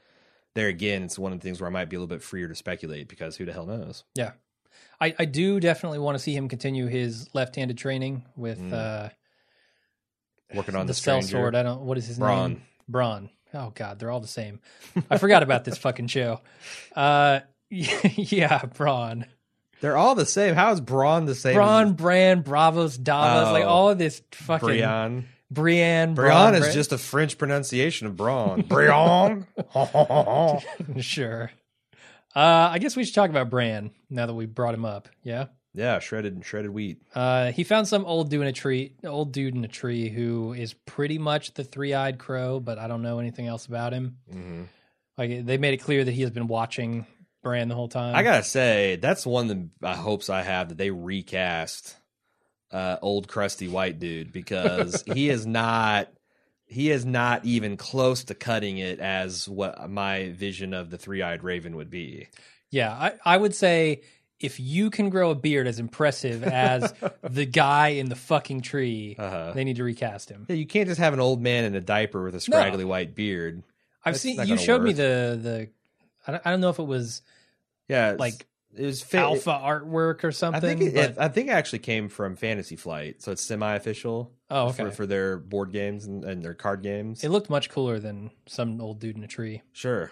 there 0.56 0.68
again, 0.68 1.04
it's 1.04 1.18
one 1.20 1.32
of 1.32 1.39
the 1.39 1.44
things 1.44 1.60
where 1.62 1.68
I 1.70 1.74
might 1.74 1.89
be 1.89 1.96
a 1.96 2.00
little 2.00 2.16
bit 2.16 2.24
freer 2.24 2.48
to 2.48 2.56
speculate 2.56 3.08
because 3.08 3.36
who 3.38 3.46
the 3.46 3.54
hell 3.54 3.66
knows? 3.66 4.04
Yeah. 4.16 4.32
I, 5.02 5.13
I 5.20 5.26
do 5.26 5.60
definitely 5.60 6.00
want 6.00 6.16
to 6.16 6.20
see 6.20 6.36
him 6.36 6.48
continue 6.48 6.88
his 6.88 7.30
left-handed 7.34 7.78
training 7.78 8.24
with 8.36 8.60
Mm. 8.60 8.74
uh, 8.74 9.10
Working 10.54 10.76
on 10.76 10.86
the 10.86 10.92
the, 10.92 10.94
cell 10.96 11.22
stranger. 11.22 11.38
sword. 11.38 11.56
I 11.56 11.63
don't. 11.63 11.82
What 11.82 11.98
is 11.98 12.08
his 12.08 12.20
Bronn. 12.20 12.48
name? 12.50 12.62
Bronn. 12.92 13.30
Oh 13.54 13.72
God, 13.76 14.00
they're 14.00 14.10
all 14.12 14.20
the 14.20 14.28
same. 14.28 14.60
I 15.10 15.18
forgot 15.18 15.44
about 15.44 15.63
this 15.63 15.78
fucking 15.78 16.08
show. 16.08 16.42
Uh, 16.96 17.42
yeah, 17.70 18.60
Bronn. 18.62 19.26
They're 19.82 19.98
all 19.98 20.16
the 20.16 20.26
same. 20.26 20.56
How 20.56 20.72
is 20.72 20.80
Bronn 20.82 21.26
the 21.26 21.36
same? 21.36 21.56
Bronn, 21.58 21.96
Bran, 21.96 22.42
Braavos, 22.44 23.02
Davos, 23.02 23.52
like 23.52 23.66
Oh. 23.66 23.68
all 23.70 23.89
of 23.89 23.98
this 23.98 24.22
fucking 24.32 24.68
Brian. 24.68 25.28
Brienne. 25.52 26.16
Brian 26.16 26.56
is 26.56 26.62
Bran- 26.62 26.74
just 26.74 26.92
a 26.94 26.98
French 26.98 27.38
pronunciation 27.38 28.08
of 28.08 28.13
Bronn. 28.16 28.68
Brian. 28.68 29.46
sure. 31.02 31.52
Uh, 32.36 32.70
I 32.72 32.80
guess 32.80 32.96
we 32.96 33.04
should 33.06 33.13
talk 33.13 33.30
about 33.30 33.50
Bran 33.52 33.92
now 34.10 34.26
that 34.26 34.34
we 34.34 34.46
brought 34.48 34.74
him 34.74 34.86
up. 34.86 35.10
Yeah. 35.22 35.46
Yeah, 35.74 36.00
shredded 36.00 36.36
and 36.36 36.46
shredded 36.46 36.72
wheat. 36.72 37.02
Uh, 37.16 37.52
he 37.52 37.64
found 37.64 37.88
some 37.88 38.06
old 38.06 38.30
dude 38.30 38.42
in 38.42 38.48
a 38.48 38.54
tree, 38.54 38.94
old 39.04 39.32
dude 39.32 39.56
in 39.56 39.64
a 39.66 39.70
tree 39.70 40.10
who 40.10 40.54
is 40.54 40.74
pretty 40.74 41.18
much 41.18 41.54
the 41.54 41.64
three-eyed 41.64 42.20
crow, 42.20 42.60
but 42.60 42.78
I 42.78 42.88
don't 42.88 43.02
know 43.02 43.20
anything 43.20 43.48
else 43.48 43.66
about 43.66 43.94
him. 43.94 44.18
hmm 44.32 44.64
Like 45.18 45.46
they 45.46 45.58
made 45.58 45.74
it 45.74 45.82
clear 45.82 46.04
that 46.04 46.12
he 46.12 46.22
has 46.22 46.32
been 46.32 46.48
watching 46.48 47.06
Bran 47.42 47.68
the 47.68 47.76
whole 47.76 47.90
time. 47.90 48.16
I 48.16 48.24
gotta 48.24 48.44
say, 48.44 48.98
that's 48.98 49.26
one 49.26 49.50
of 49.50 49.58
the 49.80 49.88
uh, 49.88 49.96
hopes 49.96 50.30
I 50.30 50.44
have 50.44 50.70
that 50.70 50.78
they 50.78 50.92
recast 50.92 51.96
uh, 52.72 52.98
old 53.02 53.28
crusty 53.28 53.68
white 53.68 54.00
dude 54.00 54.32
because 54.32 55.04
he 55.08 55.30
is 55.30 55.46
not 55.46 56.10
he 56.66 56.90
is 56.90 57.06
not 57.06 57.46
even 57.46 57.78
close 57.78 58.24
to 58.26 58.34
cutting 58.34 58.78
it 58.80 59.00
as 59.00 59.48
what 59.48 59.90
my 59.90 60.30
vision 60.32 60.74
of 60.74 60.90
the 60.90 60.98
three 60.98 61.22
eyed 61.22 61.44
raven 61.44 61.76
would 61.76 61.90
be. 61.90 62.28
Yeah, 62.72 62.92
I, 62.92 63.14
I 63.24 63.38
would 63.38 63.54
say 63.54 64.02
if 64.39 64.60
you 64.60 64.89
can 64.89 65.10
grow 65.10 65.32
a 65.32 65.36
beard 65.36 65.67
as 65.67 65.80
impressive 65.80 66.43
as 66.43 66.93
the 67.22 67.46
guy 67.46 67.89
in 67.89 68.10
the 68.10 68.15
fucking 68.15 68.62
tree, 68.62 69.15
Uh-huh. 69.17 69.52
they 69.54 69.63
need 69.63 69.78
to 69.78 69.84
recast 69.84 70.30
him. 70.30 70.46
Yeah, 70.50 70.56
you 70.56 70.65
can't 70.67 70.88
just 70.88 71.00
have 71.00 71.13
an 71.13 71.19
old 71.19 71.41
man 71.41 71.63
in 71.65 71.76
a 71.76 71.82
diaper 71.82 72.24
with 72.24 72.36
a 72.36 72.39
scraggly 72.39 72.86
white 72.86 73.15
beard. 73.15 73.63
I've 74.06 74.13
That's 74.15 74.22
seen 74.22 74.46
you 74.48 74.58
showed 74.58 74.84
me 74.84 74.91
the 74.93 75.39
the 75.41 75.69
I 76.28 76.32
don't, 76.34 76.41
I 76.48 76.52
don't 76.52 76.62
know 76.62 76.69
if 76.69 76.80
it 76.80 76.84
was 76.88 77.22
Yeah, 77.88 78.15
like 78.19 78.46
it 78.76 78.86
was 78.86 79.02
fa- 79.04 79.17
alpha 79.19 79.52
artwork 79.52 80.24
or 80.24 80.32
something. 80.32 80.63
I 80.63 80.76
think 80.76 80.96
it, 80.96 81.15
I 81.19 81.28
think 81.28 81.48
it 81.50 81.52
actually 81.52 81.80
came 81.80 82.10
from 82.10 82.36
Fantasy 82.36 82.76
Flight, 82.76 83.22
so 83.22 83.32
it's 83.32 83.46
semi-official. 83.46 84.32
Oh, 84.50 84.67
okay. 84.69 84.86
For, 84.86 84.91
for 84.91 85.06
their 85.06 85.38
board 85.38 85.72
games 85.72 86.06
and, 86.06 86.24
and 86.26 86.43
their 86.43 86.54
card 86.54 86.82
games. 86.84 87.24
it 87.24 87.30
looked 87.30 87.50
much 87.50 87.69
cooler 87.69 88.00
than 88.00 88.32
some 88.48 88.80
old 88.82 89.00
dude 89.00 89.15
in 89.15 89.24
a 89.24 89.28
tree. 89.28 89.62
sure. 89.74 90.12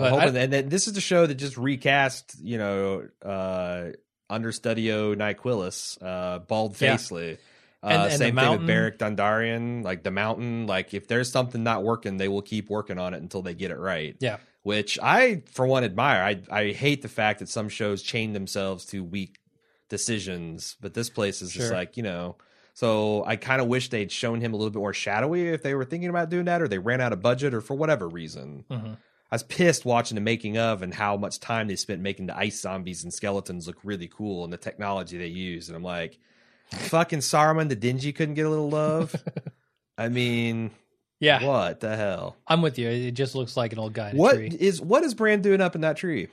But 0.00 0.12
I- 0.14 0.26
and 0.40 0.52
then 0.52 0.68
this 0.68 0.86
is 0.86 0.94
the 0.94 1.00
show 1.00 1.26
that 1.26 1.34
just 1.36 1.56
recast, 1.56 2.36
you 2.42 2.58
know, 2.58 3.08
uh, 3.24 3.90
understudio 4.30 5.14
Nyquilus, 5.16 5.98
uh, 6.02 6.38
bald 6.40 6.80
Yeah. 6.80 6.92
Uh, 7.82 7.86
And- 7.86 8.02
and 8.02 8.12
the 8.12 8.16
same 8.18 8.36
thing 8.36 8.50
with 8.50 8.66
Beric 8.66 8.98
Dondarrion, 8.98 9.82
like 9.82 10.02
the 10.02 10.10
mountain. 10.10 10.66
Like 10.66 10.92
if 10.92 11.08
there's 11.08 11.30
something 11.32 11.62
not 11.62 11.82
working, 11.82 12.18
they 12.18 12.28
will 12.28 12.42
keep 12.42 12.68
working 12.68 12.98
on 12.98 13.14
it 13.14 13.22
until 13.22 13.40
they 13.42 13.54
get 13.54 13.70
it 13.70 13.78
right. 13.78 14.16
yeah, 14.20 14.36
Which 14.62 14.98
I, 15.02 15.42
for 15.52 15.66
one, 15.66 15.82
admire. 15.84 16.22
I 16.22 16.42
I 16.50 16.72
hate 16.72 17.00
the 17.02 17.08
fact 17.08 17.38
that 17.38 17.48
some 17.48 17.68
shows 17.70 18.02
chain 18.02 18.34
themselves 18.34 18.84
to 18.86 19.02
weak 19.02 19.38
decisions, 19.88 20.76
but 20.80 20.94
this 20.94 21.10
place 21.10 21.42
is 21.42 21.52
just 21.52 21.72
like 21.72 21.96
you 21.96 22.02
know. 22.02 22.36
So 22.74 23.24
I 23.26 23.36
kind 23.36 23.60
of 23.60 23.66
wish 23.68 23.88
they'd 23.90 24.12
shown 24.12 24.40
him 24.40 24.52
a 24.54 24.56
little 24.56 24.70
bit 24.70 24.78
more 24.78 24.92
shadowy 24.94 25.48
if 25.48 25.62
they 25.62 25.74
were 25.74 25.84
thinking 25.84 26.08
about 26.08 26.30
doing 26.30 26.44
that, 26.44 26.62
or 26.62 26.68
they 26.68 26.78
ran 26.78 27.00
out 27.00 27.12
of 27.12 27.20
budget, 27.20 27.52
or 27.54 27.60
for 27.60 27.74
whatever 27.74 28.08
reason. 28.08 28.64
Mhm. 28.70 28.96
I 29.30 29.36
was 29.36 29.42
pissed 29.44 29.84
watching 29.84 30.16
the 30.16 30.20
making 30.20 30.58
of 30.58 30.82
and 30.82 30.92
how 30.92 31.16
much 31.16 31.38
time 31.38 31.68
they 31.68 31.76
spent 31.76 32.00
making 32.00 32.26
the 32.26 32.36
ice 32.36 32.60
zombies 32.60 33.04
and 33.04 33.14
skeletons 33.14 33.66
look 33.68 33.78
really 33.84 34.08
cool 34.08 34.42
and 34.42 34.52
the 34.52 34.56
technology 34.56 35.18
they 35.18 35.28
used. 35.28 35.68
And 35.68 35.76
I'm 35.76 35.84
like, 35.84 36.18
fucking 36.72 37.20
Saruman 37.20 37.68
the 37.68 37.76
Dingy 37.76 38.12
couldn't 38.12 38.34
get 38.34 38.46
a 38.46 38.50
little 38.50 38.70
love. 38.70 39.14
I 39.96 40.08
mean, 40.08 40.72
yeah. 41.20 41.44
what 41.44 41.80
the 41.80 41.96
hell? 41.96 42.36
I'm 42.48 42.60
with 42.60 42.78
you. 42.78 42.88
It 42.88 43.12
just 43.12 43.34
looks 43.36 43.56
like 43.56 43.72
an 43.72 43.78
old 43.78 43.92
guy 43.92 44.10
in 44.10 44.16
a 44.16 44.18
What 44.18 44.34
tree. 44.34 44.48
is 44.58 44.80
what 44.80 45.04
is 45.04 45.14
Bran 45.14 45.42
doing 45.42 45.60
up 45.60 45.74
in 45.74 45.82
that 45.82 45.96
tree? 45.96 46.28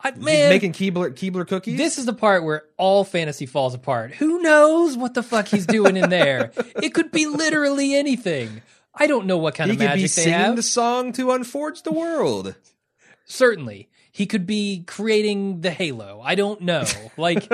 I, 0.00 0.12
He's 0.12 0.22
man, 0.22 0.48
making 0.48 0.72
Keebler 0.72 1.10
Keebler 1.10 1.46
cookies. 1.46 1.76
This 1.76 1.98
is 1.98 2.06
the 2.06 2.12
part 2.12 2.44
where 2.44 2.62
all 2.76 3.02
fantasy 3.04 3.46
falls 3.46 3.74
apart. 3.74 4.14
Who 4.14 4.40
knows 4.40 4.96
what 4.96 5.14
the 5.14 5.24
fuck 5.24 5.48
he's 5.48 5.66
doing 5.66 5.96
in 5.96 6.08
there? 6.08 6.52
it 6.82 6.94
could 6.94 7.10
be 7.10 7.26
literally 7.26 7.94
anything. 7.94 8.62
I 8.98 9.06
don't 9.06 9.26
know 9.26 9.38
what 9.38 9.54
kind 9.54 9.70
he 9.70 9.76
of 9.76 9.80
could 9.80 9.94
be 9.94 10.00
they 10.02 10.06
singing 10.08 10.32
have. 10.38 10.56
the 10.56 10.62
song 10.62 11.12
to 11.14 11.30
unforge 11.32 11.82
the 11.82 11.92
world. 11.92 12.54
Certainly. 13.26 13.88
He 14.10 14.26
could 14.26 14.46
be 14.46 14.82
creating 14.86 15.60
the 15.60 15.70
halo. 15.70 16.20
I 16.24 16.34
don't 16.34 16.62
know. 16.62 16.84
Like 17.16 17.46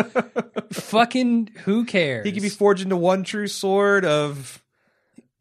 fucking 0.73 1.51
who 1.65 1.85
cares? 1.85 2.25
He 2.27 2.33
could 2.33 2.43
be 2.43 2.49
forging 2.49 2.89
the 2.89 2.97
one 2.97 3.25
true 3.25 3.47
sword 3.49 4.05
of 4.05 4.63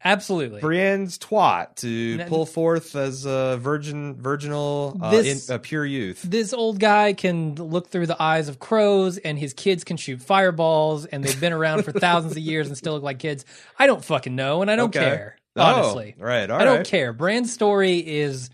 Absolutely. 0.06 0.60
Brienne's 0.60 1.18
twat 1.18 1.76
to 1.76 2.22
pull 2.26 2.44
forth 2.44 2.94
as 2.94 3.24
a 3.24 3.56
virgin, 3.58 4.16
virginal, 4.20 4.98
uh, 5.02 5.10
This- 5.12 5.48
in, 5.48 5.54
a 5.54 5.58
pure 5.58 5.84
youth. 5.86 6.20
this 6.22 6.52
old 6.52 6.78
guy 6.78 7.14
can 7.14 7.54
look 7.54 7.88
through 7.88 8.06
the 8.06 8.22
eyes 8.22 8.48
of 8.50 8.58
crows 8.58 9.16
and 9.18 9.38
his 9.38 9.54
kids 9.54 9.82
can 9.84 9.96
shoot 9.96 10.20
fireballs 10.20 11.06
and 11.06 11.24
they've 11.24 11.40
been 11.40 11.54
around 11.54 11.84
for 11.84 11.92
thousands 11.92 12.32
of 12.32 12.38
years 12.42 12.66
and 12.68 12.76
still 12.76 12.92
look 12.94 13.02
like 13.02 13.18
kids. 13.18 13.46
I 13.78 13.86
don't 13.86 14.04
fucking 14.04 14.34
know 14.36 14.60
and 14.60 14.70
I 14.70 14.76
don't 14.76 14.94
Okay. 14.94 15.00
care. 15.00 15.36
Oh, 15.56 15.62
Honestly. 15.62 16.14
right, 16.18 16.50
all 16.50 16.60
I 16.60 16.64
don't 16.64 16.78
right. 16.78 16.86
care. 16.86 17.12
Bran 17.12 17.44
story 17.44 17.98
is 17.98 18.50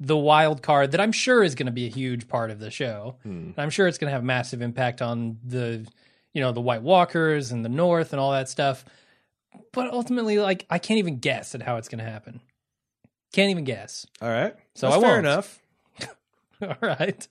the 0.00 0.16
wild 0.16 0.62
card 0.62 0.90
that 0.92 1.00
I'm 1.00 1.12
sure 1.12 1.44
is 1.44 1.54
going 1.54 1.66
to 1.66 1.72
be 1.72 1.86
a 1.86 1.90
huge 1.90 2.26
part 2.26 2.50
of 2.50 2.58
the 2.58 2.70
show. 2.70 3.16
Hmm. 3.22 3.50
I'm 3.56 3.70
sure 3.70 3.86
it's 3.86 3.98
going 3.98 4.08
to 4.08 4.14
have 4.14 4.24
massive 4.24 4.60
impact 4.62 5.00
on 5.02 5.38
the 5.44 5.86
you 6.32 6.40
know 6.40 6.50
the 6.52 6.60
White 6.60 6.82
Walkers 6.82 7.52
and 7.52 7.64
the 7.64 7.68
North 7.68 8.12
and 8.12 8.18
all 8.20 8.32
that 8.32 8.48
stuff. 8.48 8.84
But 9.72 9.92
ultimately 9.92 10.38
like 10.38 10.66
I 10.70 10.78
can't 10.78 10.98
even 10.98 11.18
guess 11.18 11.54
at 11.54 11.62
how 11.62 11.76
it's 11.76 11.88
going 11.88 12.04
to 12.04 12.10
happen. 12.10 12.40
Can't 13.32 13.50
even 13.50 13.64
guess. 13.64 14.06
All 14.20 14.28
right. 14.28 14.54
So 14.74 14.88
That's 14.88 14.98
I 14.98 15.00
fair 15.00 15.14
won't. 15.14 15.26
enough. 15.26 15.60
all 16.62 16.76
right. 16.82 17.28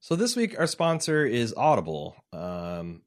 So 0.00 0.16
this 0.16 0.36
week 0.36 0.58
our 0.58 0.66
sponsor 0.66 1.24
is 1.24 1.54
Audible. 1.56 2.16
Um, 2.32 3.02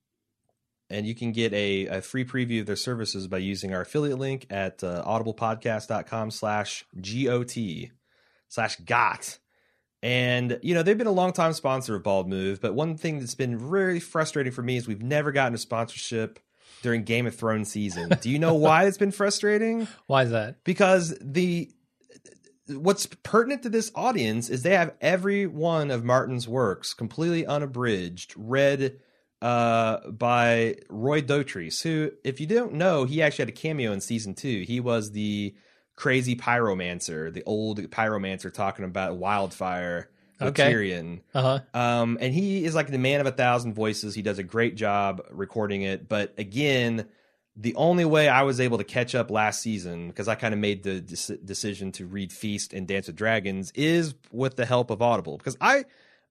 and 0.94 1.08
you 1.08 1.16
can 1.16 1.32
get 1.32 1.52
a, 1.54 1.88
a 1.88 2.02
free 2.02 2.24
preview 2.24 2.60
of 2.60 2.68
their 2.68 2.76
services 2.76 3.28
by 3.28 3.40
using 3.40 3.74
our 3.74 3.82
affiliate 3.82 4.20
link 4.20 4.46
at 4.52 4.84
uh, 4.84 5.04
audiblepodcast.com 5.06 6.30
slash 6.30 6.86
G-O-T 7.02 7.92
slash 8.48 8.76
got. 8.78 9.40
And, 10.04 10.60
you 10.62 10.76
know, 10.76 10.84
they've 10.84 10.98
been 10.98 11.08
a 11.08 11.12
long 11.12 11.34
time 11.34 11.54
sponsor 11.54 11.96
of 11.96 12.04
Bald 12.04 12.30
Move, 12.30 12.62
but 12.62 12.76
one 12.76 12.96
thing 12.96 13.20
that's 13.20 13.34
been 13.34 13.70
really 13.70 14.00
frustrating 14.00 14.54
for 14.54 14.62
me 14.62 14.78
is 14.78 14.88
we've 14.88 15.02
never 15.02 15.32
gotten 15.32 15.56
a 15.56 15.58
sponsorship 15.58 16.40
during 16.84 17.04
Game 17.04 17.26
of 17.26 17.36
Thrones 17.36 17.72
season. 17.72 18.10
Do 18.22 18.30
you 18.30 18.38
know 18.38 18.54
why 18.54 18.86
it's 18.86 18.98
been 18.98 19.12
frustrating? 19.12 19.88
Why 20.08 20.24
is 20.24 20.32
that? 20.32 20.64
because 20.64 21.18
the 21.22 21.72
what's 22.68 23.08
pertinent 23.24 23.64
to 23.64 23.70
this 23.70 23.92
audience 23.96 24.50
is 24.50 24.64
they 24.64 24.76
have 24.76 24.94
every 25.02 25.48
one 25.48 25.92
of 25.92 26.04
Martin's 26.04 26.48
works 26.48 26.94
completely 26.94 27.46
unabridged, 27.46 28.34
read 28.38 29.00
uh, 29.44 30.10
by 30.10 30.78
Roy 30.90 31.22
Dotrice, 31.22 31.82
who, 31.82 32.12
if 32.24 32.40
you 32.40 32.48
don't 32.48 32.76
know, 32.76 33.04
he 33.04 33.22
actually 33.22 33.44
had 33.44 33.50
a 33.50 33.52
cameo 33.52 33.92
in 33.92 34.00
season 34.00 34.34
two. 34.36 34.64
He 34.66 34.80
was 34.80 35.12
the 35.12 35.54
crazy 35.98 36.36
pyromancer, 36.36 37.32
the 37.32 37.44
old 37.44 37.80
pyromancer 37.92 38.52
talking 38.52 38.86
about 38.86 39.18
wildfire 39.18 40.10
with 40.40 40.60
Okay. 40.60 40.72
Tyrion. 40.72 41.20
Uh-huh. 41.34 41.60
Um, 41.74 42.18
and 42.22 42.34
he 42.34 42.64
is 42.64 42.74
like 42.74 42.88
the 42.88 42.98
man 42.98 43.20
of 43.20 43.28
a 43.28 43.32
thousand 43.32 43.74
voices. 43.74 44.16
He 44.16 44.22
does 44.22 44.40
a 44.40 44.44
great 44.44 44.76
job 44.76 45.22
recording 45.30 45.82
it. 45.82 46.08
But 46.08 46.34
again, 46.38 47.08
the 47.58 47.76
only 47.76 48.06
way 48.06 48.30
I 48.30 48.44
was 48.44 48.62
able 48.62 48.78
to 48.78 48.86
catch 48.86 49.14
up 49.14 49.30
last 49.30 49.62
season, 49.62 50.08
because 50.08 50.30
I 50.30 50.36
kind 50.36 50.54
of 50.54 50.60
made 50.62 50.84
the 50.84 51.02
dec- 51.02 51.46
decision 51.46 51.92
to 51.94 52.06
read 52.06 52.32
Feast 52.32 52.72
and 52.72 52.88
Dance 52.88 53.08
with 53.08 53.18
Dragons, 53.18 53.74
is 53.76 54.16
with 54.32 54.56
the 54.56 54.66
help 54.66 54.90
of 54.90 55.02
Audible. 55.02 55.38
Because 55.38 55.58
I, 55.60 55.84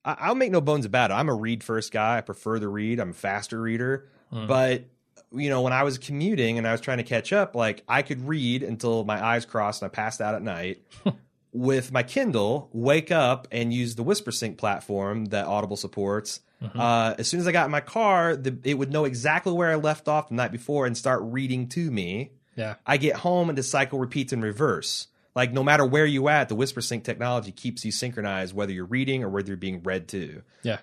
I, 0.05 0.17
I'll 0.21 0.35
make 0.35 0.51
no 0.51 0.61
bones 0.61 0.85
about 0.85 1.11
it. 1.11 1.15
I'm 1.15 1.29
a 1.29 1.35
read 1.35 1.63
first 1.63 1.93
guy. 1.93 2.19
I 2.19 2.21
prefer 2.21 2.59
to 2.59 2.69
read. 2.69 3.01
I'm 3.01 3.11
a 3.11 3.15
faster 3.15 3.61
reader. 3.61 4.09
But 4.47 4.85
you 5.31 5.51
know, 5.51 5.63
when 5.63 5.73
I 5.73 5.83
was 5.83 5.99
commuting 5.99 6.59
and 6.59 6.67
I 6.67 6.73
was 6.73 6.81
trying 6.81 6.99
to 6.99 7.05
catch 7.05 7.33
up, 7.33 7.55
like 7.55 7.85
I 7.89 8.03
could 8.03 8.27
read 8.27 8.63
until 8.63 9.05
my 9.05 9.23
eyes 9.23 9.45
crossed 9.45 9.83
and 9.83 9.91
I 9.91 9.95
passed 9.95 10.21
out 10.21 10.35
at 10.35 10.43
night. 10.43 10.83
with 11.53 11.93
my 11.93 12.03
Kindle, 12.03 12.71
wake 12.73 13.11
up 13.11 13.47
and 13.53 13.73
use 13.73 13.95
the 13.95 14.05
WhisperSync 14.05 14.57
platform 14.57 15.27
that 15.27 15.47
Audible 15.47 15.77
supports. 15.77 16.41
Uh, 16.75 17.15
as 17.19 17.27
soon 17.27 17.41
as 17.41 17.47
I 17.49 17.53
got 17.53 17.67
in 17.67 17.73
my 17.73 17.81
car, 17.81 18.37
the, 18.37 18.57
it 18.63 18.75
would 18.75 18.93
know 18.93 19.05
exactly 19.05 19.53
where 19.53 19.71
I 19.71 19.75
left 19.75 20.07
off 20.07 20.29
the 20.29 20.37
night 20.37 20.53
before 20.53 20.87
and 20.87 20.97
start 20.97 21.21
reading 21.25 21.69
to 21.71 21.91
me. 21.91 22.31
Yeah. 22.57 22.77
I 22.87 22.99
get 22.99 23.17
home 23.17 23.49
and 23.49 23.59
the 23.59 23.63
cycle 23.63 23.99
repeats 23.99 24.33
in 24.33 24.41
reverse. 24.41 25.09
Like 25.35 25.53
no 25.53 25.63
matter 25.63 25.85
where 25.87 26.07
you 26.07 26.29
at, 26.29 26.49
the 26.49 26.55
Whisper 26.55 26.81
Sync 26.81 27.05
technology 27.05 27.53
keeps 27.53 27.85
you 27.85 27.93
synchronized 27.93 28.55
whether 28.55 28.73
you're 28.73 28.85
reading 28.85 29.23
or 29.25 29.29
whether 29.31 29.49
you're 29.49 29.57
being 29.57 29.83
read 29.83 30.09
to. 30.09 30.43
Yeah. 30.63 30.79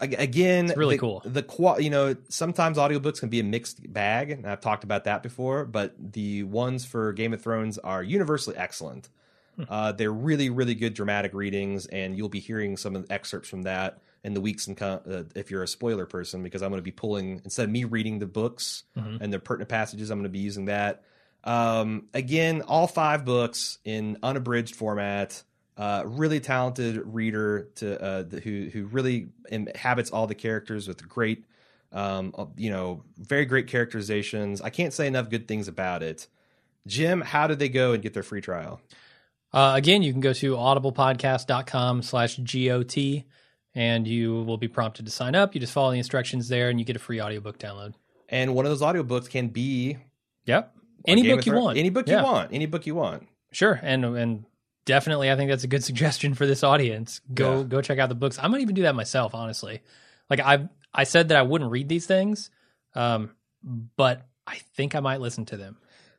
Ag- 0.00 0.14
Again, 0.18 0.72
really 0.76 0.96
the, 0.96 1.00
cool. 1.00 1.22
The 1.24 1.42
qua- 1.42 1.78
you 1.78 1.90
know, 1.90 2.14
sometimes 2.28 2.78
audiobooks 2.78 3.20
can 3.20 3.28
be 3.28 3.40
a 3.40 3.44
mixed 3.44 3.90
bag, 3.92 4.30
and 4.30 4.46
I've 4.46 4.60
talked 4.60 4.84
about 4.84 5.04
that 5.04 5.22
before. 5.22 5.64
But 5.64 5.94
the 6.12 6.44
ones 6.44 6.84
for 6.84 7.12
Game 7.12 7.32
of 7.32 7.42
Thrones 7.42 7.78
are 7.78 8.02
universally 8.02 8.56
excellent. 8.56 9.08
Hmm. 9.56 9.62
Uh, 9.68 9.92
they're 9.92 10.12
really, 10.12 10.50
really 10.50 10.74
good 10.74 10.94
dramatic 10.94 11.34
readings, 11.34 11.86
and 11.86 12.16
you'll 12.16 12.28
be 12.28 12.38
hearing 12.40 12.76
some 12.76 12.94
of 12.94 13.08
the 13.08 13.12
excerpts 13.12 13.48
from 13.48 13.62
that 13.62 13.98
in 14.22 14.34
the 14.34 14.40
weeks 14.40 14.66
and 14.68 14.76
co- 14.76 15.00
uh, 15.10 15.22
if 15.34 15.50
you're 15.50 15.62
a 15.62 15.68
spoiler 15.68 16.04
person, 16.06 16.42
because 16.42 16.62
I'm 16.62 16.70
going 16.70 16.78
to 16.80 16.84
be 16.84 16.90
pulling 16.92 17.40
instead 17.44 17.64
of 17.64 17.70
me 17.70 17.84
reading 17.84 18.18
the 18.18 18.26
books 18.26 18.84
Mm-hmm. 18.96 19.22
and 19.22 19.32
the 19.32 19.38
pertinent 19.40 19.70
passages, 19.70 20.10
I'm 20.10 20.18
going 20.18 20.24
to 20.24 20.28
be 20.28 20.38
using 20.40 20.66
that. 20.66 21.02
Um, 21.44 22.08
again, 22.14 22.62
all 22.62 22.86
five 22.86 23.24
books 23.24 23.78
in 23.84 24.18
unabridged 24.22 24.74
format. 24.74 25.42
Uh, 25.76 26.02
really 26.06 26.40
talented 26.40 27.00
reader 27.04 27.68
to 27.76 28.02
uh, 28.02 28.22
the, 28.24 28.40
who 28.40 28.68
who 28.72 28.86
really 28.86 29.28
inhabits 29.48 30.10
all 30.10 30.26
the 30.26 30.34
characters 30.34 30.88
with 30.88 31.08
great, 31.08 31.44
um, 31.92 32.34
you 32.56 32.68
know, 32.68 33.04
very 33.16 33.44
great 33.44 33.68
characterizations. 33.68 34.60
I 34.60 34.70
can't 34.70 34.92
say 34.92 35.06
enough 35.06 35.30
good 35.30 35.46
things 35.46 35.68
about 35.68 36.02
it. 36.02 36.26
Jim, 36.88 37.20
how 37.20 37.46
did 37.46 37.60
they 37.60 37.68
go 37.68 37.92
and 37.92 38.02
get 38.02 38.12
their 38.12 38.24
free 38.24 38.40
trial? 38.40 38.80
Uh, 39.52 39.74
again, 39.76 40.02
you 40.02 40.10
can 40.10 40.20
go 40.20 40.32
to 40.32 40.54
audiblepodcast.com 40.54 42.02
slash 42.02 42.38
GOT 42.38 43.24
and 43.74 44.08
you 44.08 44.42
will 44.42 44.58
be 44.58 44.68
prompted 44.68 45.06
to 45.06 45.12
sign 45.12 45.36
up. 45.36 45.54
You 45.54 45.60
just 45.60 45.72
follow 45.72 45.92
the 45.92 45.98
instructions 45.98 46.48
there 46.48 46.70
and 46.70 46.80
you 46.80 46.84
get 46.84 46.96
a 46.96 46.98
free 46.98 47.20
audiobook 47.20 47.58
download. 47.58 47.94
And 48.28 48.54
one 48.54 48.66
of 48.66 48.70
those 48.70 48.82
audiobooks 48.82 49.30
can 49.30 49.48
be 49.48 49.98
Yep. 50.48 50.74
Any 51.08 51.22
Game 51.22 51.36
book 51.36 51.46
you 51.46 51.52
Thrones- 51.52 51.64
want. 51.64 51.78
Any 51.78 51.90
book 51.90 52.08
Yeah. 52.08 52.18
you 52.18 52.24
want. 52.24 52.52
Any 52.52 52.66
book 52.66 52.86
you 52.86 52.94
want. 52.94 53.26
Sure. 53.52 53.78
And 53.82 54.04
and 54.04 54.44
definitely 54.84 55.30
I 55.30 55.36
think 55.36 55.50
that's 55.50 55.64
a 55.64 55.68
good 55.68 55.84
suggestion 55.90 56.34
for 56.34 56.46
this 56.46 56.62
audience. 56.62 57.20
Go 57.32 57.58
Yeah. 57.58 57.62
go 57.64 57.80
check 57.82 57.98
out 57.98 58.08
the 58.08 58.14
books. 58.14 58.38
I 58.40 58.48
might 58.48 58.60
even 58.60 58.74
do 58.74 58.82
that 58.82 58.94
myself, 58.94 59.34
honestly. 59.34 59.80
Like 60.30 60.40
I 60.40 60.68
I 60.94 61.04
said 61.04 61.28
that 61.28 61.36
I 61.38 61.42
wouldn't 61.42 61.70
read 61.70 61.88
these 61.88 62.06
things, 62.06 62.50
um, 62.94 63.30
but 63.96 64.26
I 64.46 64.56
think 64.74 64.94
I 64.94 65.00
might 65.00 65.20
listen 65.20 65.44
to 65.46 65.56
them. 65.56 65.76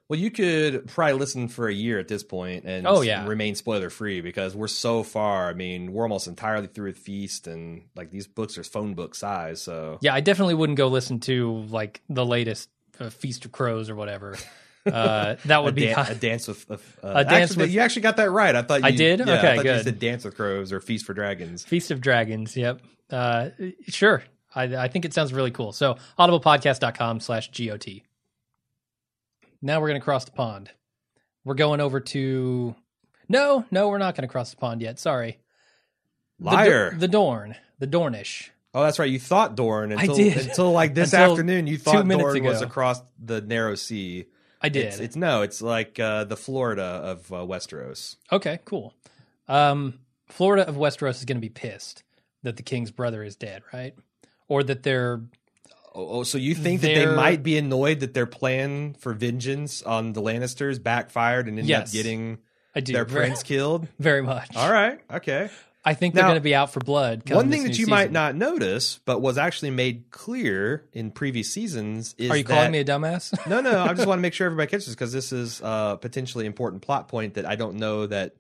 Well, 0.08 0.18
you 0.20 0.32
could 0.32 0.88
probably 0.88 1.14
listen 1.14 1.48
for 1.50 1.68
a 1.68 1.74
year 1.74 2.00
at 2.00 2.08
this 2.08 2.24
point 2.24 2.66
and 2.66 2.88
Oh, 2.88 3.02
yeah. 3.02 3.28
remain 3.28 3.54
spoiler 3.54 3.92
free 3.92 4.22
because 4.22 4.56
we're 4.56 4.68
so 4.68 5.04
far. 5.04 5.50
I 5.50 5.54
mean, 5.54 5.94
we're 5.94 6.02
almost 6.04 6.28
entirely 6.28 6.66
through 6.66 6.88
with 6.88 6.98
Feast, 6.98 7.46
and 7.46 7.84
like 7.96 8.10
these 8.10 8.26
books 8.26 8.58
are 8.58 8.64
phone 8.64 8.96
book 8.96 9.14
size. 9.14 9.62
So 9.62 10.00
Yeah, 10.02 10.16
I 10.16 10.22
definitely 10.22 10.56
wouldn't 10.56 10.78
go 10.80 10.88
listen 10.88 11.20
to 11.22 11.64
like 11.70 12.02
the 12.10 12.26
latest 12.26 12.70
uh, 13.00 13.12
Feast 13.12 13.46
of 13.46 13.52
Crows 13.52 13.88
or 13.90 13.96
whatever. 13.96 14.36
Uh, 14.86 15.36
that 15.46 15.64
would 15.64 15.74
a, 15.74 15.76
be 15.76 15.86
dan- 15.88 16.08
a 16.12 16.16
dance 16.16 16.48
with 16.48 16.66
uh, 16.72 16.78
A 17.04 17.24
dance 17.26 17.52
actually, 17.52 17.64
with- 17.66 17.72
You 17.74 17.82
actually 17.82 18.02
got 18.04 18.18
that 18.18 18.32
right. 18.32 18.56
I 18.56 18.62
thought 18.62 18.82
you, 18.82 18.88
I 18.88 18.92
did? 18.92 19.20
Yeah, 19.20 19.38
Okay, 19.38 19.52
I 19.52 19.56
thought 19.56 19.66
You 19.66 19.72
good. 19.72 19.84
said 19.84 20.00
Dance 20.00 20.24
with 20.24 20.36
Crows 20.36 20.72
or 20.72 20.80
Feast 20.80 21.06
for 21.06 21.14
Dragons. 21.14 21.64
Feast 21.64 21.92
of 21.92 22.02
Dragons. 22.02 22.56
Yep. 22.56 22.82
Uh, 23.12 23.50
sure. 23.88 24.24
I, 24.56 24.64
I 24.64 24.88
think 24.88 25.06
it 25.06 25.14
sounds 25.14 25.32
really 25.34 25.52
cool. 25.52 25.72
So 25.74 25.98
audiblepodcast.com 26.18 27.20
slash 27.20 27.52
GOT. 27.52 27.88
Now 29.62 29.80
we're 29.82 29.90
going 29.90 30.00
to 30.00 30.04
cross 30.06 30.26
the 30.26 30.32
pond. 30.32 30.72
We're 31.44 31.56
going 31.56 31.82
over 31.82 32.00
to. 32.00 32.76
No, 33.28 33.66
no, 33.72 33.90
we're 33.90 33.98
not 33.98 34.16
going 34.16 34.28
to 34.28 34.32
cross 34.32 34.52
the 34.52 34.58
pond 34.58 34.82
yet. 34.82 35.00
Sorry. 35.00 35.40
The 36.40 36.46
Liar. 36.46 36.96
The, 36.98 37.08
Dorn. 37.08 37.56
The 37.80 37.88
Dornish. 37.88 38.50
oh, 38.74 38.84
that's 38.84 38.98
right. 38.98 39.10
You 39.10 39.20
thought 39.20 39.56
Dorn 39.56 39.92
until 39.92 40.16
did. 40.16 40.38
until 40.38 40.72
like 40.72 40.94
this 40.94 41.14
Until 41.14 41.32
afternoon. 41.32 41.68
You 41.68 41.78
thought 41.78 42.08
Dorn 42.08 42.44
was 42.44 42.62
ago. 42.62 42.68
across 42.68 43.02
the 43.24 43.42
narrow 43.42 43.76
sea. 43.76 44.26
I 44.62 44.70
did. 44.70 44.86
It's, 44.86 45.00
it's 45.00 45.16
no. 45.16 45.42
It's 45.42 45.62
like 45.62 46.00
uh, 46.00 46.26
the 46.26 46.36
Florida 46.38 46.84
of 46.84 47.32
uh, 47.32 47.38
Westeros. 47.38 48.18
Okay, 48.32 48.60
cool. 48.66 48.94
Um, 49.48 50.00
Florida 50.28 50.68
of 50.68 50.76
Westeros 50.76 51.16
is 51.18 51.26
going 51.26 51.38
to 51.38 51.42
be 51.42 51.50
pissed 51.50 52.04
that 52.44 52.58
the 52.58 52.64
king's 52.64 52.92
brother 52.92 53.24
is 53.24 53.36
dead, 53.36 53.64
right? 53.74 53.96
Or 54.48 54.64
that 54.64 54.84
they're 54.84 55.22
Oh, 55.96 56.20
oh, 56.20 56.24
so 56.24 56.38
you 56.38 56.54
think 56.54 56.82
that 56.82 56.94
they 56.94 57.08
might 57.08 57.42
be 57.42 57.58
annoyed 57.58 58.02
that 58.02 58.14
their 58.14 58.28
plan 58.28 58.94
for 58.94 59.12
vengeance 59.14 59.82
on 59.82 60.14
the 60.14 60.22
Lannisters 60.22 60.82
backfired 60.82 61.48
and 61.48 61.58
ended 61.58 61.68
Yes. 61.70 61.90
up 61.90 61.94
getting 61.94 62.38
I 62.76 62.82
do 62.82 62.94
their 62.94 63.06
very, 63.06 63.26
prince 63.28 63.42
killed? 63.42 63.88
very 64.00 64.22
much. 64.22 64.56
All 64.56 64.72
right, 64.72 65.00
okay. 65.12 65.50
I 65.90 65.94
think 65.96 66.14
they're 66.14 66.24
going 66.24 66.36
to 66.36 66.42
be 66.42 66.54
out 66.56 66.72
for 66.72 66.80
blood. 66.80 67.30
One 67.32 67.50
thing 67.50 67.64
that 67.64 67.78
you 67.80 67.88
might 67.88 68.12
not 68.12 68.36
notice, 68.36 69.00
but 69.06 69.22
was 69.22 69.38
actually 69.38 69.72
made 69.72 70.12
clear 70.12 70.88
in 70.94 71.12
previous 71.12 71.52
seasons, 71.52 72.14
is 72.18 72.30
Are 72.32 72.38
you 72.38 72.44
that, 72.44 72.54
calling 72.54 72.72
me 72.72 72.80
a 72.80 72.86
dumbass? 72.86 73.34
no, 73.48 73.62
no. 73.62 73.82
I 73.84 73.94
just 73.94 74.08
want 74.08 74.20
to 74.20 74.22
make 74.28 74.34
sure 74.34 74.46
everybody 74.46 74.70
catches 74.70 74.94
because 74.94 75.12
this 75.12 75.32
is 75.32 75.62
a 75.62 75.98
potentially 76.00 76.46
important 76.46 76.82
plot 76.84 77.08
point 77.08 77.34
that 77.36 77.46
I 77.46 77.56
don't 77.56 77.78
know 77.78 78.06
that 78.08 78.36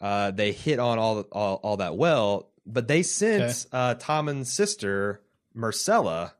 uh, 0.00 0.30
they 0.30 0.52
hit 0.52 0.78
on 0.78 0.98
all, 0.98 1.20
all 1.32 1.54
all 1.62 1.76
that 1.78 1.96
well. 1.96 2.50
But 2.66 2.88
they 2.88 3.02
sent 3.02 3.42
Okay. 3.42 3.54
uh, 3.72 3.94
Tommen's 3.94 4.52
sister 4.52 5.22
Myrcella 5.56 6.32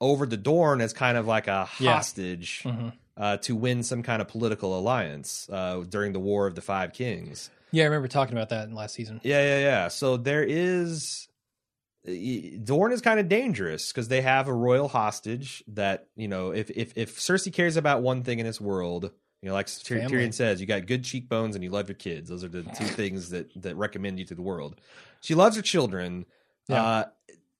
over 0.00 0.26
to 0.26 0.36
Dorne 0.36 0.80
as 0.80 0.92
kind 0.92 1.16
of 1.16 1.26
like 1.26 1.46
a 1.48 1.68
Yeah. 1.78 1.94
hostage 1.94 2.62
Mhm. 2.64 2.92
uh, 3.16 3.36
to 3.38 3.54
win 3.56 3.82
some 3.82 4.02
kind 4.02 4.20
of 4.20 4.28
political 4.28 4.78
alliance 4.78 5.48
uh, 5.50 5.84
during 5.88 6.12
the 6.12 6.20
War 6.20 6.46
of 6.46 6.54
the 6.54 6.60
Five 6.60 6.92
Kings. 6.92 7.50
Yeah, 7.76 7.82
I 7.82 7.86
remember 7.88 8.08
talking 8.08 8.34
about 8.34 8.48
that 8.48 8.66
in 8.68 8.74
last 8.74 8.94
season. 8.94 9.20
Yeah, 9.22 9.42
yeah, 9.42 9.58
yeah. 9.58 9.88
So 9.88 10.16
there 10.16 10.42
is 10.42 11.28
Dorne 12.64 12.92
is 12.92 13.02
kind 13.02 13.20
of 13.20 13.28
dangerous 13.28 13.92
because 13.92 14.08
they 14.08 14.22
have 14.22 14.48
a 14.48 14.54
royal 14.54 14.88
hostage 14.88 15.62
that 15.68 16.06
you 16.16 16.26
know 16.26 16.52
if 16.52 16.70
if 16.70 16.96
if 16.96 17.18
Cersei 17.18 17.52
cares 17.52 17.76
about 17.76 18.00
one 18.00 18.22
thing 18.22 18.38
in 18.38 18.46
this 18.46 18.62
world, 18.62 19.10
you 19.42 19.50
know, 19.50 19.52
like 19.52 19.68
Family. 19.68 20.06
Tyrion 20.06 20.32
says, 20.32 20.58
you 20.58 20.66
got 20.66 20.86
good 20.86 21.04
cheekbones 21.04 21.54
and 21.54 21.62
you 21.62 21.68
love 21.68 21.86
your 21.86 21.96
kids. 21.96 22.30
Those 22.30 22.44
are 22.44 22.48
the 22.48 22.62
two 22.62 22.84
things 22.84 23.28
that 23.28 23.50
that 23.60 23.76
recommend 23.76 24.18
you 24.18 24.24
to 24.24 24.34
the 24.34 24.40
world. 24.40 24.80
She 25.20 25.34
loves 25.34 25.56
her 25.56 25.62
children. 25.62 26.24
Yeah. 26.68 26.82
Uh, 26.82 27.04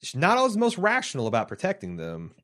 she's 0.02 0.16
not 0.16 0.38
always 0.38 0.54
the 0.54 0.60
most 0.60 0.78
rational 0.78 1.26
about 1.26 1.46
protecting 1.46 1.96
them. 1.96 2.34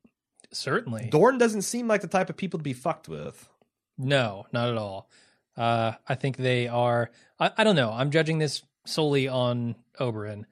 Certainly. 0.51 1.09
Dorne 1.09 1.39
doesn't 1.39 1.63
seem 1.63 1.87
like 1.87 2.01
the 2.01 2.07
type 2.07 2.29
of 2.29 2.37
people 2.37 2.59
to 2.59 2.63
be 2.63 2.73
fucked 2.73 3.09
with. 3.09 3.49
No, 3.97 4.45
not 4.53 4.69
at 4.69 4.77
all. 4.77 5.09
Uh, 5.57 5.93
I 6.07 6.15
think 6.15 6.37
they 6.37 6.67
are. 6.67 7.09
I, 7.43 7.51
I 7.57 7.63
don't 7.63 7.75
know. 7.75 7.91
I'm 7.91 8.11
judging 8.11 8.37
this 8.39 8.63
solely 8.85 9.27
on 9.27 9.75
Oberyn. 9.99 10.45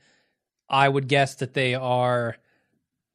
I 0.69 0.87
would 0.87 1.07
guess 1.07 1.35
that 1.35 1.53
they 1.53 1.75
are 1.75 2.37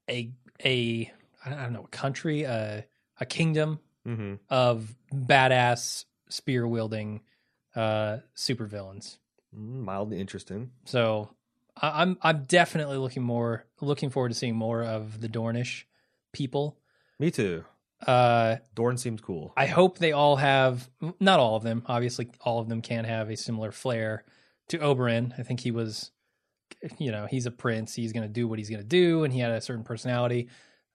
a 0.08 0.30
a 0.64 1.10
I 1.44 1.50
don't 1.50 1.72
know 1.72 1.84
a 1.84 1.88
country, 1.88 2.42
a 2.44 2.86
a 3.20 3.26
kingdom 3.26 3.80
Mm-hmm. 4.06 4.34
of 4.50 4.94
badass 5.12 6.04
spear 6.28 6.66
wielding 6.68 7.22
uh, 7.74 8.18
supervillains. 8.36 9.18
Mm, 9.56 9.82
Mildly 9.82 10.20
interesting. 10.20 10.70
So 10.84 11.30
I, 11.80 12.02
I'm 12.02 12.16
I'm 12.22 12.44
definitely 12.44 12.98
looking 12.98 13.22
more 13.24 13.64
looking 13.80 14.10
forward 14.10 14.28
to 14.28 14.34
seeing 14.34 14.54
more 14.54 14.82
of 14.82 15.20
the 15.20 15.28
Dornish 15.28 15.84
people. 16.32 16.78
Me 17.18 17.30
too. 17.32 17.64
Uh, 18.04 18.56
Dorne 18.74 18.98
seems 18.98 19.20
cool. 19.20 19.52
I 19.56 19.66
hope 19.66 19.98
they 19.98 20.12
all 20.12 20.36
have 20.36 20.88
not 21.20 21.40
all 21.40 21.56
of 21.56 21.62
them. 21.62 21.82
Obviously, 21.86 22.28
all 22.40 22.58
of 22.58 22.68
them 22.68 22.82
can 22.82 23.04
have 23.04 23.30
a 23.30 23.36
similar 23.36 23.72
flair 23.72 24.24
to 24.68 24.78
Oberyn. 24.78 25.32
I 25.38 25.42
think 25.42 25.60
he 25.60 25.70
was, 25.70 26.10
you 26.98 27.10
know, 27.10 27.26
he's 27.26 27.46
a 27.46 27.50
prince. 27.50 27.94
He's 27.94 28.12
going 28.12 28.24
to 28.26 28.32
do 28.32 28.46
what 28.48 28.58
he's 28.58 28.68
going 28.68 28.82
to 28.82 28.86
do, 28.86 29.24
and 29.24 29.32
he 29.32 29.40
had 29.40 29.52
a 29.52 29.60
certain 29.60 29.84
personality. 29.84 30.48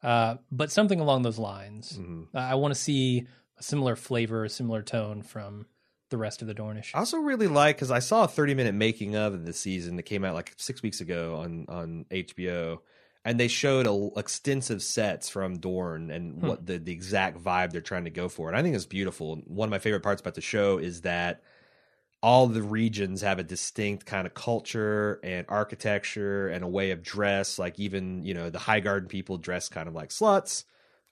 Uh, 0.03 0.35
but 0.51 0.71
something 0.71 0.99
along 0.99 1.21
those 1.23 1.37
lines. 1.39 1.97
Mhm. 1.97 2.27
I 2.33 2.55
want 2.55 2.73
to 2.73 2.79
see 2.79 3.25
a 3.57 3.63
similar 3.63 3.95
flavor, 3.95 4.43
a 4.45 4.49
similar 4.49 4.81
tone 4.81 5.21
from 5.21 5.67
the 6.09 6.17
rest 6.17 6.41
of 6.41 6.47
the 6.47 6.55
Dornish. 6.55 6.91
I 6.93 6.99
also 6.99 7.17
really 7.19 7.47
like 7.47 7.77
because 7.77 7.91
I 7.91 7.99
saw 7.99 8.23
a 8.25 8.27
30 8.27 8.53
minute 8.55 8.73
making 8.75 9.15
of 9.15 9.33
of 9.33 9.45
the 9.45 9.53
season 9.53 9.95
that 9.95 10.03
came 10.03 10.25
out 10.25 10.33
like 10.33 10.53
six 10.57 10.81
weeks 10.83 11.01
ago 11.01 11.35
on 11.37 11.65
on 11.69 12.05
HBO, 12.11 12.79
and 13.23 13.39
they 13.39 13.47
showed 13.47 13.87
a, 13.87 14.09
extensive 14.19 14.81
sets 14.81 15.29
from 15.29 15.59
Dorne 15.59 16.09
and 16.11 16.41
Hmm. 16.41 16.47
what 16.47 16.65
the 16.65 16.77
the 16.79 16.91
exact 16.91 17.37
vibe 17.43 17.71
they're 17.71 17.81
trying 17.81 18.05
to 18.05 18.09
go 18.09 18.29
for, 18.29 18.47
and 18.49 18.57
I 18.57 18.61
think 18.63 18.75
it's 18.75 18.85
beautiful. 18.85 19.35
One 19.47 19.67
of 19.67 19.71
my 19.71 19.79
favorite 19.79 20.03
parts 20.03 20.21
about 20.21 20.35
the 20.35 20.41
show 20.41 20.77
is 20.77 21.01
that 21.01 21.41
all 22.23 22.45
the 22.45 22.61
regions 22.61 23.21
have 23.21 23.39
a 23.39 23.43
distinct 23.43 24.05
kind 24.05 24.27
of 24.27 24.33
culture 24.35 25.19
and 25.23 25.43
architecture 25.49 26.49
and 26.49 26.63
a 26.63 26.67
way 26.67 26.91
of 26.91 27.01
dress. 27.01 27.57
Like 27.57 27.79
even 27.79 28.23
you 28.23 28.33
know 28.33 28.49
the 28.49 28.59
High 28.59 28.79
Garden 28.79 29.09
people 29.09 29.37
dress 29.37 29.69
kind 29.69 29.87
of 29.87 29.95
like 29.95 30.09
sluts. 30.09 30.63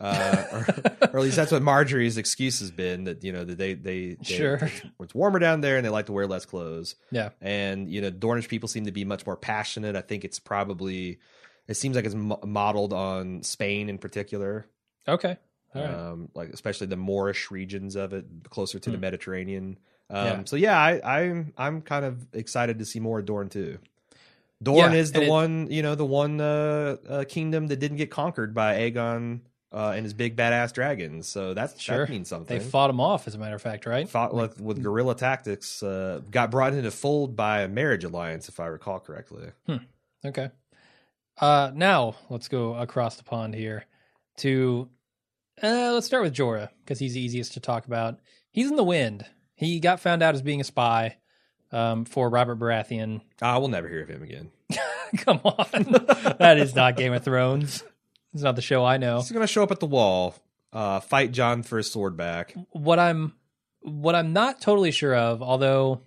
Uh, 0.02 0.46
or, 0.54 0.58
or 1.02 1.20
at 1.20 1.24
least 1.24 1.36
that's 1.36 1.52
what 1.52 1.62
Margaery's 1.62 2.18
excuse 2.18 2.60
has 2.62 2.72
been 2.72 3.04
that 3.04 3.22
you 3.24 3.34
know 3.34 3.44
that 3.44 3.58
they 3.58 3.74
they, 3.74 4.14
they 4.14 4.24
Sure. 4.24 4.72
it's 5.02 5.14
warmer 5.14 5.40
down 5.40 5.60
there 5.62 5.76
and 5.76 5.86
they 5.86 5.90
like 5.90 6.06
to 6.06 6.14
wear 6.14 6.26
less 6.26 6.46
clothes 6.46 6.96
Yeah. 7.12 7.30
and 7.42 7.90
you 7.92 8.00
know 8.02 8.10
Dornish 8.10 8.48
people 8.48 8.70
seem 8.70 8.86
to 8.86 8.94
be 8.94 9.04
much 9.04 9.26
more 9.26 9.36
passionate. 9.36 9.96
I 9.98 10.02
think 10.02 10.24
it's 10.24 10.40
probably 10.40 11.20
it 11.70 11.76
seems 11.76 11.96
like 11.96 12.04
it's 12.06 12.16
mo- 12.16 12.40
modeled 12.46 12.92
on 12.92 13.44
Spain 13.44 13.88
in 13.90 13.98
particular, 13.98 14.66
Okay. 15.08 15.38
All 15.76 15.82
right. 15.82 15.94
um, 15.94 16.30
like 16.34 16.50
especially 16.50 16.88
the 16.88 16.98
Moorish 16.98 17.50
regions 17.52 17.96
of 17.96 18.12
it, 18.14 18.26
closer 18.50 18.80
to 18.80 18.90
the 18.90 18.98
Hmm. 18.98 19.02
Mediterranean. 19.02 19.78
Um, 20.10 20.26
Yeah. 20.26 20.42
So 20.46 20.56
yeah, 20.56 20.78
I, 20.78 21.22
I'm 21.22 21.54
I'm 21.58 21.82
kind 21.82 22.04
of 22.06 22.28
excited 22.34 22.80
to 22.80 22.86
see 22.86 23.00
more 23.00 23.20
of 23.20 23.26
Dorne 23.26 23.50
too. 23.50 23.78
Dorne 24.62 24.92
Yeah, 24.92 24.98
is 25.00 25.12
the 25.14 25.22
it- 25.22 25.30
one 25.30 25.68
you 25.72 25.82
know 25.84 25.96
the 25.96 26.06
one 26.06 26.42
uh, 26.42 26.98
uh, 27.08 27.24
kingdom 27.26 27.68
that 27.68 27.78
didn't 27.80 27.98
get 27.98 28.10
conquered 28.12 28.54
by 28.54 28.76
Aegon 28.90 29.42
uh, 29.72 29.94
and 29.96 30.04
his 30.04 30.16
big 30.16 30.36
badass 30.36 30.74
dragons. 30.74 31.28
So 31.28 31.54
that's 31.54 31.80
Sure. 31.80 32.00
that 32.06 32.10
means 32.10 32.28
something. 32.28 32.58
They 32.58 32.64
fought 32.64 32.90
him 32.90 33.00
off, 33.00 33.28
as 33.28 33.36
a 33.36 33.38
matter 33.38 33.54
of 33.56 33.62
fact, 33.62 33.86
right? 33.86 34.10
fought 34.10 34.34
with, 34.34 34.60
with 34.60 34.82
guerrilla 34.82 35.14
tactics, 35.16 35.84
uh, 35.84 36.22
got 36.32 36.50
brought 36.50 36.74
into 36.74 36.90
fold 36.90 37.36
by 37.36 37.62
a 37.62 37.68
marriage 37.68 38.04
alliance, 38.04 38.50
if 38.50 38.60
I 38.60 38.66
recall 38.66 39.00
correctly. 39.00 39.52
Okay. 40.26 40.50
Uh, 41.40 41.72
now 41.74 42.16
let's 42.30 42.48
go 42.48 42.76
across 42.76 43.16
the 43.16 43.24
pond 43.24 43.56
here 43.56 43.86
to. 44.38 44.90
Uh, 45.62 45.92
let's 45.94 46.06
start 46.06 46.24
with 46.24 46.34
Jorah 46.34 46.70
because 46.80 47.00
he's 47.00 47.14
the 47.14 47.22
easiest 47.22 47.54
to 47.54 47.60
talk 47.60 47.86
about. 47.86 48.20
He's 48.52 48.70
in 48.70 48.78
the 48.78 48.84
wind. 48.84 49.26
He 49.56 49.80
got 49.80 50.00
found 50.00 50.24
out 50.24 50.36
as 50.36 50.42
being 50.42 50.62
a 50.62 50.64
spy 50.66 51.18
um, 51.72 52.06
for 52.06 52.30
Robert 52.30 52.60
Baratheon. 52.60 53.22
I 53.42 53.58
will 53.58 53.68
never 53.68 53.90
hear 53.90 54.04
of 54.04 54.10
him 54.10 54.24
again. 54.24 54.52
Come 55.18 55.42
on, 55.44 55.66
that 56.40 56.58
is 56.58 56.76
not 56.76 56.96
Game 56.96 57.14
of 57.14 57.24
Thrones. 57.24 57.84
It's 58.34 58.44
not 58.44 58.56
the 58.56 58.62
show 58.62 58.86
I 58.86 58.98
know. 58.98 59.18
He's 59.18 59.32
going 59.32 59.46
to 59.46 59.52
show 59.52 59.64
up 59.64 59.72
at 59.72 59.80
the 59.80 59.88
wall, 59.88 60.36
uh, 60.72 61.00
fight 61.00 61.32
Jon 61.32 61.64
for 61.64 61.78
his 61.78 61.92
sword 61.92 62.16
back. 62.16 62.56
What 62.72 63.00
I'm, 63.00 63.34
what 63.82 64.16
I'm 64.16 64.34
not 64.34 64.62
totally 64.62 64.92
sure 64.92 65.16
of, 65.16 65.42
although 65.42 66.02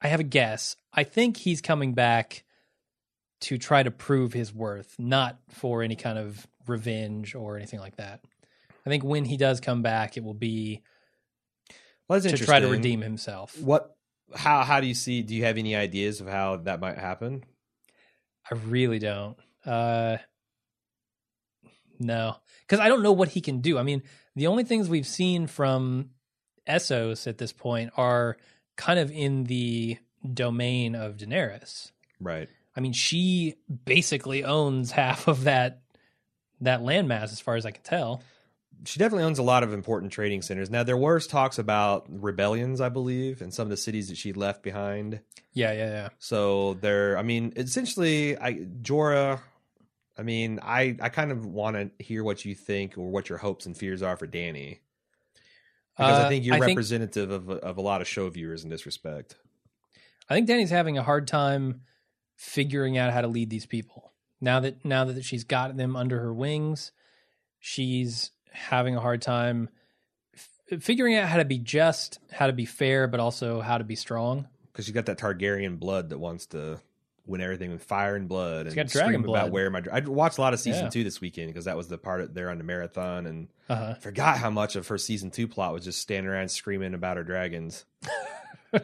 I 0.00 0.08
have 0.08 0.20
a 0.20 0.24
guess. 0.24 0.76
I 0.92 1.04
think 1.04 1.36
he's 1.36 1.60
coming 1.60 1.92
back 1.92 2.43
to 3.40 3.58
try 3.58 3.82
to 3.82 3.90
prove 3.90 4.32
his 4.32 4.54
worth, 4.54 4.94
not 4.98 5.38
for 5.50 5.82
any 5.82 5.96
kind 5.96 6.18
of 6.18 6.46
revenge 6.66 7.34
or 7.34 7.56
anything 7.56 7.80
like 7.80 7.96
that. 7.96 8.20
I 8.86 8.90
think 8.90 9.04
when 9.04 9.24
he 9.24 9.36
does 9.36 9.60
come 9.60 9.82
back, 9.82 10.16
it 10.16 10.24
will 10.24 10.34
be 10.34 10.82
Well, 12.08 12.20
to 12.20 12.36
try 12.36 12.60
to 12.60 12.68
redeem 12.68 13.00
himself. 13.00 13.60
What? 13.60 13.96
How? 14.34 14.62
How 14.62 14.80
do 14.80 14.86
you 14.86 14.94
see? 14.94 15.22
Do 15.22 15.34
you 15.34 15.44
have 15.44 15.58
any 15.58 15.76
ideas 15.76 16.20
of 16.20 16.26
how 16.26 16.56
that 16.56 16.80
might 16.80 16.98
happen? 16.98 17.44
I 18.50 18.54
really 18.54 18.98
don't. 18.98 19.36
Uh, 19.64 20.18
no, 21.98 22.36
because 22.60 22.80
I 22.80 22.88
don't 22.88 23.02
know 23.02 23.12
what 23.12 23.28
he 23.28 23.40
can 23.40 23.60
do. 23.60 23.78
I 23.78 23.82
mean, 23.82 24.02
the 24.36 24.46
only 24.48 24.64
things 24.64 24.88
we've 24.88 25.06
seen 25.06 25.46
from 25.46 26.10
Essos 26.68 27.26
at 27.26 27.38
this 27.38 27.52
point 27.52 27.92
are 27.96 28.36
kind 28.76 28.98
of 28.98 29.10
in 29.10 29.44
the 29.44 29.98
domain 30.32 30.94
of 30.94 31.16
Daenerys. 31.16 31.92
Right. 32.20 32.48
I 32.76 32.80
mean, 32.80 32.92
she 32.92 33.54
basically 33.84 34.44
owns 34.44 34.90
half 34.90 35.28
of 35.28 35.44
that 35.44 35.80
that 36.60 36.80
landmass, 36.80 37.24
as 37.24 37.40
far 37.40 37.56
as 37.56 37.66
I 37.66 37.70
can 37.72 37.82
tell. 37.82 38.22
She 38.86 38.98
definitely 38.98 39.24
owns 39.24 39.38
a 39.38 39.42
lot 39.42 39.62
of 39.62 39.72
important 39.72 40.12
trading 40.12 40.42
centers. 40.42 40.68
Now 40.70 40.82
there 40.82 40.96
was 40.96 41.26
talks 41.26 41.58
about 41.58 42.06
rebellions, 42.08 42.80
I 42.80 42.88
believe, 42.90 43.40
in 43.40 43.50
some 43.50 43.64
of 43.64 43.70
the 43.70 43.76
cities 43.76 44.08
that 44.08 44.16
she 44.16 44.32
left 44.32 44.62
behind. 44.62 45.20
Yeah, 45.52 45.72
yeah, 45.72 45.86
yeah. 45.90 46.08
So 46.18 46.74
there, 46.74 47.16
I 47.16 47.22
mean, 47.22 47.52
essentially, 47.56 48.36
I 48.36 48.54
Jorah. 48.82 49.40
I 50.18 50.22
mean, 50.22 50.60
I 50.62 50.96
I 51.00 51.08
kind 51.08 51.32
of 51.32 51.46
want 51.46 51.76
to 51.76 52.04
hear 52.04 52.22
what 52.24 52.44
you 52.44 52.54
think 52.54 52.98
or 52.98 53.08
what 53.10 53.28
your 53.28 53.38
hopes 53.38 53.66
and 53.66 53.76
fears 53.76 54.02
are 54.02 54.16
for 54.16 54.26
Danny, 54.26 54.80
because 55.96 56.18
I 56.20 56.24
Uh, 56.24 56.28
think 56.28 56.44
you're 56.44 56.54
I 56.54 56.58
think- 56.60 56.68
representative 56.76 57.30
of 57.30 57.48
of 57.50 57.78
a 57.78 57.80
lot 57.82 58.00
of 58.00 58.06
show 58.08 58.28
viewers 58.28 58.64
in 58.64 58.70
this 58.70 58.86
respect. 58.86 59.36
I 60.28 60.34
think 60.34 60.46
Danny's 60.46 60.70
having 60.70 60.98
a 60.98 61.02
hard 61.02 61.26
time 61.26 61.82
figuring 62.36 62.98
out 62.98 63.12
how 63.12 63.20
to 63.20 63.28
lead 63.28 63.50
these 63.50 63.66
people. 63.66 64.12
Now 64.40 64.60
that 64.60 64.84
now 64.84 65.04
that 65.04 65.24
she's 65.24 65.44
got 65.44 65.76
them 65.76 65.96
under 65.96 66.18
her 66.20 66.32
wings, 66.34 66.92
she's 67.60 68.30
having 68.52 68.94
a 68.96 69.00
hard 69.00 69.22
time 69.22 69.68
f- 70.70 70.82
figuring 70.82 71.16
out 71.16 71.28
how 71.28 71.38
to 71.38 71.44
be 71.44 71.58
just, 71.58 72.18
how 72.32 72.46
to 72.46 72.52
be 72.52 72.64
fair, 72.66 73.06
but 73.06 73.20
also 73.20 73.60
how 73.60 73.78
to 73.78 73.84
be 73.84 73.96
strong. 73.96 74.46
because 74.72 74.86
you 74.88 74.94
got 74.94 75.06
that 75.06 75.18
Targaryen 75.18 75.78
blood 75.78 76.10
that 76.10 76.18
wants 76.18 76.46
to 76.46 76.80
win 77.26 77.40
everything 77.40 77.70
with 77.70 77.82
fire 77.82 78.16
and 78.16 78.28
blood 78.28 78.66
and 78.66 78.74
got 78.76 78.88
dragon 78.88 79.14
scream 79.22 79.28
about 79.28 79.50
where 79.50 79.70
my. 79.70 79.82
I 79.90 80.00
watched 80.00 80.36
a 80.36 80.42
lot 80.42 80.52
of 80.52 80.60
season 80.60 80.84
Yeah. 80.84 80.90
two 80.90 81.04
this 81.04 81.20
weekend 81.22 81.48
because 81.48 81.64
that 81.64 81.76
was 81.76 81.88
the 81.88 81.96
part 81.96 82.20
of, 82.20 82.34
there 82.34 82.50
on 82.50 82.58
the 82.58 82.64
marathon, 82.64 83.24
and 83.26 83.48
Uh-huh. 83.68 83.94
Forgot 83.94 84.36
how 84.38 84.50
much 84.50 84.76
of 84.76 84.86
her 84.88 84.98
season 84.98 85.30
two 85.30 85.48
plot 85.48 85.72
was 85.72 85.84
just 85.84 86.00
standing 86.02 86.30
around 86.30 86.50
screaming 86.50 86.92
about 86.92 87.16
her 87.16 87.24
dragons. 87.24 87.86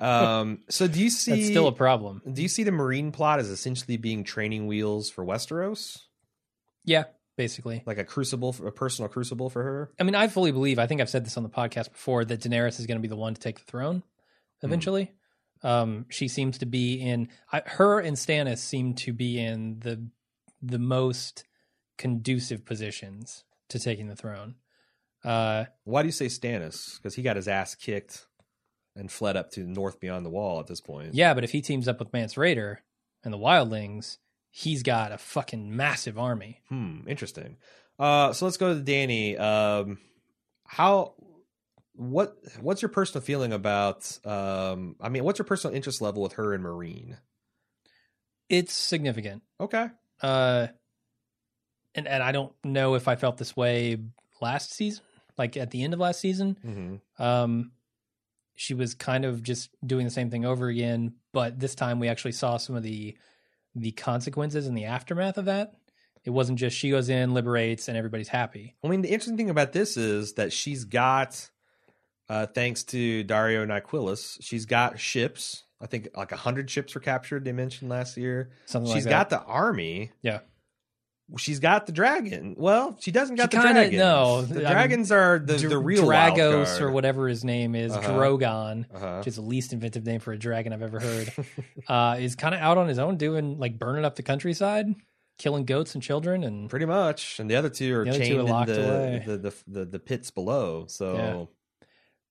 um. 0.01 0.61
So 0.69 0.87
do 0.87 1.01
you 1.01 1.11
see? 1.11 1.31
That's 1.37 1.47
still 1.47 1.67
a 1.69 1.73
problem. 1.73 2.23
do 2.31 2.43
you 2.43 2.49
see 2.49 2.65
the 2.65 2.71
Meereen 2.71 3.13
plot 3.13 3.39
as 3.41 3.49
essentially 3.49 3.97
being 3.97 4.25
training 4.25 4.67
wheels 4.67 5.11
for 5.11 5.25
Westeros, 5.25 5.99
Yeah, 6.85 7.05
basically. 7.37 7.83
like 7.87 7.99
a 7.99 8.05
crucible, 8.05 8.53
for, 8.53 8.67
a 8.67 8.73
personal 8.73 9.09
crucible 9.09 9.51
for 9.51 9.63
her? 9.63 9.91
I 9.99 10.03
mean, 10.05 10.15
I 10.15 10.29
fully 10.29 10.53
believe, 10.53 10.79
I 10.79 10.87
think 10.87 11.01
I've 11.01 11.11
said 11.11 11.25
this 11.25 11.37
on 11.37 11.43
the 11.43 11.49
podcast 11.49 11.93
before, 11.93 12.25
that 12.25 12.41
Daenerys 12.41 12.79
is 12.81 12.87
going 12.87 12.99
to 12.99 13.03
be 13.03 13.09
the 13.09 13.17
one 13.17 13.35
to 13.35 13.41
take 13.41 13.59
the 13.59 13.65
throne 13.71 14.03
eventually. 14.63 15.13
Um, 15.63 16.07
she 16.09 16.29
seems 16.29 16.59
to 16.59 16.67
be 16.67 16.95
in, 16.95 17.29
I, 17.53 17.63
her 17.67 18.01
and 18.01 18.17
Stannis 18.17 18.59
seem 18.59 18.95
to 18.95 19.13
be 19.13 19.39
in 19.39 19.81
the 19.81 20.07
the 20.63 20.79
most 20.79 21.45
conducive 21.99 22.65
positions 22.67 23.45
to 23.71 23.79
taking 23.79 24.09
the 24.09 24.17
throne. 24.17 24.55
Uh, 25.25 25.65
Why 25.85 26.03
do 26.03 26.09
you 26.09 26.13
say 26.13 26.27
Stannis? 26.27 26.97
Because 26.97 27.15
he 27.15 27.23
got 27.23 27.37
his 27.37 27.49
ass 27.49 27.75
kicked 27.75 28.27
and 28.97 29.11
fled 29.11 29.37
up 29.37 29.51
to 29.53 29.61
the 29.63 29.69
north 29.71 30.01
beyond 30.01 30.25
the 30.27 30.31
wall 30.31 30.61
at 30.61 30.67
this 30.67 30.81
point. 30.81 31.15
yeah, 31.15 31.35
but 31.35 31.45
if 31.45 31.53
he 31.53 31.61
teams 31.63 31.87
up 31.89 31.99
with 31.99 32.13
Mance 32.13 32.35
Rayder 32.35 32.79
and 33.25 33.33
the 33.33 33.39
Wildlings, 33.39 34.19
he's 34.51 34.83
got 34.83 35.13
a 35.13 35.19
fucking 35.19 35.75
massive 35.77 36.19
army. 36.19 36.61
Hmm, 36.69 37.01
interesting. 37.07 37.57
Uh, 37.99 38.33
so 38.33 38.45
let's 38.47 38.57
go 38.57 38.75
to 38.75 38.81
Danny. 38.81 39.37
Um, 39.37 39.99
how, 40.67 41.15
what, 41.95 42.37
what's 42.61 42.83
your 42.83 42.89
personal 42.89 43.23
feeling 43.23 43.53
about? 43.53 44.19
Um, 44.25 44.97
I 45.01 45.09
mean, 45.09 45.23
what's 45.25 45.39
your 45.39 45.47
personal 45.47 45.77
interest 45.77 46.01
level 46.01 46.23
with 46.23 46.33
her 46.35 46.53
and 46.55 46.65
Meereen? 46.65 47.17
It's 48.49 48.73
significant. 48.73 49.43
Okay, 49.61 49.87
Uh, 50.23 50.67
and 51.95 52.07
and 52.09 52.23
I 52.23 52.33
don't 52.33 52.53
know 52.65 52.95
if 52.95 53.07
I 53.09 53.17
felt 53.17 53.37
this 53.37 53.57
way 53.57 53.99
last 54.41 54.73
season, 54.73 55.05
like 55.39 55.57
at 55.57 55.71
the 55.71 55.83
end 55.85 55.93
of 55.95 56.01
last 56.01 56.21
season. 56.21 56.57
mm-hmm. 56.65 57.23
Um, 57.23 57.73
she 58.61 58.75
was 58.75 58.93
kind 58.93 59.25
of 59.25 59.43
just 59.43 59.71
doing 59.87 60.05
the 60.05 60.11
same 60.11 60.29
thing 60.29 60.45
over 60.45 60.69
again, 60.69 61.15
but 61.33 61.59
this 61.59 61.75
time 61.75 61.99
we 61.99 62.09
actually 62.09 62.33
saw 62.33 62.59
some 62.59 62.77
of 62.77 62.83
the 62.83 63.17
the 63.75 63.93
consequences 63.93 64.67
and 64.67 64.77
the 64.77 64.85
aftermath 64.85 65.39
of 65.39 65.47
that. 65.47 65.73
It 66.25 66.31
wasn't 66.31 66.59
just 66.59 66.77
she 66.77 66.91
goes 66.91 67.09
in, 67.09 67.33
liberates, 67.33 67.89
and 67.89 67.97
everybody's 67.97 68.29
happy. 68.29 68.77
I 68.85 68.89
mean, 68.89 69.01
the 69.01 69.09
interesting 69.09 69.39
thing 69.39 69.49
about 69.49 69.73
this 69.73 69.97
is 69.97 70.35
that 70.35 70.53
she's 70.53 70.85
got, 70.85 71.49
uh, 72.29 72.49
thanks 72.49 72.85
to 72.85 73.23
Dario 73.23 73.65
Nyquilis, 73.65 74.37
she's 74.43 74.67
got 74.67 75.01
ships. 75.01 75.65
I 75.81 75.87
think 75.87 76.11
like 76.15 76.33
a 76.33 76.37
hundred 76.37 76.69
ships 76.69 76.95
were 76.95 77.01
captured. 77.01 77.47
They 77.47 77.53
mentioned 77.53 77.89
last 77.89 78.19
year. 78.19 78.51
Something 78.67 78.93
She's 78.93 79.07
like 79.07 79.11
got 79.11 79.31
the 79.31 79.41
army. 79.41 80.13
Yeah. 80.21 80.41
She's 81.39 81.61
got 81.61 81.87
the 81.87 81.93
dragon. 81.93 82.55
Well, 82.59 82.97
she 83.01 83.11
doesn't 83.11 83.37
got 83.37 83.53
She 83.53 83.59
the 83.59 83.63
dragons. 83.63 83.97
no, 83.99 84.43
the 84.43 84.55
I 84.55 84.59
mean, 84.59 84.73
dragons 84.73 85.13
are 85.13 85.39
the, 85.39 85.59
Dr- 85.59 85.71
the 85.71 85.79
real 85.79 86.05
Dragos 86.05 86.81
or 86.81 86.91
whatever 86.91 87.29
his 87.29 87.45
name 87.45 87.75
is, 87.75 87.93
Uh-huh. 87.93 88.11
Drogon, 88.13 88.87
Uh-huh. 88.95 89.19
which 89.19 89.29
is 89.29 89.37
the 89.37 89.43
least 89.43 89.73
inventive 89.73 90.05
name 90.05 90.21
for 90.21 90.33
a 90.33 90.39
dragon 90.39 90.73
I've 90.73 90.83
ever 90.83 90.99
heard. 91.01 91.33
uh, 91.89 92.17
is 92.19 92.35
kind 92.37 92.55
of 92.55 92.61
out 92.61 92.79
on 92.79 92.89
his 92.89 92.99
own, 92.99 93.17
doing 93.17 93.59
like 93.59 93.79
burning 93.79 94.05
up 94.05 94.17
the 94.17 94.23
countryside, 94.23 94.87
killing 95.39 95.65
goats 95.65 95.95
and 95.95 96.03
children, 96.03 96.43
and 96.45 96.69
Pretty 96.69 96.87
much, 96.87 97.39
and 97.39 97.49
the 97.51 97.57
other 97.57 97.71
two 97.71 97.95
are 97.97 98.05
The 98.05 98.11
other 98.11 98.19
two 98.19 98.25
chained 98.25 98.37
are 98.51 98.61
in 98.63 98.67
the, 98.67 98.89
away. 98.89 99.23
the, 99.27 99.37
the 99.39 99.55
the 99.69 99.85
the 99.85 99.99
pits 99.99 100.31
below. 100.31 100.87
So, 100.89 101.15
Yeah. 101.17 101.45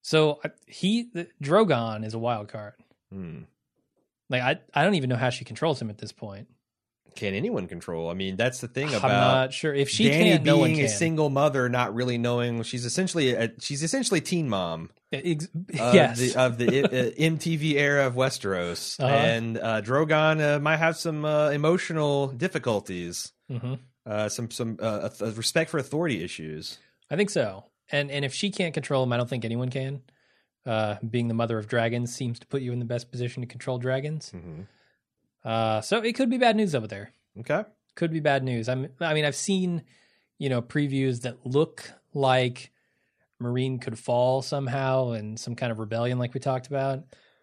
so 0.01 0.41
he 0.67 1.09
the, 1.13 1.27
Drogon 1.41 2.05
is 2.05 2.13
a 2.13 2.19
wild 2.19 2.47
card. 2.49 2.73
hmm. 3.11 3.39
Like 4.29 4.41
I, 4.43 4.59
I 4.73 4.83
don't 4.83 4.95
even 4.95 5.09
know 5.09 5.15
how 5.15 5.29
she 5.31 5.43
controls 5.45 5.81
him 5.81 5.89
at 5.89 5.97
this 5.97 6.11
point. 6.11 6.47
Can 7.19 7.33
anyone 7.35 7.67
control? 7.67 8.09
I 8.09 8.13
mean, 8.13 8.35
that's 8.37 8.61
the 8.61 8.67
thing 8.67 8.87
about 8.87 9.03
I'm 9.11 9.19
not 9.19 9.53
sure 9.53 9.73
if 9.73 9.89
she 9.89 10.05
Danny 10.09 10.29
can't. 10.31 10.43
No 10.45 10.57
one 10.57 10.69
being 10.69 10.77
can. 10.77 10.85
a 10.85 10.89
single 10.89 11.29
mother, 11.29 11.67
not 11.69 11.93
really 11.93 12.17
knowing. 12.17 12.63
She's 12.63 12.85
essentially 12.85 13.33
a, 13.33 13.51
she's 13.59 13.83
essentially 13.83 14.21
teen 14.21 14.47
mom. 14.49 14.89
Ex- 15.11 15.45
Of 15.45 15.93
yes, 15.93 16.17
the, 16.19 16.35
of 16.39 16.57
the 16.57 16.67
uh, 16.85 17.11
MTV 17.19 17.73
era 17.73 18.07
of 18.07 18.15
Westeros, 18.15 18.99
Uh-huh. 18.99 19.11
and 19.13 19.57
uh, 19.57 19.81
Drogon 19.81 20.39
uh, 20.55 20.59
might 20.59 20.77
have 20.77 20.95
some 20.97 21.25
uh, 21.25 21.49
emotional 21.49 22.27
difficulties, 22.27 23.31
hmm 23.49 23.75
uh, 24.05 24.29
some 24.29 24.49
some 24.49 24.77
uh, 24.81 25.09
respect 25.35 25.69
for 25.69 25.77
authority 25.77 26.23
issues. 26.23 26.77
I 27.11 27.15
think 27.15 27.29
so. 27.29 27.65
And 27.91 28.09
and 28.11 28.23
if 28.23 28.33
she 28.33 28.49
can't 28.51 28.73
control 28.73 29.03
him, 29.03 29.11
I 29.13 29.17
don't 29.17 29.29
think 29.29 29.45
anyone 29.45 29.69
can. 29.69 30.01
Uh, 30.65 30.97
being 31.09 31.27
the 31.27 31.33
mother 31.33 31.57
of 31.57 31.67
dragons 31.67 32.13
seems 32.13 32.37
to 32.39 32.45
put 32.47 32.61
you 32.61 32.71
in 32.71 32.79
the 32.79 32.85
best 32.85 33.09
position 33.11 33.41
to 33.41 33.47
control 33.47 33.77
dragons. 33.79 34.29
hmm 34.31 34.61
Uh, 35.43 35.81
so 35.81 35.99
it 36.01 36.13
could 36.13 36.29
be 36.29 36.37
bad 36.37 36.55
news 36.55 36.75
over 36.75 36.87
there. 36.87 37.11
Okay, 37.39 37.63
Could 37.95 38.11
be 38.11 38.19
bad 38.19 38.43
news. 38.43 38.67
I'm, 38.69 38.89
I 38.99 39.13
mean, 39.13 39.25
I've 39.25 39.35
seen, 39.35 39.83
you 40.37 40.49
know, 40.49 40.61
previews 40.61 41.21
that 41.21 41.45
look 41.45 41.91
like 42.13 42.71
Meereen 43.41 43.81
could 43.81 43.97
fall 43.97 44.41
somehow 44.41 45.11
and 45.11 45.39
some 45.39 45.55
kind 45.55 45.71
of 45.71 45.79
rebellion, 45.79 46.19
like 46.19 46.33
we 46.33 46.39
talked 46.41 46.67
about, 46.67 46.99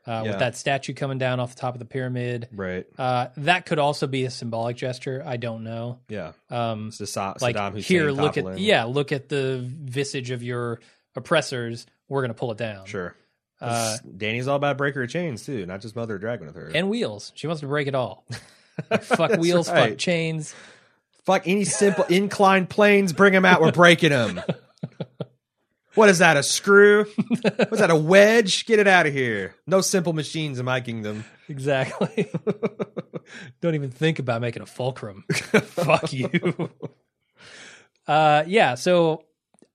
uh, 0.07 0.23
Yeah. 0.25 0.31
with 0.31 0.39
that 0.41 0.57
statue 0.57 0.93
coming 0.93 1.17
down 1.19 1.41
off 1.41 1.55
the 1.55 1.61
top 1.61 1.75
of 1.75 1.79
the 1.79 1.87
pyramid. 1.87 2.49
right, 2.53 2.85
Uh, 2.99 3.29
that 3.39 3.65
could 3.67 3.79
also 3.79 4.07
be 4.07 4.25
a 4.25 4.31
symbolic 4.31 4.77
gesture. 4.77 5.23
I 5.25 5.37
don't 5.39 5.65
know. 5.65 6.01
yeah. 6.09 6.33
Um, 6.51 6.91
So 6.91 7.07
Sa- 7.07 7.35
like 7.41 7.57
Saddam 7.57 7.73
Hussein 7.73 7.97
here, 8.01 8.11
look 8.11 8.37
at 8.37 8.59
yeah, 8.59 8.85
look 8.85 9.11
at 9.13 9.29
the 9.31 9.61
visage 9.65 10.31
of 10.31 10.43
your 10.43 10.81
oppressors. 11.15 11.87
We're 12.09 12.21
gonna 12.21 12.35
pull 12.35 12.53
it 12.53 12.59
down. 12.59 12.85
sure. 12.87 13.17
Uh, 13.61 13.97
Danny's 14.17 14.49
all 14.49 14.57
about 14.57 14.77
breaker 14.79 15.03
of 15.03 15.09
chains 15.11 15.45
too, 15.45 15.65
not 15.67 15.81
just 15.81 15.97
mother 15.97 16.17
of 16.17 16.21
dragon 16.21 16.47
with 16.47 16.57
her. 16.57 16.71
and 16.75 16.91
wheels. 16.91 17.33
She 17.35 17.47
wants 17.47 17.61
to 17.61 17.67
break 17.67 17.89
it 17.89 17.95
all. 17.95 18.25
Fuck 19.01 19.39
wheels. 19.39 19.71
right. 19.71 19.91
Fuck 19.91 19.99
chains. 19.99 20.55
Fuck 21.25 21.49
any 21.49 21.65
simple 21.65 22.05
inclined 22.05 22.69
planes, 22.69 23.13
bring 23.13 23.33
them 23.33 23.45
out. 23.45 23.61
We're 23.61 23.73
breaking 23.73 24.11
them. 24.11 24.41
What 25.95 26.11
is 26.11 26.19
that? 26.19 26.37
A 26.37 26.43
screw? 26.43 27.07
Was 27.71 27.81
that 27.81 27.89
a 27.89 27.97
wedge? 27.97 28.67
Get 28.67 28.79
it 28.79 28.87
out 28.87 29.07
of 29.07 29.15
here. 29.15 29.55
No 29.67 29.81
simple 29.81 30.13
machines 30.13 30.59
in 30.59 30.67
my 30.67 30.83
kingdom. 30.83 31.25
Exactly. 31.49 32.31
Don't 33.63 33.75
even 33.75 33.91
think 33.91 34.19
about 34.19 34.43
making 34.43 34.61
a 34.61 34.67
fulcrum. 34.67 35.25
Fuck 35.31 36.13
you. 36.13 36.69
Uh, 38.07 38.45
yeah. 38.47 38.75
So 38.75 39.25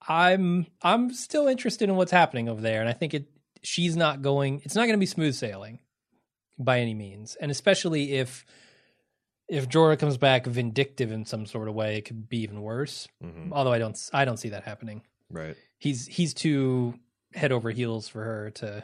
I'm 0.08 0.68
I'm 0.84 1.12
still 1.12 1.48
interested 1.48 1.90
in 1.90 1.96
what's 1.96 2.12
happening 2.12 2.50
over 2.50 2.62
there, 2.62 2.82
and 2.82 2.88
I 2.90 2.94
think 2.94 3.16
it. 3.16 3.26
She's 3.64 3.96
not 3.96 4.22
going. 4.22 4.62
It's 4.64 4.76
not 4.76 4.84
going 4.86 4.94
to 4.94 4.98
be 5.00 5.06
smooth 5.06 5.36
sailing 5.36 5.80
by 6.58 6.80
any 6.80 6.94
means, 6.94 7.36
and 7.36 7.52
especially 7.52 8.14
if 8.14 8.46
if 9.48 9.68
Jorah 9.68 10.00
comes 10.00 10.18
back 10.18 10.46
vindictive 10.46 11.12
in 11.12 11.26
some 11.26 11.46
sort 11.46 11.68
of 11.68 11.76
way, 11.76 11.98
it 11.98 12.06
could 12.06 12.30
be 12.30 12.40
even 12.42 12.62
worse. 12.62 13.08
Mhm. 13.24 13.50
Although 13.52 13.74
I 13.74 13.80
don't 13.80 13.98
I 14.14 14.26
don't 14.26 14.38
see 14.38 14.50
that 14.50 14.64
happening. 14.64 15.04
Right. 15.30 15.56
He's 15.78 16.08
he's 16.08 16.34
too 16.34 16.96
head 17.34 17.52
over 17.52 17.70
heels 17.72 18.08
for 18.08 18.24
her 18.24 18.52
to 18.52 18.84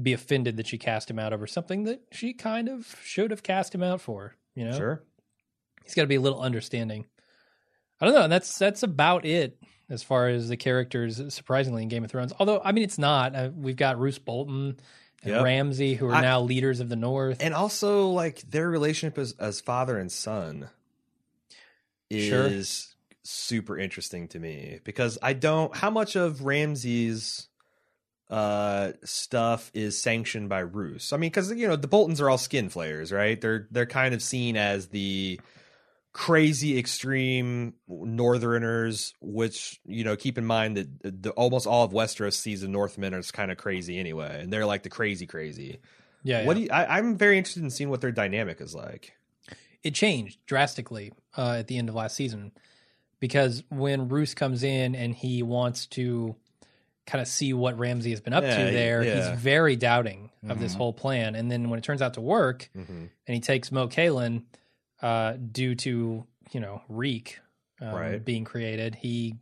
be 0.00 0.12
offended 0.12 0.56
that 0.56 0.66
she 0.68 0.78
cast 0.78 1.10
him 1.10 1.18
out 1.18 1.32
over 1.32 1.46
something 1.46 1.84
that 1.84 2.00
she 2.12 2.32
kind 2.32 2.68
of 2.68 2.96
should 3.04 3.30
have 3.30 3.42
cast 3.42 3.74
him 3.74 3.82
out 3.82 4.00
for. 4.00 4.36
You 4.54 4.64
know, 4.66 4.76
Sure. 4.76 5.02
he's 5.84 5.94
got 5.94 6.02
to 6.02 6.08
be 6.08 6.14
a 6.16 6.20
little 6.20 6.40
understanding. 6.40 7.06
I 8.00 8.06
don't 8.06 8.14
know. 8.14 8.22
And 8.22 8.32
that's 8.32 8.56
that's 8.58 8.82
about 8.84 9.24
it 9.24 9.58
as 9.90 10.02
far 10.02 10.28
as 10.28 10.48
the 10.48 10.56
characters. 10.56 11.20
Surprisingly, 11.32 11.82
in 11.82 11.88
Game 11.88 12.04
of 12.04 12.10
Thrones, 12.10 12.32
although 12.38 12.60
I 12.64 12.72
mean 12.72 12.84
it's 12.84 12.98
not. 12.98 13.34
Uh, 13.34 13.50
we've 13.56 13.76
got 13.76 13.98
Roose 13.98 14.18
Bolton 14.18 14.78
and 15.22 15.32
Yep. 15.34 15.42
Ramsay, 15.44 15.94
who 15.94 16.06
are 16.08 16.14
I- 16.14 16.20
now 16.22 16.40
leaders 16.40 16.80
of 16.80 16.88
the 16.88 16.96
North. 16.96 17.38
And 17.40 17.52
also, 17.54 18.08
like 18.10 18.42
their 18.50 18.68
relationship 18.70 19.18
as, 19.18 19.32
as 19.38 19.60
father 19.60 19.98
and 19.98 20.10
son 20.12 20.68
Sure. 22.10 22.46
is 22.46 22.94
super 23.22 23.76
interesting 23.78 24.28
to 24.28 24.38
me 24.38 24.80
because 24.84 25.18
I 25.22 25.34
don't. 25.34 25.74
How 25.76 25.90
much 25.90 26.16
of 26.16 26.42
Ramsay's 26.44 27.48
uh 28.30 28.92
stuff 29.04 29.70
is 29.74 30.00
sanctioned 30.00 30.48
by 30.48 30.60
Roose? 30.60 31.12
I 31.12 31.16
mean, 31.16 31.30
because 31.30 31.52
you 31.52 31.66
know 31.68 31.76
the 31.76 31.88
Boltons 31.88 32.20
are 32.20 32.30
all 32.30 32.38
skin 32.38 32.68
flayers, 32.70 33.12
right? 33.12 33.38
They're 33.40 33.66
they're 33.70 33.86
kind 33.86 34.14
of 34.14 34.22
seen 34.22 34.56
as 34.56 34.88
the 34.88 35.40
crazy 36.12 36.78
extreme 36.78 37.74
northerners 37.86 39.14
which 39.20 39.80
you 39.86 40.04
know 40.04 40.16
keep 40.16 40.36
in 40.38 40.44
mind 40.44 40.76
that 40.76 41.22
the, 41.22 41.30
almost 41.32 41.66
all 41.66 41.84
of 41.84 41.92
westeros 41.92 42.32
sees 42.34 42.62
the 42.62 42.68
northmen 42.68 43.14
as 43.14 43.30
kind 43.30 43.50
of 43.52 43.58
crazy 43.58 43.98
anyway 43.98 44.40
and 44.42 44.52
they're 44.52 44.66
like 44.66 44.82
the 44.82 44.88
crazy 44.88 45.26
crazy 45.26 45.78
yeah, 46.24 46.44
what 46.44 46.56
yeah. 46.56 46.60
do 46.60 46.60
you, 46.64 46.70
I, 46.72 46.98
I'm 46.98 47.16
very 47.16 47.38
interested 47.38 47.62
in 47.62 47.70
seeing 47.70 47.90
what 47.90 48.00
their 48.00 48.10
dynamic 48.10 48.60
is 48.60 48.74
like. 48.74 49.12
it 49.84 49.94
changed 49.94 50.38
drastically 50.46 51.12
uh, 51.36 51.56
at 51.60 51.68
the 51.68 51.78
end 51.78 51.88
of 51.88 51.94
last 51.94 52.16
season 52.16 52.50
because 53.20 53.62
when 53.70 54.08
Roose 54.08 54.34
comes 54.34 54.64
in 54.64 54.94
and 54.96 55.14
he 55.14 55.42
wants 55.44 55.86
to 55.88 56.34
kind 57.06 57.22
of 57.22 57.28
see 57.28 57.52
what 57.52 57.78
Ramsay 57.78 58.10
has 58.10 58.20
been 58.20 58.32
up 58.32 58.42
Yeah, 58.42 58.56
to 58.66 58.70
there. 58.72 59.02
yeah. 59.04 59.30
He's 59.30 59.40
very 59.40 59.76
doubting 59.76 60.30
of 60.48 60.58
this 60.60 60.74
Mhm. 60.74 60.78
whole 60.78 60.92
plan. 60.92 61.34
And 61.36 61.50
then 61.50 61.70
when 61.70 61.78
it 61.78 61.82
turns 61.82 62.02
out 62.02 62.14
to 62.14 62.20
work 62.20 62.68
Mhm. 62.76 63.08
and 63.26 63.34
he 63.34 63.40
takes 63.40 63.70
Moat 63.72 63.90
Cailin 63.92 64.42
uh, 65.02 65.34
due 65.34 65.74
to, 65.76 66.26
you 66.52 66.60
know, 66.60 66.82
Reek 66.88 67.38
um, 67.80 67.94
Right. 67.94 68.24
being 68.24 68.44
created, 68.44 68.94
he 68.96 69.36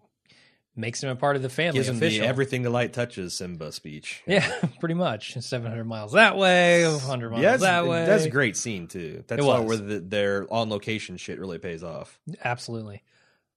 makes 0.74 1.02
him 1.02 1.09
a 1.09 1.16
part 1.16 1.36
of 1.36 1.42
the 1.42 1.48
family. 1.48 1.78
Gives 1.78 1.88
him 1.88 1.98
the 1.98 2.07
official. 2.09 2.26
everything 2.26 2.62
the 2.62 2.70
light 2.70 2.92
touches 2.92 3.32
Simba 3.34 3.72
speech. 3.72 4.22
Yeah, 4.26 4.46
pretty 4.78 4.94
much. 4.94 5.34
700 5.40 5.84
miles 5.84 6.12
that 6.12 6.36
way, 6.36 6.84
100 6.86 7.30
miles 7.30 7.42
Yeah, 7.42 7.57
that 7.57 7.86
way. 7.86 8.04
that's 8.04 8.24
a 8.24 8.30
great 8.30 8.57
scene 8.57 8.86
too. 8.86 9.24
That's 9.26 9.42
where 9.42 9.76
the, 9.78 10.00
their 10.00 10.46
on 10.52 10.68
location 10.68 11.16
shit 11.16 11.38
really 11.38 11.59
pays 11.59 11.82
off. 11.82 12.18
Absolutely. 12.44 13.02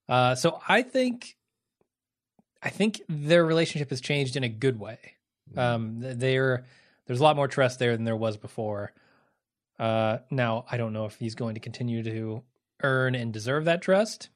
Uh, 0.07 0.35
so 0.35 0.59
I 0.67 0.81
think, 0.81 1.35
I 2.63 2.69
think 2.69 3.01
their 3.09 3.45
relationship 3.45 3.89
has 3.89 4.01
changed 4.01 4.35
in 4.35 4.43
a 4.43 4.49
good 4.49 4.79
way. 4.79 4.97
Um, 5.57 5.97
they're 5.99 6.65
there's 7.05 7.19
a 7.19 7.23
lot 7.23 7.35
more 7.35 7.47
trust 7.47 7.79
there 7.79 7.95
than 7.95 8.05
there 8.05 8.15
was 8.15 8.37
before. 8.37 8.93
Uh, 9.79 10.17
now 10.29 10.65
I 10.69 10.77
don't 10.77 10.93
know 10.93 11.05
if 11.05 11.15
he's 11.15 11.35
going 11.35 11.55
to 11.55 11.61
continue 11.61 12.03
to 12.03 12.43
earn 12.83 13.15
and 13.15 13.31
deserve 13.33 13.65
that 13.65 13.81
trust. 13.81 14.29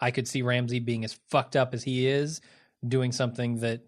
I 0.00 0.10
could 0.10 0.28
see 0.28 0.42
Ramsay 0.42 0.80
being 0.80 1.04
as 1.04 1.18
fucked 1.30 1.56
up 1.56 1.74
as 1.74 1.82
he 1.82 2.06
is, 2.06 2.40
doing 2.86 3.12
something 3.12 3.60
that 3.60 3.82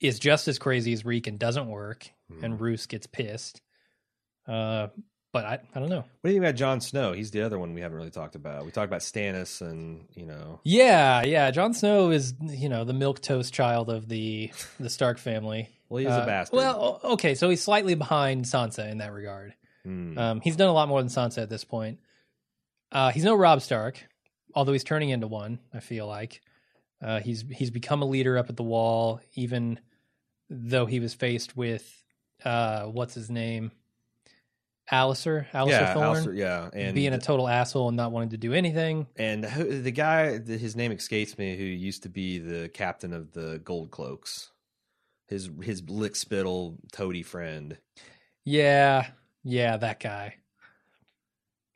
is 0.00 0.18
just 0.18 0.48
as 0.48 0.58
crazy 0.58 0.92
as 0.92 1.04
Reek 1.04 1.26
and 1.26 1.38
doesn't 1.38 1.68
work, 1.68 2.10
and 2.42 2.60
Roose 2.60 2.86
gets 2.86 3.06
pissed. 3.06 3.60
Uh, 4.46 4.88
but 5.32 5.44
I, 5.44 5.58
I 5.74 5.78
don't 5.80 5.90
know. 5.90 5.98
What 5.98 6.06
do 6.24 6.30
you 6.30 6.34
think 6.36 6.44
about 6.44 6.56
Jon 6.56 6.80
Snow? 6.80 7.12
He's 7.12 7.30
the 7.30 7.42
other 7.42 7.58
one 7.58 7.74
we 7.74 7.80
haven't 7.82 7.96
really 7.98 8.10
talked 8.10 8.34
about. 8.34 8.64
We 8.64 8.70
talked 8.72 8.88
about 8.88 9.00
Stannis 9.02 9.60
and 9.60 10.06
you 10.14 10.26
know 10.26 10.60
Yeah, 10.64 11.22
yeah. 11.22 11.50
Jon 11.50 11.72
Snow 11.74 12.10
is, 12.10 12.34
you 12.40 12.68
know, 12.68 12.84
the 12.84 12.92
milk 12.94 13.20
toast 13.20 13.52
child 13.54 13.90
of 13.90 14.08
the 14.08 14.50
the 14.80 14.90
Stark 14.90 15.18
family. 15.18 15.68
well 15.88 15.98
he's 15.98 16.08
Uh, 16.08 16.20
a 16.22 16.26
bastard. 16.26 16.56
Well, 16.56 17.00
okay, 17.04 17.34
so 17.34 17.48
he's 17.50 17.62
slightly 17.62 17.94
behind 17.94 18.44
Sansa 18.46 18.90
in 18.90 18.98
that 18.98 19.12
regard. 19.12 19.54
Hmm. 19.84 20.18
Um, 20.18 20.40
he's 20.40 20.56
done 20.56 20.68
a 20.68 20.72
lot 20.72 20.88
more 20.88 21.00
than 21.00 21.10
Sansa 21.10 21.42
at 21.42 21.50
this 21.50 21.64
point. 21.64 21.98
Uh, 22.92 23.10
he's 23.10 23.24
no 23.24 23.34
Robb 23.34 23.62
Stark, 23.62 24.04
although 24.54 24.72
he's 24.72 24.84
turning 24.84 25.10
into 25.10 25.26
one. 25.26 25.60
I 25.72 25.80
feel 25.80 26.06
like 26.06 26.40
uh, 27.02 27.20
he's 27.20 27.44
he's 27.50 27.70
become 27.70 28.02
a 28.02 28.06
leader 28.06 28.36
up 28.36 28.50
at 28.50 28.56
the 28.56 28.62
Wall, 28.62 29.20
even 29.34 29.78
though 30.48 30.86
he 30.86 31.00
was 31.00 31.14
faced 31.14 31.56
with 31.56 32.02
uh, 32.44 32.84
what's 32.86 33.14
his 33.14 33.30
name, 33.30 33.70
Alistair, 34.90 35.46
Alistair 35.52 35.82
yeah, 35.82 35.94
Thorne, 35.94 36.06
Alistair- 36.06 36.34
yeah, 36.34 36.70
and 36.72 36.94
being 36.94 37.12
a 37.12 37.18
total 37.18 37.48
asshole 37.48 37.88
and 37.88 37.96
not 37.96 38.10
wanting 38.12 38.30
to 38.30 38.36
do 38.36 38.52
anything. 38.52 39.06
and 39.16 39.44
who, 39.44 39.80
the 39.82 39.92
guy, 39.92 40.38
the, 40.38 40.58
his 40.58 40.74
name 40.74 40.90
escapes 40.90 41.38
me, 41.38 41.56
who 41.56 41.64
used 41.64 42.02
to 42.02 42.08
be 42.08 42.38
the 42.38 42.68
captain 42.68 43.12
of 43.12 43.32
the 43.32 43.60
Gold 43.62 43.90
Cloaks, 43.92 44.50
his 45.28 45.48
his 45.62 45.88
lick 45.88 46.16
spittle 46.16 46.78
toady 46.92 47.22
friend. 47.22 47.78
Yeah, 48.44 49.06
yeah, 49.42 49.76
that 49.76 50.00
guy. 50.00 50.36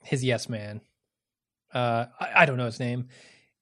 His 0.02 0.22
yes 0.24 0.48
man. 0.48 0.80
Uh, 1.72 2.06
I, 2.20 2.42
I 2.42 2.46
don't 2.46 2.56
know 2.56 2.66
his 2.66 2.78
name. 2.80 3.08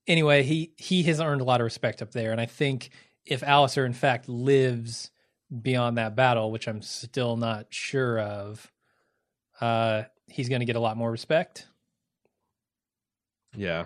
Anyway, 0.07 0.42
he 0.42 0.72
he 0.76 1.03
has 1.05 1.20
earned 1.20 1.40
a 1.40 1.44
lot 1.44 1.61
of 1.61 1.64
respect 1.64 2.03
up 2.03 2.11
there, 2.11 2.32
and 2.32 2.40
I 2.40 2.46
think 2.46 2.90
if 3.24 3.42
Alistair 3.42 3.86
in 3.86 3.92
fact 3.92 4.28
lives 4.28 5.11
beyond 5.62 5.98
that 5.98 6.16
battle, 6.16 6.50
which 6.50 6.66
I'm 6.66 6.82
still 6.82 7.36
not 7.36 7.66
sure 7.70 8.18
of, 8.18 8.70
uh, 9.61 10.03
he's 10.26 10.48
going 10.48 10.61
to 10.61 10.66
get 10.66 10.76
a 10.76 10.80
lot 10.80 10.96
more 10.96 11.11
respect. 11.11 11.66
Yeah, 13.55 13.84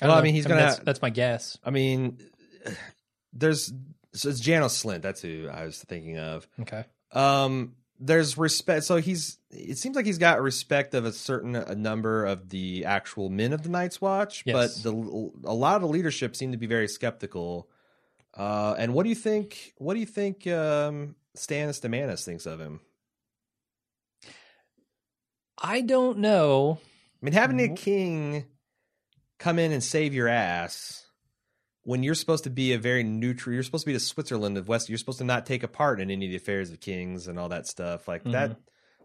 I 0.00 0.06
Well, 0.06 0.14
I 0.14 0.18
know. 0.18 0.22
mean, 0.22 0.34
he's 0.34 0.46
gonna- 0.46 0.60
That's, 0.60 0.78
that's 0.78 1.02
my 1.02 1.10
guess. 1.10 1.58
I 1.64 1.70
mean, 1.70 2.18
there's 3.32 3.72
so 4.14 4.28
it's 4.28 4.40
Janos 4.40 4.82
Slynt. 4.82 5.02
That's 5.02 5.20
who 5.20 5.48
I 5.52 5.64
was 5.64 5.78
thinking 5.82 6.18
of. 6.18 6.46
Okay. 6.60 6.84
Um, 7.12 7.74
there's 8.04 8.36
respect. 8.36 8.84
So 8.84 8.96
he's. 8.96 9.38
It 9.50 9.78
seems 9.78 9.96
like 9.96 10.04
he's 10.06 10.18
got 10.18 10.42
respect 10.42 10.94
of 10.94 11.04
a 11.04 11.12
certain 11.12 11.56
a 11.56 11.74
number 11.74 12.24
of 12.24 12.48
the 12.50 12.84
actual 12.84 13.30
men 13.30 13.52
of 13.52 13.62
the 13.62 13.68
Night's 13.68 14.00
Watch, 14.00 14.42
Yes. 14.44 14.82
but 14.82 14.82
the 14.82 15.30
a 15.44 15.54
lot 15.54 15.76
of 15.76 15.82
the 15.82 15.88
leadership 15.88 16.36
seem 16.36 16.52
to 16.52 16.58
be 16.58 16.66
very 16.66 16.88
skeptical. 16.88 17.68
Uh, 18.36 18.74
and 18.78 18.92
what 18.94 19.04
do 19.04 19.08
you 19.10 19.14
think? 19.14 19.72
What 19.78 19.94
do 19.94 20.00
you 20.00 20.06
think? 20.06 20.46
Um, 20.46 21.14
Stannis 21.36 21.80
Demanus 21.80 22.24
thinks 22.24 22.46
of 22.46 22.60
him. 22.60 22.80
I 25.62 25.80
don't 25.80 26.18
know. 26.18 26.78
I 26.82 27.24
mean, 27.24 27.32
having 27.32 27.60
a 27.60 27.74
king 27.74 28.44
come 29.38 29.58
in 29.58 29.72
and 29.72 29.82
save 29.82 30.14
your 30.14 30.28
ass 30.28 31.03
when 31.84 32.02
you're 32.02 32.14
supposed 32.14 32.44
to 32.44 32.50
be 32.50 32.72
a 32.72 32.78
very 32.78 33.04
neutral, 33.04 33.54
you're 33.54 33.62
supposed 33.62 33.84
to 33.84 33.88
be 33.88 33.92
the 33.94 34.00
Switzerland 34.00 34.58
of 34.58 34.68
West. 34.68 34.88
You're 34.88 34.98
supposed 34.98 35.18
to 35.18 35.24
not 35.24 35.46
take 35.46 35.62
a 35.62 35.68
part 35.68 36.00
in 36.00 36.10
any 36.10 36.26
of 36.26 36.30
the 36.30 36.36
affairs 36.36 36.70
of 36.70 36.80
kings 36.80 37.28
and 37.28 37.38
all 37.38 37.48
that 37.50 37.66
stuff 37.66 38.08
like 38.08 38.24
that. 38.24 38.56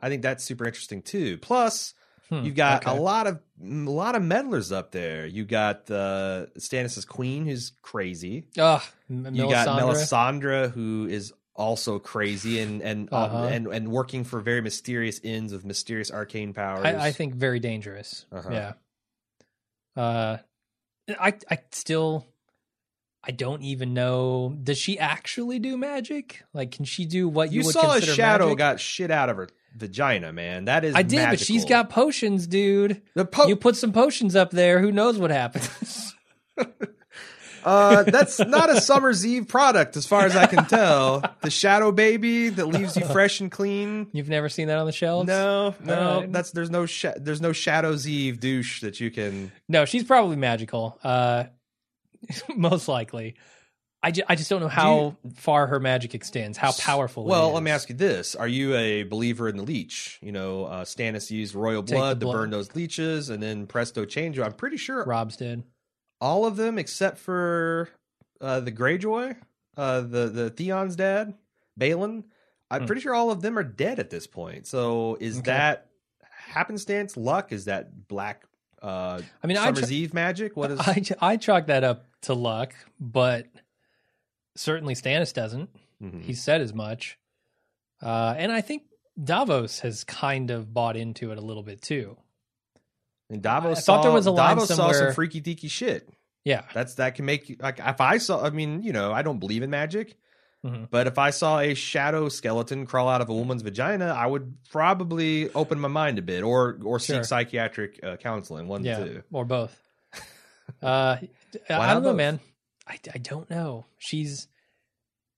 I 0.01 0.09
think 0.09 0.21
that's 0.21 0.43
super 0.43 0.65
interesting 0.65 1.01
too. 1.01 1.37
Plus, 1.37 1.93
Hmm, 2.29 2.43
you've 2.43 2.53
got 2.55 2.85
okay. 2.85 2.95
a 2.95 3.01
lot 3.01 3.25
of 3.25 3.39
a 3.59 3.65
lot 3.65 4.15
of 4.15 4.21
meddlers 4.21 4.71
up 4.71 4.91
there. 4.91 5.25
You 5.25 5.45
got 5.45 5.89
uh, 5.89 6.45
Stannis's 6.59 7.03
queen, 7.03 7.45
who's 7.47 7.71
crazy. 7.81 8.45
Ugh, 8.55 8.83
M- 9.09 9.33
You 9.33 9.49
got 9.49 9.67
Melisandre. 9.67 10.71
Who 10.71 11.07
is 11.09 11.33
also 11.55 11.97
crazy 11.97 12.59
and 12.59 12.83
and 12.83 13.11
uh, 13.11 13.15
Uh-huh. 13.15 13.43
and 13.45 13.65
and 13.67 13.87
working 13.87 14.23
for 14.25 14.41
very 14.41 14.61
mysterious 14.61 15.19
ends 15.23 15.51
with 15.51 15.65
mysterious 15.65 16.11
arcane 16.11 16.53
powers. 16.53 16.85
I, 16.85 17.07
I 17.07 17.11
think 17.13 17.33
very 17.33 17.59
dangerous. 17.59 18.27
Uh-huh. 18.31 18.49
Yeah. 18.51 18.73
Uh, 19.95 20.37
I 21.19 21.33
I 21.49 21.57
still 21.71 22.27
I 23.23 23.31
don't 23.31 23.61
even 23.63 23.93
know. 23.93 24.55
Does 24.63 24.77
she 24.77 24.97
actually 24.97 25.59
do 25.59 25.77
magic? 25.77 26.43
Like, 26.53 26.71
can 26.71 26.85
she 26.85 27.05
do 27.05 27.27
what 27.27 27.51
you, 27.51 27.61
you 27.61 27.71
saw 27.71 27.93
a 27.93 28.01
shadow 28.01 28.45
magic? 28.45 28.57
got 28.57 28.79
shit 28.79 29.11
out 29.11 29.29
of 29.29 29.37
her 29.37 29.49
vagina, 29.75 30.31
man. 30.31 30.65
That 30.65 30.85
is 30.85 30.95
I 30.95 31.03
did, 31.03 31.29
but 31.29 31.39
she's 31.39 31.65
got 31.65 31.89
potions, 31.89 32.47
dude. 32.47 33.01
the 33.15 33.25
po- 33.25 33.47
you 33.47 33.55
put 33.55 33.75
some 33.75 33.91
potions 33.91 34.35
up 34.35 34.51
there. 34.51 34.79
Who 34.79 34.91
knows 34.91 35.17
what 35.17 35.31
happens? 35.31 36.15
uh, 37.65 38.03
that's 38.03 38.39
not 38.39 38.69
a 38.69 38.79
summer's 38.79 39.25
eve 39.25 39.47
product, 39.47 39.97
as 39.97 40.05
far 40.05 40.25
as 40.25 40.35
I 40.35 40.45
can 40.45 40.65
tell. 40.65 41.23
The 41.41 41.49
shadow 41.49 41.91
baby 41.91 42.49
that 42.49 42.67
leaves 42.67 42.95
you 42.95 43.05
fresh 43.05 43.41
and 43.41 43.51
clean. 43.51 44.07
You've 44.13 44.29
never 44.29 44.49
seen 44.49 44.67
that 44.67 44.77
on 44.77 44.85
the 44.85 44.91
shelves? 44.91 45.27
No, 45.27 45.75
no, 45.83 46.25
that's 46.27 46.51
there's 46.51 46.69
no 46.69 46.85
sh- 46.85 47.05
there's 47.17 47.41
no 47.41 47.51
Shadow's 47.51 48.07
Eve 48.07 48.39
douche 48.39 48.81
that 48.81 48.99
you 48.99 49.11
can. 49.11 49.51
No, 49.67 49.85
she's 49.85 50.03
probably 50.03 50.37
magical. 50.37 50.97
Uh, 51.03 51.45
most 52.55 52.87
likely. 52.87 53.35
I, 54.01 54.11
ju- 54.11 54.23
I 54.29 54.35
just 54.35 54.49
don't 54.49 54.61
know 54.61 54.69
how 54.69 55.17
far 55.35 55.67
her 55.67 55.79
magic 55.79 56.15
extends, 56.15 56.57
how 56.57 56.71
powerful. 56.71 57.25
it 57.25 57.29
Well, 57.29 57.51
let 57.51 57.63
me 57.63 57.69
ask 57.71 57.89
you 57.89 57.95
this: 57.95 58.33
Are 58.33 58.47
you 58.47 58.73
a 58.75 59.03
believer 59.03 59.49
in 59.49 59.57
the 59.57 59.63
leech? 59.63 60.19
You 60.21 60.31
know, 60.31 60.65
uh, 60.65 60.85
Stannis 60.85 61.29
used 61.29 61.53
royal 61.53 61.81
the 61.83 61.95
blood 61.95 62.21
to 62.21 62.27
burn 62.27 62.49
those 62.49 62.73
leeches, 62.75 63.29
and 63.29 63.43
then 63.43 63.67
presto 63.67 64.05
change. 64.05 64.39
I'm 64.39 64.53
pretty 64.53 64.77
sure 64.77 65.03
Robb's 65.03 65.35
did. 65.35 65.63
all 66.21 66.45
of 66.45 66.55
them 66.55 66.77
except 66.79 67.17
for 67.17 67.89
uh, 68.39 68.61
the 68.61 68.71
Greyjoy, 68.71 69.35
uh, 69.75 69.99
the 69.99 70.27
the 70.29 70.49
Theon's 70.49 70.95
dad, 70.95 71.33
Balon. 71.77 72.23
I'm 72.71 72.81
Hmm. 72.81 72.85
pretty 72.87 73.01
sure 73.01 73.13
all 73.13 73.31
of 73.31 73.41
them 73.41 73.59
are 73.59 73.63
dead 73.63 73.99
at 73.99 74.09
this 74.11 74.27
point. 74.27 74.65
So 74.65 75.17
is 75.19 75.39
Okay. 75.39 75.51
that 75.51 75.87
happenstance 76.31 77.17
luck? 77.17 77.51
Is 77.51 77.65
that 77.65 78.07
black? 78.07 78.43
Uh, 78.81 79.21
I 79.43 79.47
mean, 79.47 79.57
I 79.57 79.65
Summer's 79.65 79.91
Eve 79.91 80.13
magic. 80.13 80.55
What 80.55 80.71
is? 80.71 80.79
I, 80.79 81.01
I 81.19 81.35
chalk 81.37 81.67
that 81.67 81.83
up 81.83 82.05
to 82.23 82.33
luck, 82.33 82.73
but 82.99 83.47
certainly 84.55 84.95
Stannis 84.95 85.33
doesn't. 85.33 85.69
Mhm. 86.01 86.21
He 86.23 86.33
said 86.33 86.61
as 86.61 86.73
much. 86.73 87.17
Uh, 88.01 88.33
and 88.37 88.51
I 88.51 88.61
think 88.61 88.83
Davos 89.21 89.79
has 89.79 90.03
kind 90.03 90.51
of 90.51 90.73
bought 90.73 90.95
into 90.95 91.31
it 91.31 91.37
a 91.37 91.41
little 91.41 91.63
bit 91.63 91.81
too. 91.81 92.17
And 93.29 93.41
Davos 93.41 93.77
I 93.77 93.81
thought 93.81 94.01
there 94.03 94.11
saw- 94.11 94.15
was 94.15 94.25
a 94.25 94.31
line 94.31 94.55
Davos 94.55 94.69
saw 94.75 94.91
some 94.91 95.13
freaky 95.13 95.41
deaky 95.41 95.69
shit. 95.69 96.09
Yeah. 96.45 96.63
That's 96.73 96.95
that 96.95 97.15
can 97.15 97.25
make 97.25 97.49
you 97.49 97.57
like 97.59 97.79
if 97.79 98.01
I 98.01 98.17
saw. 98.17 98.43
I 98.43 98.49
mean, 98.49 98.81
you 98.81 98.93
know, 98.93 99.11
I 99.11 99.21
don't 99.21 99.39
believe 99.39 99.61
in 99.61 99.69
magic, 99.69 100.15
Mhm. 100.65 100.89
but 100.89 101.05
if 101.05 101.17
I 101.19 101.29
saw 101.29 101.59
a 101.59 101.73
shadow 101.73 102.29
skeleton 102.29 102.85
crawl 102.85 103.07
out 103.09 103.21
of 103.21 103.29
a 103.29 103.33
woman's 103.33 103.61
vagina, 103.61 104.05
I 104.07 104.25
would 104.25 104.57
probably 104.71 105.49
open 105.51 105.79
my 105.79 105.89
mind 105.89 106.17
a 106.17 106.21
bit, 106.21 106.41
or 106.43 106.79
or 106.83 106.99
Sure. 106.99 107.17
seek 107.17 107.25
psychiatric 107.25 107.99
uh, 108.03 108.15
counseling. 108.17 108.67
One 108.67 108.83
Yeah. 108.83 109.03
two. 109.03 109.23
Or 109.31 109.45
both. 109.45 109.77
Uh, 110.81 111.17
I 111.69 111.93
don't 111.93 112.03
know, 112.03 112.09
both? 112.09 112.17
man. 112.17 112.39
I, 112.87 112.99
I 113.13 113.17
don't 113.17 113.49
know. 113.49 113.85
She's 113.97 114.47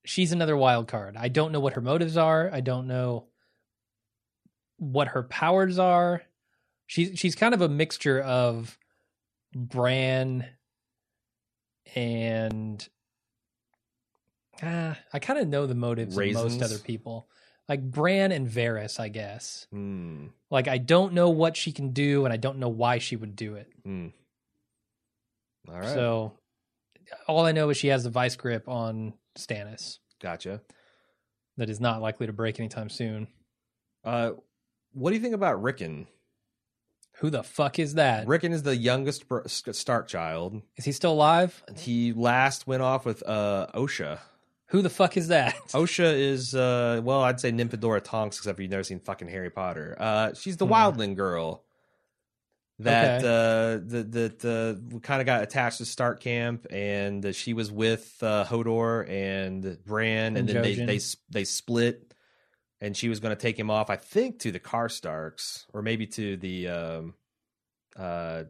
she's 0.05 0.31
another 0.31 0.57
wild 0.57 0.87
card. 0.87 1.15
I 1.17 1.27
don't 1.27 1.51
know 1.51 1.59
what 1.59 1.73
her 1.73 1.81
motives 1.81 2.17
are. 2.17 2.49
I 2.51 2.61
don't 2.61 2.87
know 2.87 3.25
what 4.77 5.09
her 5.09 5.23
powers 5.23 5.77
are. 5.77 6.23
She's 6.87 7.19
she's 7.19 7.35
kind 7.35 7.53
of 7.53 7.61
a 7.61 7.69
mixture 7.69 8.19
of 8.19 8.77
Bran 9.53 10.45
and 11.95 12.87
ah, 14.63 14.97
I 15.13 15.19
kind 15.19 15.39
of 15.39 15.47
know 15.47 15.67
the 15.67 15.75
motives 15.75 16.17
of 16.17 16.33
most 16.33 16.61
other 16.61 16.77
people. 16.77 17.27
Like 17.69 17.81
Bran 17.89 18.31
and 18.31 18.49
Varys, 18.49 18.99
I 18.99 19.07
guess. 19.09 19.67
Hmm. 19.71 20.27
Like 20.49 20.67
I 20.67 20.77
don't 20.77 21.13
know 21.13 21.29
what 21.29 21.55
she 21.55 21.71
can 21.71 21.91
do 21.91 22.25
and 22.25 22.33
I 22.33 22.37
don't 22.37 22.57
know 22.57 22.69
why 22.69 22.97
she 22.97 23.15
would 23.15 23.35
do 23.35 23.55
it. 23.55 23.69
Hmm. 23.83 24.07
All 25.67 25.75
right. 25.79 25.85
So 25.93 26.33
all 27.27 27.45
I 27.45 27.51
know 27.51 27.69
is 27.69 27.77
she 27.77 27.87
has 27.89 28.03
the 28.03 28.09
vice 28.09 28.35
grip 28.35 28.67
on 28.67 29.13
Stannis 29.37 29.99
Gotcha. 30.21 30.61
that 31.57 31.69
is 31.69 31.79
not 31.79 32.01
likely 32.01 32.27
to 32.27 32.33
break 32.33 32.59
anytime 32.59 32.89
soon. 32.89 33.27
Uh, 34.03 34.31
what 34.93 35.11
do 35.11 35.15
you 35.15 35.21
think 35.21 35.35
about 35.35 35.61
Rickon? 35.61 36.07
Who 37.17 37.29
the 37.29 37.43
fuck 37.43 37.77
is 37.77 37.93
that? 37.95 38.27
Rickon 38.27 38.51
is 38.51 38.63
the 38.63 38.75
youngest 38.75 39.25
Stark 39.47 40.07
child. 40.07 40.61
Is 40.77 40.85
he 40.85 40.91
still 40.91 41.11
alive? 41.13 41.63
He 41.77 42.13
last 42.13 42.65
went 42.65 42.81
off 42.81 43.05
with 43.05 43.21
uh, 43.27 43.67
Osha. 43.75 44.19
Who 44.67 44.81
the 44.81 44.89
fuck 44.89 45.17
is 45.17 45.27
that? 45.27 45.53
Osha 45.73 46.17
is, 46.17 46.55
uh, 46.55 47.01
well, 47.03 47.21
I'd 47.21 47.39
say 47.39 47.51
Nymphadora 47.51 48.01
Tonks, 48.03 48.37
except 48.37 48.59
you've 48.59 48.71
never 48.71 48.83
seen 48.83 48.99
fucking 49.01 49.27
Harry 49.27 49.49
Potter. 49.51 49.95
Uh, 49.99 50.33
she's 50.33 50.57
the 50.57 50.65
Hmm. 50.65 50.73
Wildling 50.73 51.15
girl 51.15 51.63
that 52.83 53.19
Okay. 53.19 53.27
uh, 53.27 53.79
that 53.89 54.11
that 54.11 54.45
uh, 54.45 54.99
kind 54.99 55.21
of 55.21 55.25
got 55.25 55.43
attached 55.43 55.79
to 55.79 55.85
Stark 55.85 56.19
camp, 56.21 56.65
and 56.71 57.25
uh, 57.25 57.31
she 57.31 57.53
was 57.53 57.71
with 57.71 58.15
uh, 58.21 58.45
Hodor 58.45 59.09
and 59.09 59.77
Bran, 59.85 60.35
and, 60.35 60.37
And 60.37 60.49
then 60.49 60.61
they 60.61 60.75
Jojen. 60.75 60.85
they 60.87 60.99
they 61.39 61.43
split, 61.45 62.13
and 62.79 62.95
she 62.95 63.09
was 63.09 63.19
going 63.19 63.35
to 63.35 63.41
take 63.41 63.57
him 63.57 63.69
off, 63.71 63.89
I 63.89 63.95
think, 63.97 64.39
to 64.39 64.51
the 64.51 64.59
Karstarks 64.59 65.65
or 65.73 65.81
maybe 65.81 66.07
to 66.07 66.37
the 66.37 66.67
um, 66.69 67.13
uh, 67.97 68.43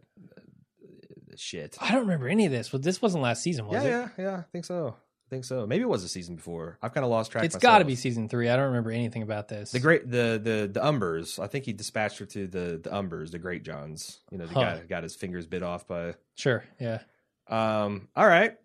shit. 1.36 1.78
I 1.82 1.92
don't 1.92 2.02
remember 2.02 2.28
any 2.28 2.46
of 2.46 2.52
this. 2.52 2.72
Well, 2.74 2.82
this 2.82 3.02
wasn't 3.02 3.24
last 3.24 3.42
season, 3.44 3.66
was 3.68 3.84
Yeah, 3.84 4.06
it? 4.06 4.12
yeah, 4.18 4.24
yeah. 4.24 4.36
I 4.38 4.44
think 4.52 4.66
so. 4.66 4.96
I 5.32 5.36
think 5.36 5.46
so. 5.46 5.66
Maybe 5.66 5.82
it 5.84 5.88
was 5.88 6.04
a 6.04 6.10
season 6.10 6.36
before. 6.36 6.78
I've 6.82 6.94
kind 6.94 7.06
of 7.06 7.10
lost 7.10 7.32
track. 7.32 7.46
It's 7.46 7.56
got 7.56 7.78
to 7.80 7.86
be 7.86 7.96
season 7.96 8.28
three. 8.28 8.50
I 8.50 8.58
don't 8.58 8.66
remember 8.66 8.92
anything 8.92 9.22
about 9.22 9.48
this. 9.48 9.72
The 9.72 9.80
great 9.80 10.12
the 10.12 10.38
the 10.44 10.70
the 10.74 10.82
Umbers. 10.86 11.40
I 11.42 11.48
think 11.48 11.64
he 11.64 11.72
dispatched 11.72 12.18
her 12.20 12.26
to 12.26 12.48
the 12.48 12.82
the 12.84 12.90
Umbers, 12.90 13.32
the 13.32 13.40
Great 13.40 13.64
Johns. 13.64 14.20
You 14.30 14.40
know, 14.40 14.46
the 14.46 14.54
Huh. 14.54 14.62
guy 14.62 14.78
who 14.80 14.88
got 14.88 15.04
his 15.04 15.16
fingers 15.16 15.48
bit 15.48 15.64
off 15.64 15.88
by. 15.88 16.16
Sure. 16.36 16.66
Yeah. 16.82 17.00
Um. 17.48 18.10
All 18.14 18.28
right. 18.28 18.58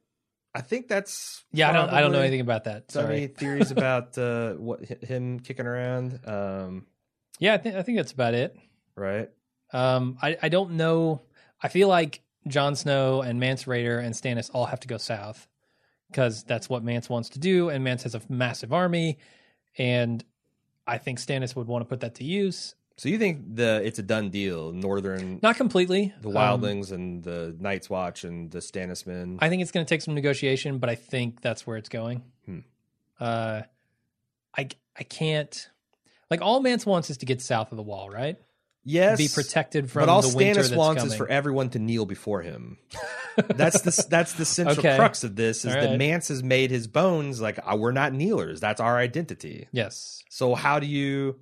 I 0.57 0.61
think 0.61 0.89
that's. 0.89 1.45
Yeah. 1.53 1.71
I 1.71 1.73
don't. 1.73 1.91
I 1.91 2.01
don't 2.01 2.11
know 2.11 2.21
anything 2.21 2.41
about 2.41 2.65
that. 2.65 2.91
So 2.91 3.01
any 3.07 3.09
Sorry. 3.21 3.27
theories 3.29 3.71
about 3.71 4.19
uh, 4.19 4.55
what 4.55 4.85
him 5.05 5.39
kicking 5.39 5.67
around? 5.67 6.19
Um. 6.27 6.87
Yeah. 7.39 7.55
I 7.55 7.59
think. 7.59 7.77
I 7.77 7.83
think 7.83 7.97
that's 7.99 8.13
about 8.13 8.35
it. 8.35 8.57
Right. 8.97 9.31
Um. 9.73 10.19
I. 10.21 10.37
I 10.43 10.49
don't 10.49 10.73
know. 10.73 11.23
I 11.63 11.69
feel 11.69 11.87
like 11.87 12.23
Jon 12.49 12.75
Snow 12.75 13.23
and 13.23 13.39
Mance 13.39 13.67
Rayder 13.67 14.03
and 14.05 14.17
Stannis 14.17 14.51
all 14.53 14.67
have 14.67 14.81
to 14.81 14.89
go 14.89 14.97
south 14.97 15.47
because 16.11 16.45
that's 16.45 16.69
what 16.69 16.85
Mance 16.85 17.09
wants 17.09 17.29
to 17.31 17.39
do, 17.39 17.69
and 17.69 17.83
Mance 17.85 18.03
has 18.05 18.15
a 18.15 18.23
massive 18.29 18.73
army, 18.73 19.19
and 19.79 20.25
I 20.87 20.99
think 20.99 21.19
Stannis 21.19 21.57
would 21.57 21.67
want 21.67 21.83
to 21.83 21.89
put 21.89 22.01
that 22.01 22.15
to 22.17 22.25
use. 22.25 22.75
So 22.99 23.11
you 23.11 23.19
think 23.19 23.57
the 23.57 23.83
it's 23.85 23.99
a 23.99 24.03
done 24.03 24.31
deal? 24.31 24.73
Northern, 24.73 25.39
Not 25.43 25.57
completely. 25.57 26.15
the 26.23 26.29
Um, 26.31 26.35
Wildlings 26.35 26.93
and 26.93 27.23
the 27.23 27.55
Night's 27.61 27.91
Watch 27.91 28.25
and 28.25 28.51
the 28.51 28.61
Stannis 28.61 29.07
men. 29.07 29.39
I 29.43 29.51
think 29.51 29.61
it's 29.61 29.71
going 29.71 29.85
to 29.85 29.89
take 29.89 30.01
some 30.01 30.15
negotiation, 30.15 30.79
but 30.79 30.89
I 30.89 30.95
think 30.95 31.43
that's 31.43 31.67
where 31.67 31.77
it's 31.77 31.91
going. 31.91 32.23
Hmm. 32.47 32.61
Uh, 33.21 33.63
I 34.57 34.69
I 34.99 35.03
can't 35.05 35.69
like 36.31 36.41
all 36.41 36.61
Mance 36.61 36.87
wants 36.87 37.11
is 37.11 37.19
to 37.19 37.27
get 37.27 37.43
south 37.43 37.71
of 37.71 37.77
the 37.77 37.83
wall, 37.83 38.09
right? 38.09 38.39
Yes, 38.87 39.19
Be 39.19 39.29
protected 39.29 39.91
from 39.91 40.01
but 40.03 40.09
all 40.09 40.23
the 40.23 40.35
winter 40.35 40.63
Stannis 40.63 40.77
wants 40.77 41.01
coming. 41.01 41.13
is 41.13 41.19
for 41.19 41.29
everyone 41.29 41.69
to 41.71 41.79
kneel 41.79 42.07
before 42.07 42.41
him. 42.41 42.79
that's 43.37 43.83
the 43.83 44.07
that's 44.09 44.33
the 44.35 44.45
central 44.47 44.79
Okay. 44.79 44.97
crux 44.97 45.25
of 45.25 45.37
this 45.37 45.65
is 45.67 45.75
All 45.75 45.81
that 45.83 45.91
right. 45.91 45.99
Mance 45.99 46.29
has 46.29 46.43
made 46.43 46.71
his 46.71 46.87
bones 46.87 47.41
like 47.41 47.59
uh, 47.63 47.77
we're 47.77 47.93
not 47.93 48.15
kneelers. 48.15 48.61
That's 48.61 48.81
our 48.81 48.97
identity. 48.97 49.69
yes, 49.73 50.23
So 50.31 50.55
how 50.55 50.79
do 50.79 50.87
you 50.87 51.39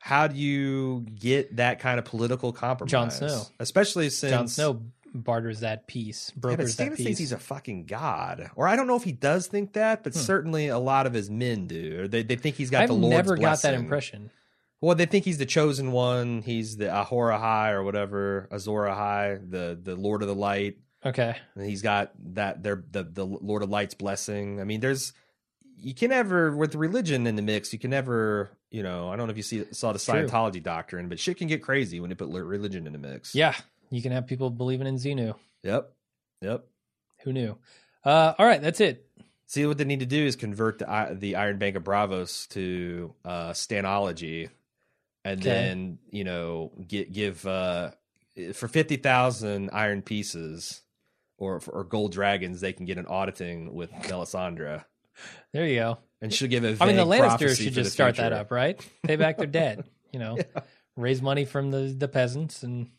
how 0.00 0.26
do 0.26 0.36
you 0.36 1.06
get 1.14 1.56
that 1.56 1.78
kind 1.78 1.98
of 1.98 2.04
political 2.04 2.52
compromise? 2.52 2.90
Jon 2.90 3.10
Snow. 3.10 3.42
especially 3.58 4.10
since 4.10 4.30
Jon 4.32 4.48
Snow 4.48 4.82
barters 5.12 5.60
that 5.60 5.86
peace, 5.88 6.30
Yeah, 6.30 6.32
but 6.36 6.40
brokers 6.56 6.76
that 6.76 6.94
peace. 6.96 7.04
thinks 7.04 7.18
he's 7.18 7.32
a 7.32 7.38
fucking 7.38 7.86
god, 7.86 8.50
or 8.54 8.68
I 8.68 8.76
don't 8.76 8.86
know 8.86 8.96
if 8.96 9.02
he 9.04 9.12
does 9.12 9.46
think 9.48 9.72
that, 9.72 10.04
but 10.04 10.12
Hmm. 10.14 10.18
certainly 10.20 10.68
a 10.68 10.78
lot 10.78 11.06
of 11.06 11.12
his 11.12 11.28
men 11.28 11.66
do. 11.66 12.02
Or 12.02 12.08
they 12.08 12.22
they 12.22 12.36
think 12.36 12.56
he's 12.56 12.70
got 12.70 12.82
I've 12.82 12.88
the 12.88 12.94
Lord's 12.94 13.16
never 13.16 13.36
got 13.36 13.60
that 13.62 13.70
blessing. 13.72 13.74
impression. 13.80 14.30
Well, 14.80 14.94
they 14.94 15.06
think 15.06 15.24
he's 15.24 15.38
the 15.38 15.46
chosen 15.46 15.92
one. 15.92 16.42
He's 16.42 16.76
the 16.76 16.94
Ahura 16.94 17.38
High 17.38 17.70
or 17.72 17.82
whatever, 17.82 18.48
Azor 18.50 18.84
Ahai, 18.86 19.50
the 19.50 19.78
the 19.80 19.94
Lord 19.96 20.22
of 20.22 20.28
the 20.28 20.34
Light. 20.34 20.78
Okay, 21.04 21.34
And 21.54 21.64
he's 21.64 21.80
got 21.82 22.12
that 22.34 22.62
they're 22.62 22.84
the 22.90 23.04
the 23.04 23.24
Lord 23.24 23.62
of 23.62 23.70
Light's 23.70 23.94
blessing. 23.94 24.60
I 24.60 24.64
mean, 24.64 24.80
there's 24.80 25.12
you 25.78 25.94
can 25.94 26.10
never 26.10 26.54
with 26.54 26.74
religion 26.74 27.26
in 27.26 27.36
the 27.36 27.42
mix. 27.42 27.72
You 27.72 27.78
can 27.78 27.90
never, 27.90 28.50
you 28.70 28.82
know, 28.82 29.08
I 29.08 29.16
don't 29.16 29.26
know 29.26 29.30
if 29.30 29.36
you 29.38 29.42
see 29.42 29.64
saw 29.72 29.92
the 29.92 29.98
True. 29.98 30.26
Scientology 30.26 30.62
doctrine, 30.62 31.08
but 31.08 31.18
shit 31.18 31.38
can 31.38 31.48
get 31.48 31.62
crazy 31.62 32.00
when 32.00 32.10
you 32.10 32.16
put 32.16 32.28
religion 32.30 32.86
in 32.86 32.92
the 32.92 32.98
mix. 32.98 33.34
yeah, 33.34 33.54
you 33.90 34.02
can 34.02 34.12
have 34.12 34.26
people 34.26 34.50
believing 34.50 34.86
in 34.86 34.96
Xenu. 34.96 35.34
Yep. 35.62 35.90
Yep. 36.42 36.66
Who 37.24 37.32
knew? 37.32 37.56
Uh, 38.04 38.32
all 38.38 38.46
right, 38.46 38.60
that's 38.62 38.80
it. 38.80 39.06
See 39.46 39.66
what 39.66 39.78
they 39.78 39.84
need 39.84 40.00
to 40.00 40.06
do 40.06 40.24
is 40.24 40.36
convert 40.36 40.78
the 40.78 41.16
the 41.18 41.36
Iron 41.36 41.58
Bank 41.58 41.76
of 41.76 41.84
Braavos 41.84 42.46
to 42.50 43.14
uh, 43.24 43.50
Stanology, 43.50 44.48
and 45.24 45.40
Okay. 45.40 45.48
then 45.50 45.98
you 46.10 46.24
know 46.24 46.72
get, 46.86 47.12
give 47.12 47.46
uh, 47.46 47.90
for 48.54 48.68
fifty 48.68 48.96
thousand 48.96 49.70
iron 49.72 50.02
pieces 50.02 50.82
or 51.38 51.60
or 51.68 51.84
gold 51.84 52.12
dragons, 52.12 52.60
they 52.60 52.72
can 52.72 52.86
get 52.86 52.98
an 52.98 53.06
auditing 53.06 53.74
with 53.74 53.90
Melisandre, 53.92 54.84
There 55.52 55.66
you 55.66 55.76
go. 55.78 55.98
and 56.20 56.32
she'll 56.32 56.48
give 56.48 56.64
a. 56.64 56.76
I 56.80 56.86
mean, 56.86 56.96
the 56.96 57.04
Lannisters 57.06 57.56
should 57.62 57.72
just 57.72 57.92
start 57.92 58.16
that 58.16 58.32
up, 58.32 58.50
right? 58.50 58.80
Pay 59.04 59.16
back 59.16 59.36
their 59.38 59.46
debt. 59.46 59.86
You 60.12 60.18
know, 60.18 60.38
raise 60.96 61.22
money 61.22 61.44
from 61.44 61.70
the 61.70 61.94
the 61.96 62.08
peasants 62.08 62.62
and 62.62 62.90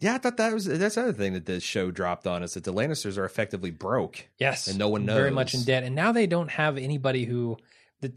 Yeah, 0.00 0.14
I 0.14 0.18
thought 0.18 0.36
that 0.38 0.52
was 0.52 0.64
that's 0.66 0.96
the 0.96 1.02
other 1.02 1.12
thing 1.12 1.32
that 1.34 1.46
this 1.46 1.62
show 1.62 1.90
dropped 1.90 2.26
on 2.26 2.42
us 2.42 2.54
that 2.54 2.64
the 2.64 2.72
Lannisters 2.72 3.16
are 3.16 3.24
effectively 3.24 3.70
broke. 3.70 4.26
Yes, 4.38 4.66
And 4.68 4.78
no 4.78 4.88
one 4.88 5.04
knows 5.06 5.16
Very 5.16 5.30
much 5.30 5.54
in 5.54 5.64
debt, 5.64 5.82
and 5.84 5.94
now 5.94 6.12
they 6.12 6.26
don't 6.26 6.50
have 6.50 6.76
anybody 6.78 7.24
who. 7.24 7.56
The, 8.00 8.12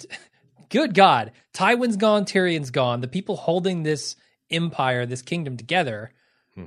good 0.71 0.93
God, 0.95 1.31
Tywin's 1.53 1.97
gone, 1.97 2.25
Tyrion's 2.25 2.71
gone. 2.71 3.01
The 3.01 3.07
people 3.07 3.35
holding 3.35 3.83
this 3.83 4.15
empire, 4.49 5.05
this 5.05 5.21
kingdom 5.21 5.57
together, 5.57 6.11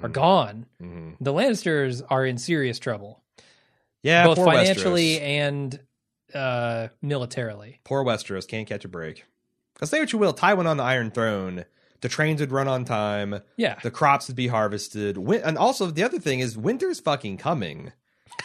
are 0.02 0.08
gone. 0.08 0.66
hmm 0.80 1.10
The 1.20 1.32
Lannisters 1.32 2.02
are 2.08 2.24
in 2.24 2.38
serious 2.38 2.78
trouble, 2.78 3.22
Yeah, 4.02 4.26
both 4.26 4.38
financially 4.38 5.16
Westeros. 5.16 5.20
and 5.22 5.80
uh, 6.34 6.88
militarily. 7.02 7.80
Poor 7.84 8.04
Westeros 8.04 8.48
can't 8.48 8.66
catch 8.68 8.84
a 8.84 8.88
break. 8.88 9.24
Because 9.74 9.90
say 9.90 10.00
what 10.00 10.12
you 10.12 10.18
will, 10.18 10.32
Tywin 10.34 10.66
on 10.66 10.76
the 10.78 10.82
Iron 10.84 11.10
Throne, 11.10 11.64
the 12.00 12.08
trains 12.08 12.40
would 12.40 12.50
run 12.52 12.66
on 12.68 12.84
time, 12.84 13.40
Yeah, 13.56 13.78
the 13.82 13.90
crops 13.90 14.28
would 14.28 14.36
be 14.36 14.48
harvested, 14.48 15.16
and 15.16 15.58
also 15.58 15.86
the 15.90 16.02
other 16.02 16.18
thing 16.18 16.40
is 16.40 16.56
winter's 16.56 17.00
fucking 17.00 17.36
coming, 17.38 17.92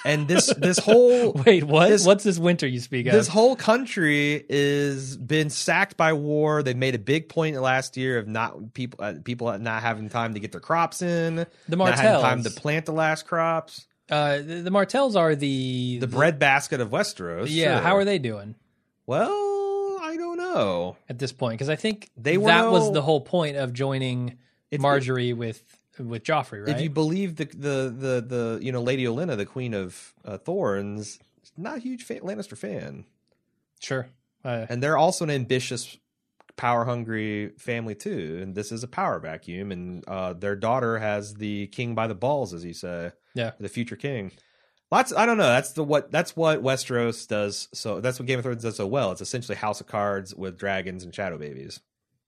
and 0.05 0.27
this 0.27 0.47
this 0.57 0.77
whole 0.79 1.33
Wait, 1.33 1.63
what? 1.63 1.89
This- 1.89 2.05
What's 2.05 2.23
this 2.23 2.39
winter 2.39 2.67
you 2.67 2.79
speak 2.79 3.05
of? 3.07 3.13
this 3.13 3.27
whole 3.27 3.55
country 3.55 4.43
is 4.49 5.17
been 5.17 5.49
sacked 5.49 5.97
by 5.97 6.13
war. 6.13 6.63
They 6.63 6.73
made 6.73 6.95
a 6.95 6.99
big 6.99 7.29
point 7.29 7.55
last 7.61 7.97
year 7.97 8.17
of 8.17 8.27
not 8.27 8.73
people 8.73 9.03
uh, 9.03 9.13
people 9.23 9.57
not 9.59 9.81
having 9.81 10.09
time 10.09 10.33
to 10.33 10.39
get 10.39 10.51
their 10.51 10.61
crops 10.61 11.01
in, 11.01 11.45
the 11.67 11.75
not 11.75 11.95
having 11.95 12.21
time 12.21 12.43
to 12.43 12.49
plant 12.51 12.85
the 12.85 12.93
last 12.93 13.25
crops. 13.27 13.85
uh, 14.09 14.37
the, 14.37 14.61
the 14.63 14.71
Martells 14.71 15.15
are 15.15 15.35
the 15.35 15.99
The 15.99 16.07
breadbasket 16.07 16.81
of 16.81 16.89
Westeros. 16.89 17.47
Yeah, 17.49 17.75
sure. 17.75 17.83
how 17.83 17.95
are 17.97 18.05
they 18.05 18.17
doing 18.19 18.55
Well, 19.05 19.29
I 20.01 20.15
don't 20.17 20.37
know. 20.37 20.97
at 21.09 21.19
this 21.19 21.31
point? 21.31 21.53
Because 21.57 21.69
I 21.69 21.75
think 21.75 22.09
They 22.17 22.37
were 22.37 22.47
that 22.47 22.71
was 22.71 22.91
the 22.93 23.01
whole 23.01 23.21
point 23.21 23.57
of 23.57 23.73
joining 23.73 24.37
Margaery 24.71 25.35
with 25.35 25.61
with 25.99 26.23
Joffrey, 26.23 26.65
right? 26.65 26.75
If 26.75 26.81
you 26.81 26.89
believe 26.89 27.35
the 27.35 27.45
the 27.45 27.93
the 27.95 28.25
the 28.27 28.59
you 28.61 28.71
know 28.71 28.81
Lady 28.81 29.03
Olenna, 29.05 29.35
the 29.37 29.45
Queen 29.45 29.73
of 29.73 30.13
uh, 30.25 30.37
Thorns, 30.37 31.19
not 31.57 31.77
a 31.77 31.79
huge 31.79 32.03
fan, 32.03 32.19
Lannister 32.21 32.57
fan, 32.57 33.05
sure. 33.79 34.09
Uh, 34.43 34.65
and 34.69 34.81
they're 34.81 34.97
also 34.97 35.25
an 35.25 35.29
ambitious, 35.31 35.97
power 36.55 36.85
hungry 36.85 37.49
family 37.57 37.95
too. 37.95 38.39
And 38.41 38.55
this 38.55 38.71
is 38.71 38.83
a 38.83 38.87
power 38.87 39.19
vacuum, 39.19 39.71
and 39.71 40.07
uh, 40.07 40.33
their 40.33 40.55
daughter 40.55 40.97
has 40.99 41.33
the 41.35 41.67
king 41.67 41.93
by 41.95 42.07
the 42.07 42.15
balls, 42.15 42.53
as 42.53 42.63
you 42.63 42.73
say, 42.73 43.11
Yeah. 43.35 43.51
the 43.59 43.67
future 43.69 43.95
king. 43.97 44.31
Lots, 44.91 45.13
I 45.13 45.25
don't 45.27 45.37
know. 45.37 45.43
That's 45.47 45.73
the 45.73 45.83
what 45.83 46.09
that's 46.11 46.35
what 46.35 46.63
Westeros 46.63 47.27
does. 47.27 47.67
So 47.73 48.01
that's 48.01 48.17
what 48.17 48.25
Game 48.27 48.39
of 48.39 48.43
Thrones 48.45 48.63
does 48.63 48.77
so 48.77 48.87
well. 48.87 49.11
It's 49.11 49.21
essentially 49.21 49.55
House 49.55 49.81
of 49.81 49.87
Cards 49.87 50.33
with 50.33 50.57
dragons 50.57 51.03
and 51.03 51.13
shadow 51.13 51.37
babies, 51.37 51.79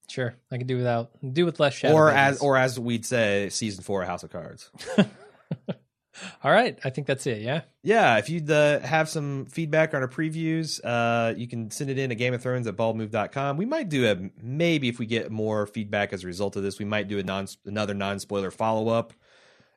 Sure, 0.08 0.34
I 0.50 0.58
could 0.58 0.66
do 0.66 0.76
without 0.76 1.10
do 1.32 1.44
with 1.44 1.60
less 1.60 1.74
shadow. 1.74 1.94
or 1.94 2.10
as 2.10 2.40
or 2.40 2.56
as 2.56 2.78
we'd 2.78 3.06
say, 3.06 3.48
season 3.48 3.82
four 3.82 4.02
of 4.02 4.08
House 4.08 4.22
of 4.22 4.30
Cards. 4.30 4.70
all 4.98 6.50
right, 6.50 6.78
I 6.84 6.90
think 6.90 7.06
that's 7.06 7.26
it. 7.26 7.40
Yeah, 7.40 7.62
Yeah, 7.82 8.18
if 8.18 8.28
you'd 8.28 8.50
uh, 8.50 8.80
have 8.80 9.08
some 9.08 9.46
feedback 9.46 9.94
on 9.94 10.02
our 10.02 10.08
previews, 10.08 10.80
uh, 10.84 11.34
you 11.36 11.48
can 11.48 11.70
send 11.70 11.90
it 11.90 11.98
in 11.98 12.10
at 12.10 12.18
Game 12.18 12.34
of 12.34 12.42
Thrones 12.42 12.66
at 12.66 12.76
baldmove.com. 12.76 13.56
We 13.56 13.64
might 13.64 13.88
do 13.88 14.10
a 14.10 14.16
maybe 14.42 14.88
if 14.88 14.98
we 14.98 15.06
get 15.06 15.30
more 15.30 15.66
feedback 15.66 16.12
as 16.12 16.24
a 16.24 16.26
result 16.26 16.56
of 16.56 16.62
this, 16.62 16.78
we 16.78 16.84
might 16.84 17.08
do 17.08 17.18
a 17.18 17.22
non 17.22 17.46
another 17.64 17.94
non 17.94 18.18
spoiler 18.18 18.50
follow 18.50 18.88
up 18.88 19.12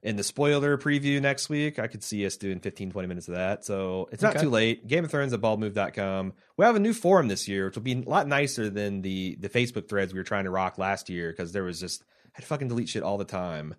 in 0.06 0.16
the 0.16 0.24
spoiler 0.24 0.78
preview 0.78 1.20
next 1.22 1.50
week. 1.50 1.80
I 1.80 1.88
could 1.88 2.04
see 2.04 2.26
us 2.26 2.38
doing 2.38 2.60
15, 2.60 2.92
20 2.92 3.08
minutes 3.08 3.28
of 3.28 3.34
that. 3.36 3.66
So 3.66 4.08
it's 4.12 4.22
not 4.22 4.36
Okay. 4.36 4.44
too 4.44 4.50
late. 4.50 4.88
Game 4.88 5.04
of 5.04 5.12
Thrones 5.12 5.34
at 5.34 5.42
baldmove.com. 5.42 6.34
We 6.58 6.64
have 6.66 6.76
a 6.76 6.80
new 6.80 6.94
forum 6.94 7.28
this 7.28 7.48
year, 7.48 7.66
which 7.66 7.76
will 7.76 7.82
be 7.84 7.94
a 7.94 8.10
lot 8.10 8.28
nicer 8.28 8.70
than 8.70 9.02
the 9.02 9.36
the 9.40 9.50
Facebook 9.50 9.90
threads 9.90 10.14
we 10.14 10.20
were 10.20 10.24
trying 10.24 10.46
to 10.46 10.52
rock 10.52 10.78
last 10.78 11.10
year 11.10 11.32
because 11.32 11.52
there 11.52 11.64
was 11.64 11.80
just 11.80 12.04
I 12.04 12.30
had 12.34 12.42
to 12.44 12.48
fucking 12.48 12.68
delete 12.68 12.90
shit 12.90 13.04
all 13.04 13.18
the 13.18 13.26
time. 13.26 13.76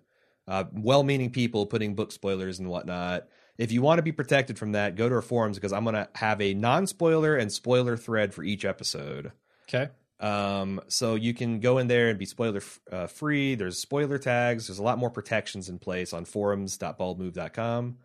Uh, 0.47 0.63
well-meaning 0.73 1.29
people 1.31 1.65
putting 1.65 1.93
book 1.95 2.11
spoilers 2.11 2.59
and 2.59 2.69
whatnot. 2.69 3.27
if 3.57 3.71
you 3.71 3.81
want 3.81 3.97
to 3.97 4.03
be 4.03 4.11
protected 4.11 4.57
from 4.59 4.73
that, 4.73 4.95
go 4.95 5.09
to 5.09 5.15
our 5.15 5.21
forums 5.21 5.57
because 5.57 5.73
I'm 5.73 5.83
going 5.83 5.95
to 5.95 6.07
have 6.15 6.39
a 6.41 6.53
non-spoiler 6.53 7.35
and 7.35 7.51
spoiler 7.51 7.97
thread 7.97 8.33
for 8.33 8.43
each 8.43 8.63
episode. 8.65 9.31
Okay. 9.67 9.89
Um, 10.19 10.81
so 10.87 11.15
you 11.15 11.33
can 11.33 11.59
go 11.59 11.77
in 11.77 11.87
there 11.87 12.09
and 12.09 12.17
be 12.17 12.25
spoiler 12.25 12.57
f- 12.57 12.79
uh, 12.91 13.07
free. 13.07 13.55
There's 13.55 13.79
spoiler 13.79 14.17
tags. 14.17 14.67
There's 14.67 14.79
a 14.79 14.83
lot 14.83 14.97
more 14.97 15.11
protections 15.11 15.69
in 15.69 15.77
place 15.79 16.13
on 16.13 16.25
forums.baldmove.com. 16.25 17.97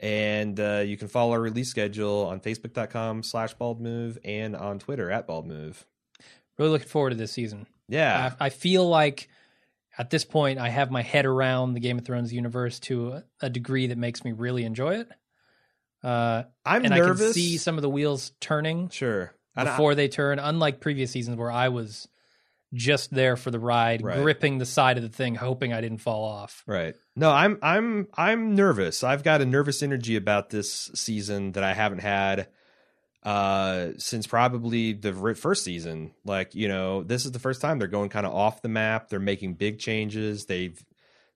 And 0.00 0.60
uh, 0.60 0.82
you 0.84 0.96
can 0.96 1.08
follow 1.08 1.32
our 1.32 1.40
release 1.40 1.70
schedule 1.70 2.26
on 2.26 2.40
facebook.com 2.40 3.22
slash 3.22 3.56
baldmove 3.56 4.18
and 4.24 4.56
on 4.56 4.80
Twitter 4.80 5.10
at 5.10 5.28
baldmove. 5.28 5.84
Really 6.58 6.70
looking 6.70 6.88
forward 6.88 7.10
to 7.10 7.16
this 7.16 7.32
season. 7.32 7.66
Yeah. 7.88 8.32
I, 8.40 8.46
I 8.46 8.48
feel 8.50 8.88
like 8.88 9.28
at 9.96 10.10
this 10.10 10.24
point 10.24 10.58
I 10.58 10.68
have 10.68 10.90
my 10.90 11.02
head 11.02 11.26
around 11.26 11.74
the 11.74 11.80
Game 11.80 11.98
of 11.98 12.04
Thrones 12.04 12.32
universe 12.32 12.80
to 12.80 13.12
a, 13.12 13.24
a 13.42 13.50
degree 13.50 13.88
that 13.88 13.98
makes 13.98 14.24
me 14.24 14.32
really 14.32 14.64
enjoy 14.64 15.00
it. 15.00 15.08
Uh, 16.02 16.42
I'm 16.66 16.84
and 16.84 16.94
nervous. 16.94 17.20
I 17.20 17.24
can 17.24 17.32
see 17.32 17.56
some 17.56 17.76
of 17.76 17.82
the 17.82 17.88
wheels 17.88 18.32
turning 18.40 18.90
sure. 18.90 19.32
And 19.56 19.68
I- 19.68 19.72
before 19.72 19.94
they 19.94 20.08
turn, 20.08 20.38
unlike 20.38 20.80
previous 20.80 21.10
seasons 21.12 21.36
where 21.36 21.50
I 21.50 21.68
was 21.68 22.08
just 22.72 23.14
there 23.14 23.36
for 23.36 23.52
the 23.52 23.58
ride, 23.60 24.02
Right. 24.02 24.20
gripping 24.20 24.58
the 24.58 24.66
side 24.66 24.96
of 24.96 25.04
the 25.04 25.08
thing, 25.08 25.36
hoping 25.36 25.72
I 25.72 25.80
didn't 25.80 25.98
fall 25.98 26.24
off. 26.24 26.64
Right. 26.66 26.94
No, 27.14 27.30
I'm 27.30 27.58
I'm 27.62 28.08
I'm 28.14 28.54
nervous. 28.56 29.04
I've 29.04 29.22
got 29.22 29.40
a 29.40 29.46
nervous 29.46 29.80
energy 29.82 30.16
about 30.16 30.50
this 30.50 30.90
season 30.94 31.52
that 31.52 31.62
I 31.62 31.72
haven't 31.74 32.00
had 32.00 32.48
uh 33.22 33.90
since 33.96 34.26
probably 34.26 34.92
the 34.92 35.12
first 35.34 35.64
season. 35.64 36.12
Like, 36.24 36.54
you 36.54 36.68
know, 36.68 37.02
this 37.02 37.24
is 37.24 37.32
the 37.32 37.38
first 37.38 37.60
time 37.60 37.78
they're 37.78 37.88
going 37.88 38.10
kind 38.10 38.26
of 38.26 38.34
off 38.34 38.60
the 38.60 38.68
map. 38.68 39.08
They're 39.08 39.20
making 39.20 39.54
big 39.54 39.78
changes. 39.78 40.46
They've 40.46 40.78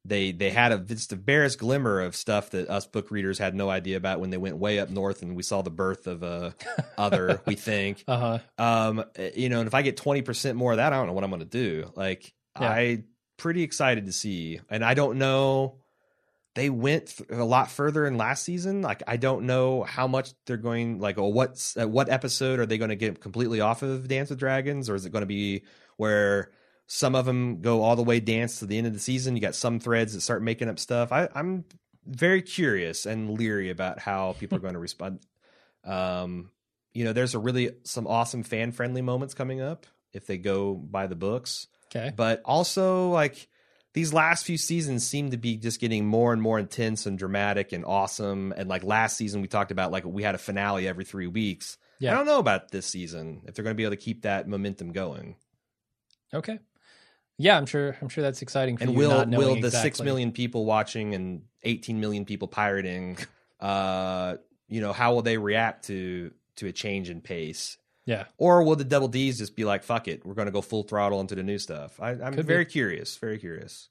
they 0.04 0.32
they 0.32 0.50
had 0.50 0.72
a 0.72 0.78
just 0.78 1.10
the 1.10 1.16
barest 1.16 1.58
glimmer 1.58 2.00
of 2.00 2.16
stuff 2.16 2.50
that 2.50 2.70
us 2.70 2.86
book 2.86 3.10
readers 3.10 3.38
had 3.38 3.54
no 3.54 3.68
idea 3.68 3.96
about 3.96 4.20
when 4.20 4.30
they 4.30 4.36
went 4.36 4.56
way 4.56 4.78
up 4.78 4.90
north 4.90 5.22
and 5.22 5.36
we 5.36 5.42
saw 5.42 5.62
the 5.62 5.70
birth 5.70 6.06
of 6.06 6.22
a 6.22 6.54
other, 6.98 7.42
we 7.46 7.54
think. 7.56 8.04
Uh 8.06 8.38
huh. 8.58 8.64
Um, 8.64 9.04
you 9.34 9.48
know, 9.48 9.58
and 9.60 9.66
if 9.66 9.74
I 9.74 9.82
get 9.82 9.96
twenty 9.96 10.22
percent 10.22 10.56
more 10.56 10.72
of 10.72 10.76
that, 10.78 10.92
I 10.92 10.96
don't 10.96 11.06
know 11.08 11.12
what 11.12 11.24
I'm 11.24 11.30
going 11.30 11.40
to 11.40 11.46
do. 11.46 11.90
Like, 11.94 12.32
Yeah. 12.60 12.68
I 12.70 13.02
pretty 13.36 13.62
excited 13.62 14.06
to 14.06 14.12
see, 14.12 14.60
and 14.70 14.84
I 14.84 14.94
don't 14.94 15.18
know. 15.18 15.76
They 16.54 16.70
went 16.70 17.06
th- 17.08 17.30
a 17.30 17.44
lot 17.44 17.70
further 17.70 18.04
in 18.04 18.16
last 18.16 18.42
season. 18.42 18.82
Like, 18.82 19.04
I 19.06 19.16
don't 19.16 19.44
know 19.44 19.84
how 19.84 20.08
much 20.08 20.32
they're 20.46 20.56
going. 20.56 20.98
Like, 20.98 21.16
or 21.18 21.32
what's 21.32 21.76
uh, 21.76 21.86
what 21.86 22.08
episode 22.08 22.58
are 22.58 22.66
they 22.66 22.78
going 22.78 22.88
to 22.90 22.96
get 22.96 23.20
completely 23.20 23.60
off 23.60 23.82
of 23.82 24.08
Dance 24.08 24.30
with 24.30 24.40
Dragons, 24.40 24.90
or 24.90 24.96
is 24.96 25.06
it 25.06 25.10
going 25.10 25.22
to 25.22 25.26
be 25.26 25.62
where 25.98 26.50
some 26.88 27.14
of 27.14 27.26
them 27.26 27.60
go 27.60 27.82
all 27.82 27.94
the 27.94 28.02
way 28.02 28.18
dance 28.18 28.58
to 28.58 28.66
the 28.66 28.76
end 28.76 28.86
of 28.86 28.94
the 28.94 28.98
season? 28.98 29.36
You 29.36 29.42
got 29.42 29.54
some 29.54 29.78
threads 29.78 30.14
that 30.14 30.22
start 30.22 30.42
making 30.42 30.68
up 30.68 30.78
stuff. 30.78 31.12
I, 31.12 31.28
I'm 31.34 31.64
very 32.04 32.42
curious 32.42 33.06
and 33.06 33.38
leery 33.38 33.70
about 33.70 34.00
how 34.00 34.34
people 34.40 34.56
are 34.56 34.60
going 34.62 34.74
to 34.74 34.80
respond. 34.80 35.20
Um, 35.84 36.50
you 36.92 37.04
know, 37.04 37.12
there's 37.12 37.34
a 37.34 37.38
really 37.38 37.70
some 37.84 38.06
awesome 38.06 38.42
fan 38.42 38.72
friendly 38.72 39.02
moments 39.02 39.34
coming 39.34 39.60
up 39.60 39.86
if 40.12 40.26
they 40.26 40.38
go 40.38 40.74
by 40.74 41.06
the 41.06 41.14
books. 41.14 41.68
Okay. 41.94 42.12
But 42.14 42.42
also 42.44 43.10
like 43.10 43.48
these 43.94 44.12
last 44.12 44.44
few 44.44 44.56
seasons 44.56 45.06
seem 45.06 45.30
to 45.30 45.36
be 45.36 45.56
just 45.56 45.80
getting 45.80 46.06
more 46.06 46.32
and 46.32 46.40
more 46.40 46.58
intense 46.58 47.06
and 47.06 47.18
dramatic 47.18 47.72
and 47.72 47.84
awesome. 47.84 48.52
And 48.56 48.68
like 48.68 48.82
last 48.82 49.16
season 49.16 49.42
we 49.42 49.48
talked 49.48 49.70
about 49.70 49.92
like 49.92 50.04
we 50.04 50.22
had 50.22 50.34
a 50.34 50.38
finale 50.38 50.88
every 50.88 51.04
three 51.04 51.26
weeks. 51.26 51.78
Yeah. 51.98 52.12
I 52.12 52.14
don't 52.14 52.26
know 52.26 52.38
about 52.38 52.70
this 52.70 52.86
season 52.86 53.42
if 53.46 53.54
they're 53.54 53.64
going 53.64 53.74
to 53.74 53.76
be 53.76 53.84
able 53.84 53.96
to 53.96 54.02
keep 54.02 54.22
that 54.22 54.48
momentum 54.48 54.92
going. 54.92 55.36
Okay. 56.32 56.58
Yeah, 57.38 57.56
I'm 57.56 57.66
sure. 57.66 57.96
I'm 58.02 58.08
sure 58.08 58.22
that's 58.22 58.42
exciting 58.42 58.76
for 58.76 58.82
And 58.84 58.92
you. 58.92 58.98
will 58.98 59.24
will 59.26 59.54
the 59.54 59.66
exactly. 59.68 59.80
six 59.90 60.00
million 60.02 60.32
people 60.32 60.64
watching 60.64 61.14
and 61.14 61.42
eighteen 61.62 62.00
million 62.00 62.24
people 62.24 62.48
pirating, 62.48 63.16
uh, 63.60 64.36
you 64.68 64.80
know, 64.80 64.92
how 64.92 65.14
will 65.14 65.22
they 65.22 65.38
react 65.38 65.86
to 65.86 66.32
to 66.56 66.66
a 66.66 66.72
change 66.72 67.10
in 67.10 67.20
pace? 67.20 67.78
Yeah. 68.06 68.24
Or 68.38 68.62
will 68.62 68.74
the 68.76 68.84
double 68.84 69.08
D's 69.08 69.38
just 69.38 69.54
be 69.54 69.64
like, 69.64 69.82
fuck 69.84 70.08
it, 70.08 70.24
we're 70.24 70.34
going 70.34 70.46
to 70.46 70.52
go 70.52 70.62
full 70.62 70.82
throttle 70.82 71.20
into 71.20 71.34
the 71.34 71.42
new 71.42 71.58
stuff? 71.58 72.00
I, 72.00 72.12
I'm 72.12 72.32
Could 72.34 72.46
very 72.46 72.64
be. 72.64 72.70
curious, 72.70 73.16
very 73.18 73.38
curious. 73.38 73.88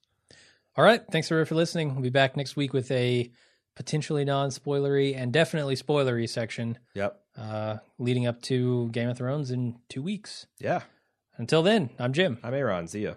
All 0.76 0.84
right. 0.84 1.00
Thanks 1.10 1.28
for 1.28 1.44
for 1.46 1.54
listening. 1.54 1.92
We'll 1.94 2.02
be 2.02 2.10
back 2.10 2.36
next 2.36 2.56
week 2.56 2.72
with 2.72 2.90
a 2.90 3.30
potentially 3.76 4.24
non-spoilery 4.24 5.16
and 5.16 5.32
definitely 5.32 5.76
spoilery 5.76 6.28
section 6.28 6.78
Yep. 6.94 7.20
uh, 7.36 7.76
leading 7.98 8.26
up 8.26 8.42
to 8.42 8.88
Game 8.90 9.08
of 9.08 9.16
Thrones 9.16 9.50
in 9.52 9.76
two 9.88 10.02
weeks. 10.02 10.46
Yeah. 10.58 10.82
Until 11.36 11.62
then, 11.62 11.90
I'm 11.98 12.12
Jim. 12.12 12.38
I'm 12.42 12.52
Aaron. 12.54 12.88
See 12.88 13.04
ya. 13.04 13.14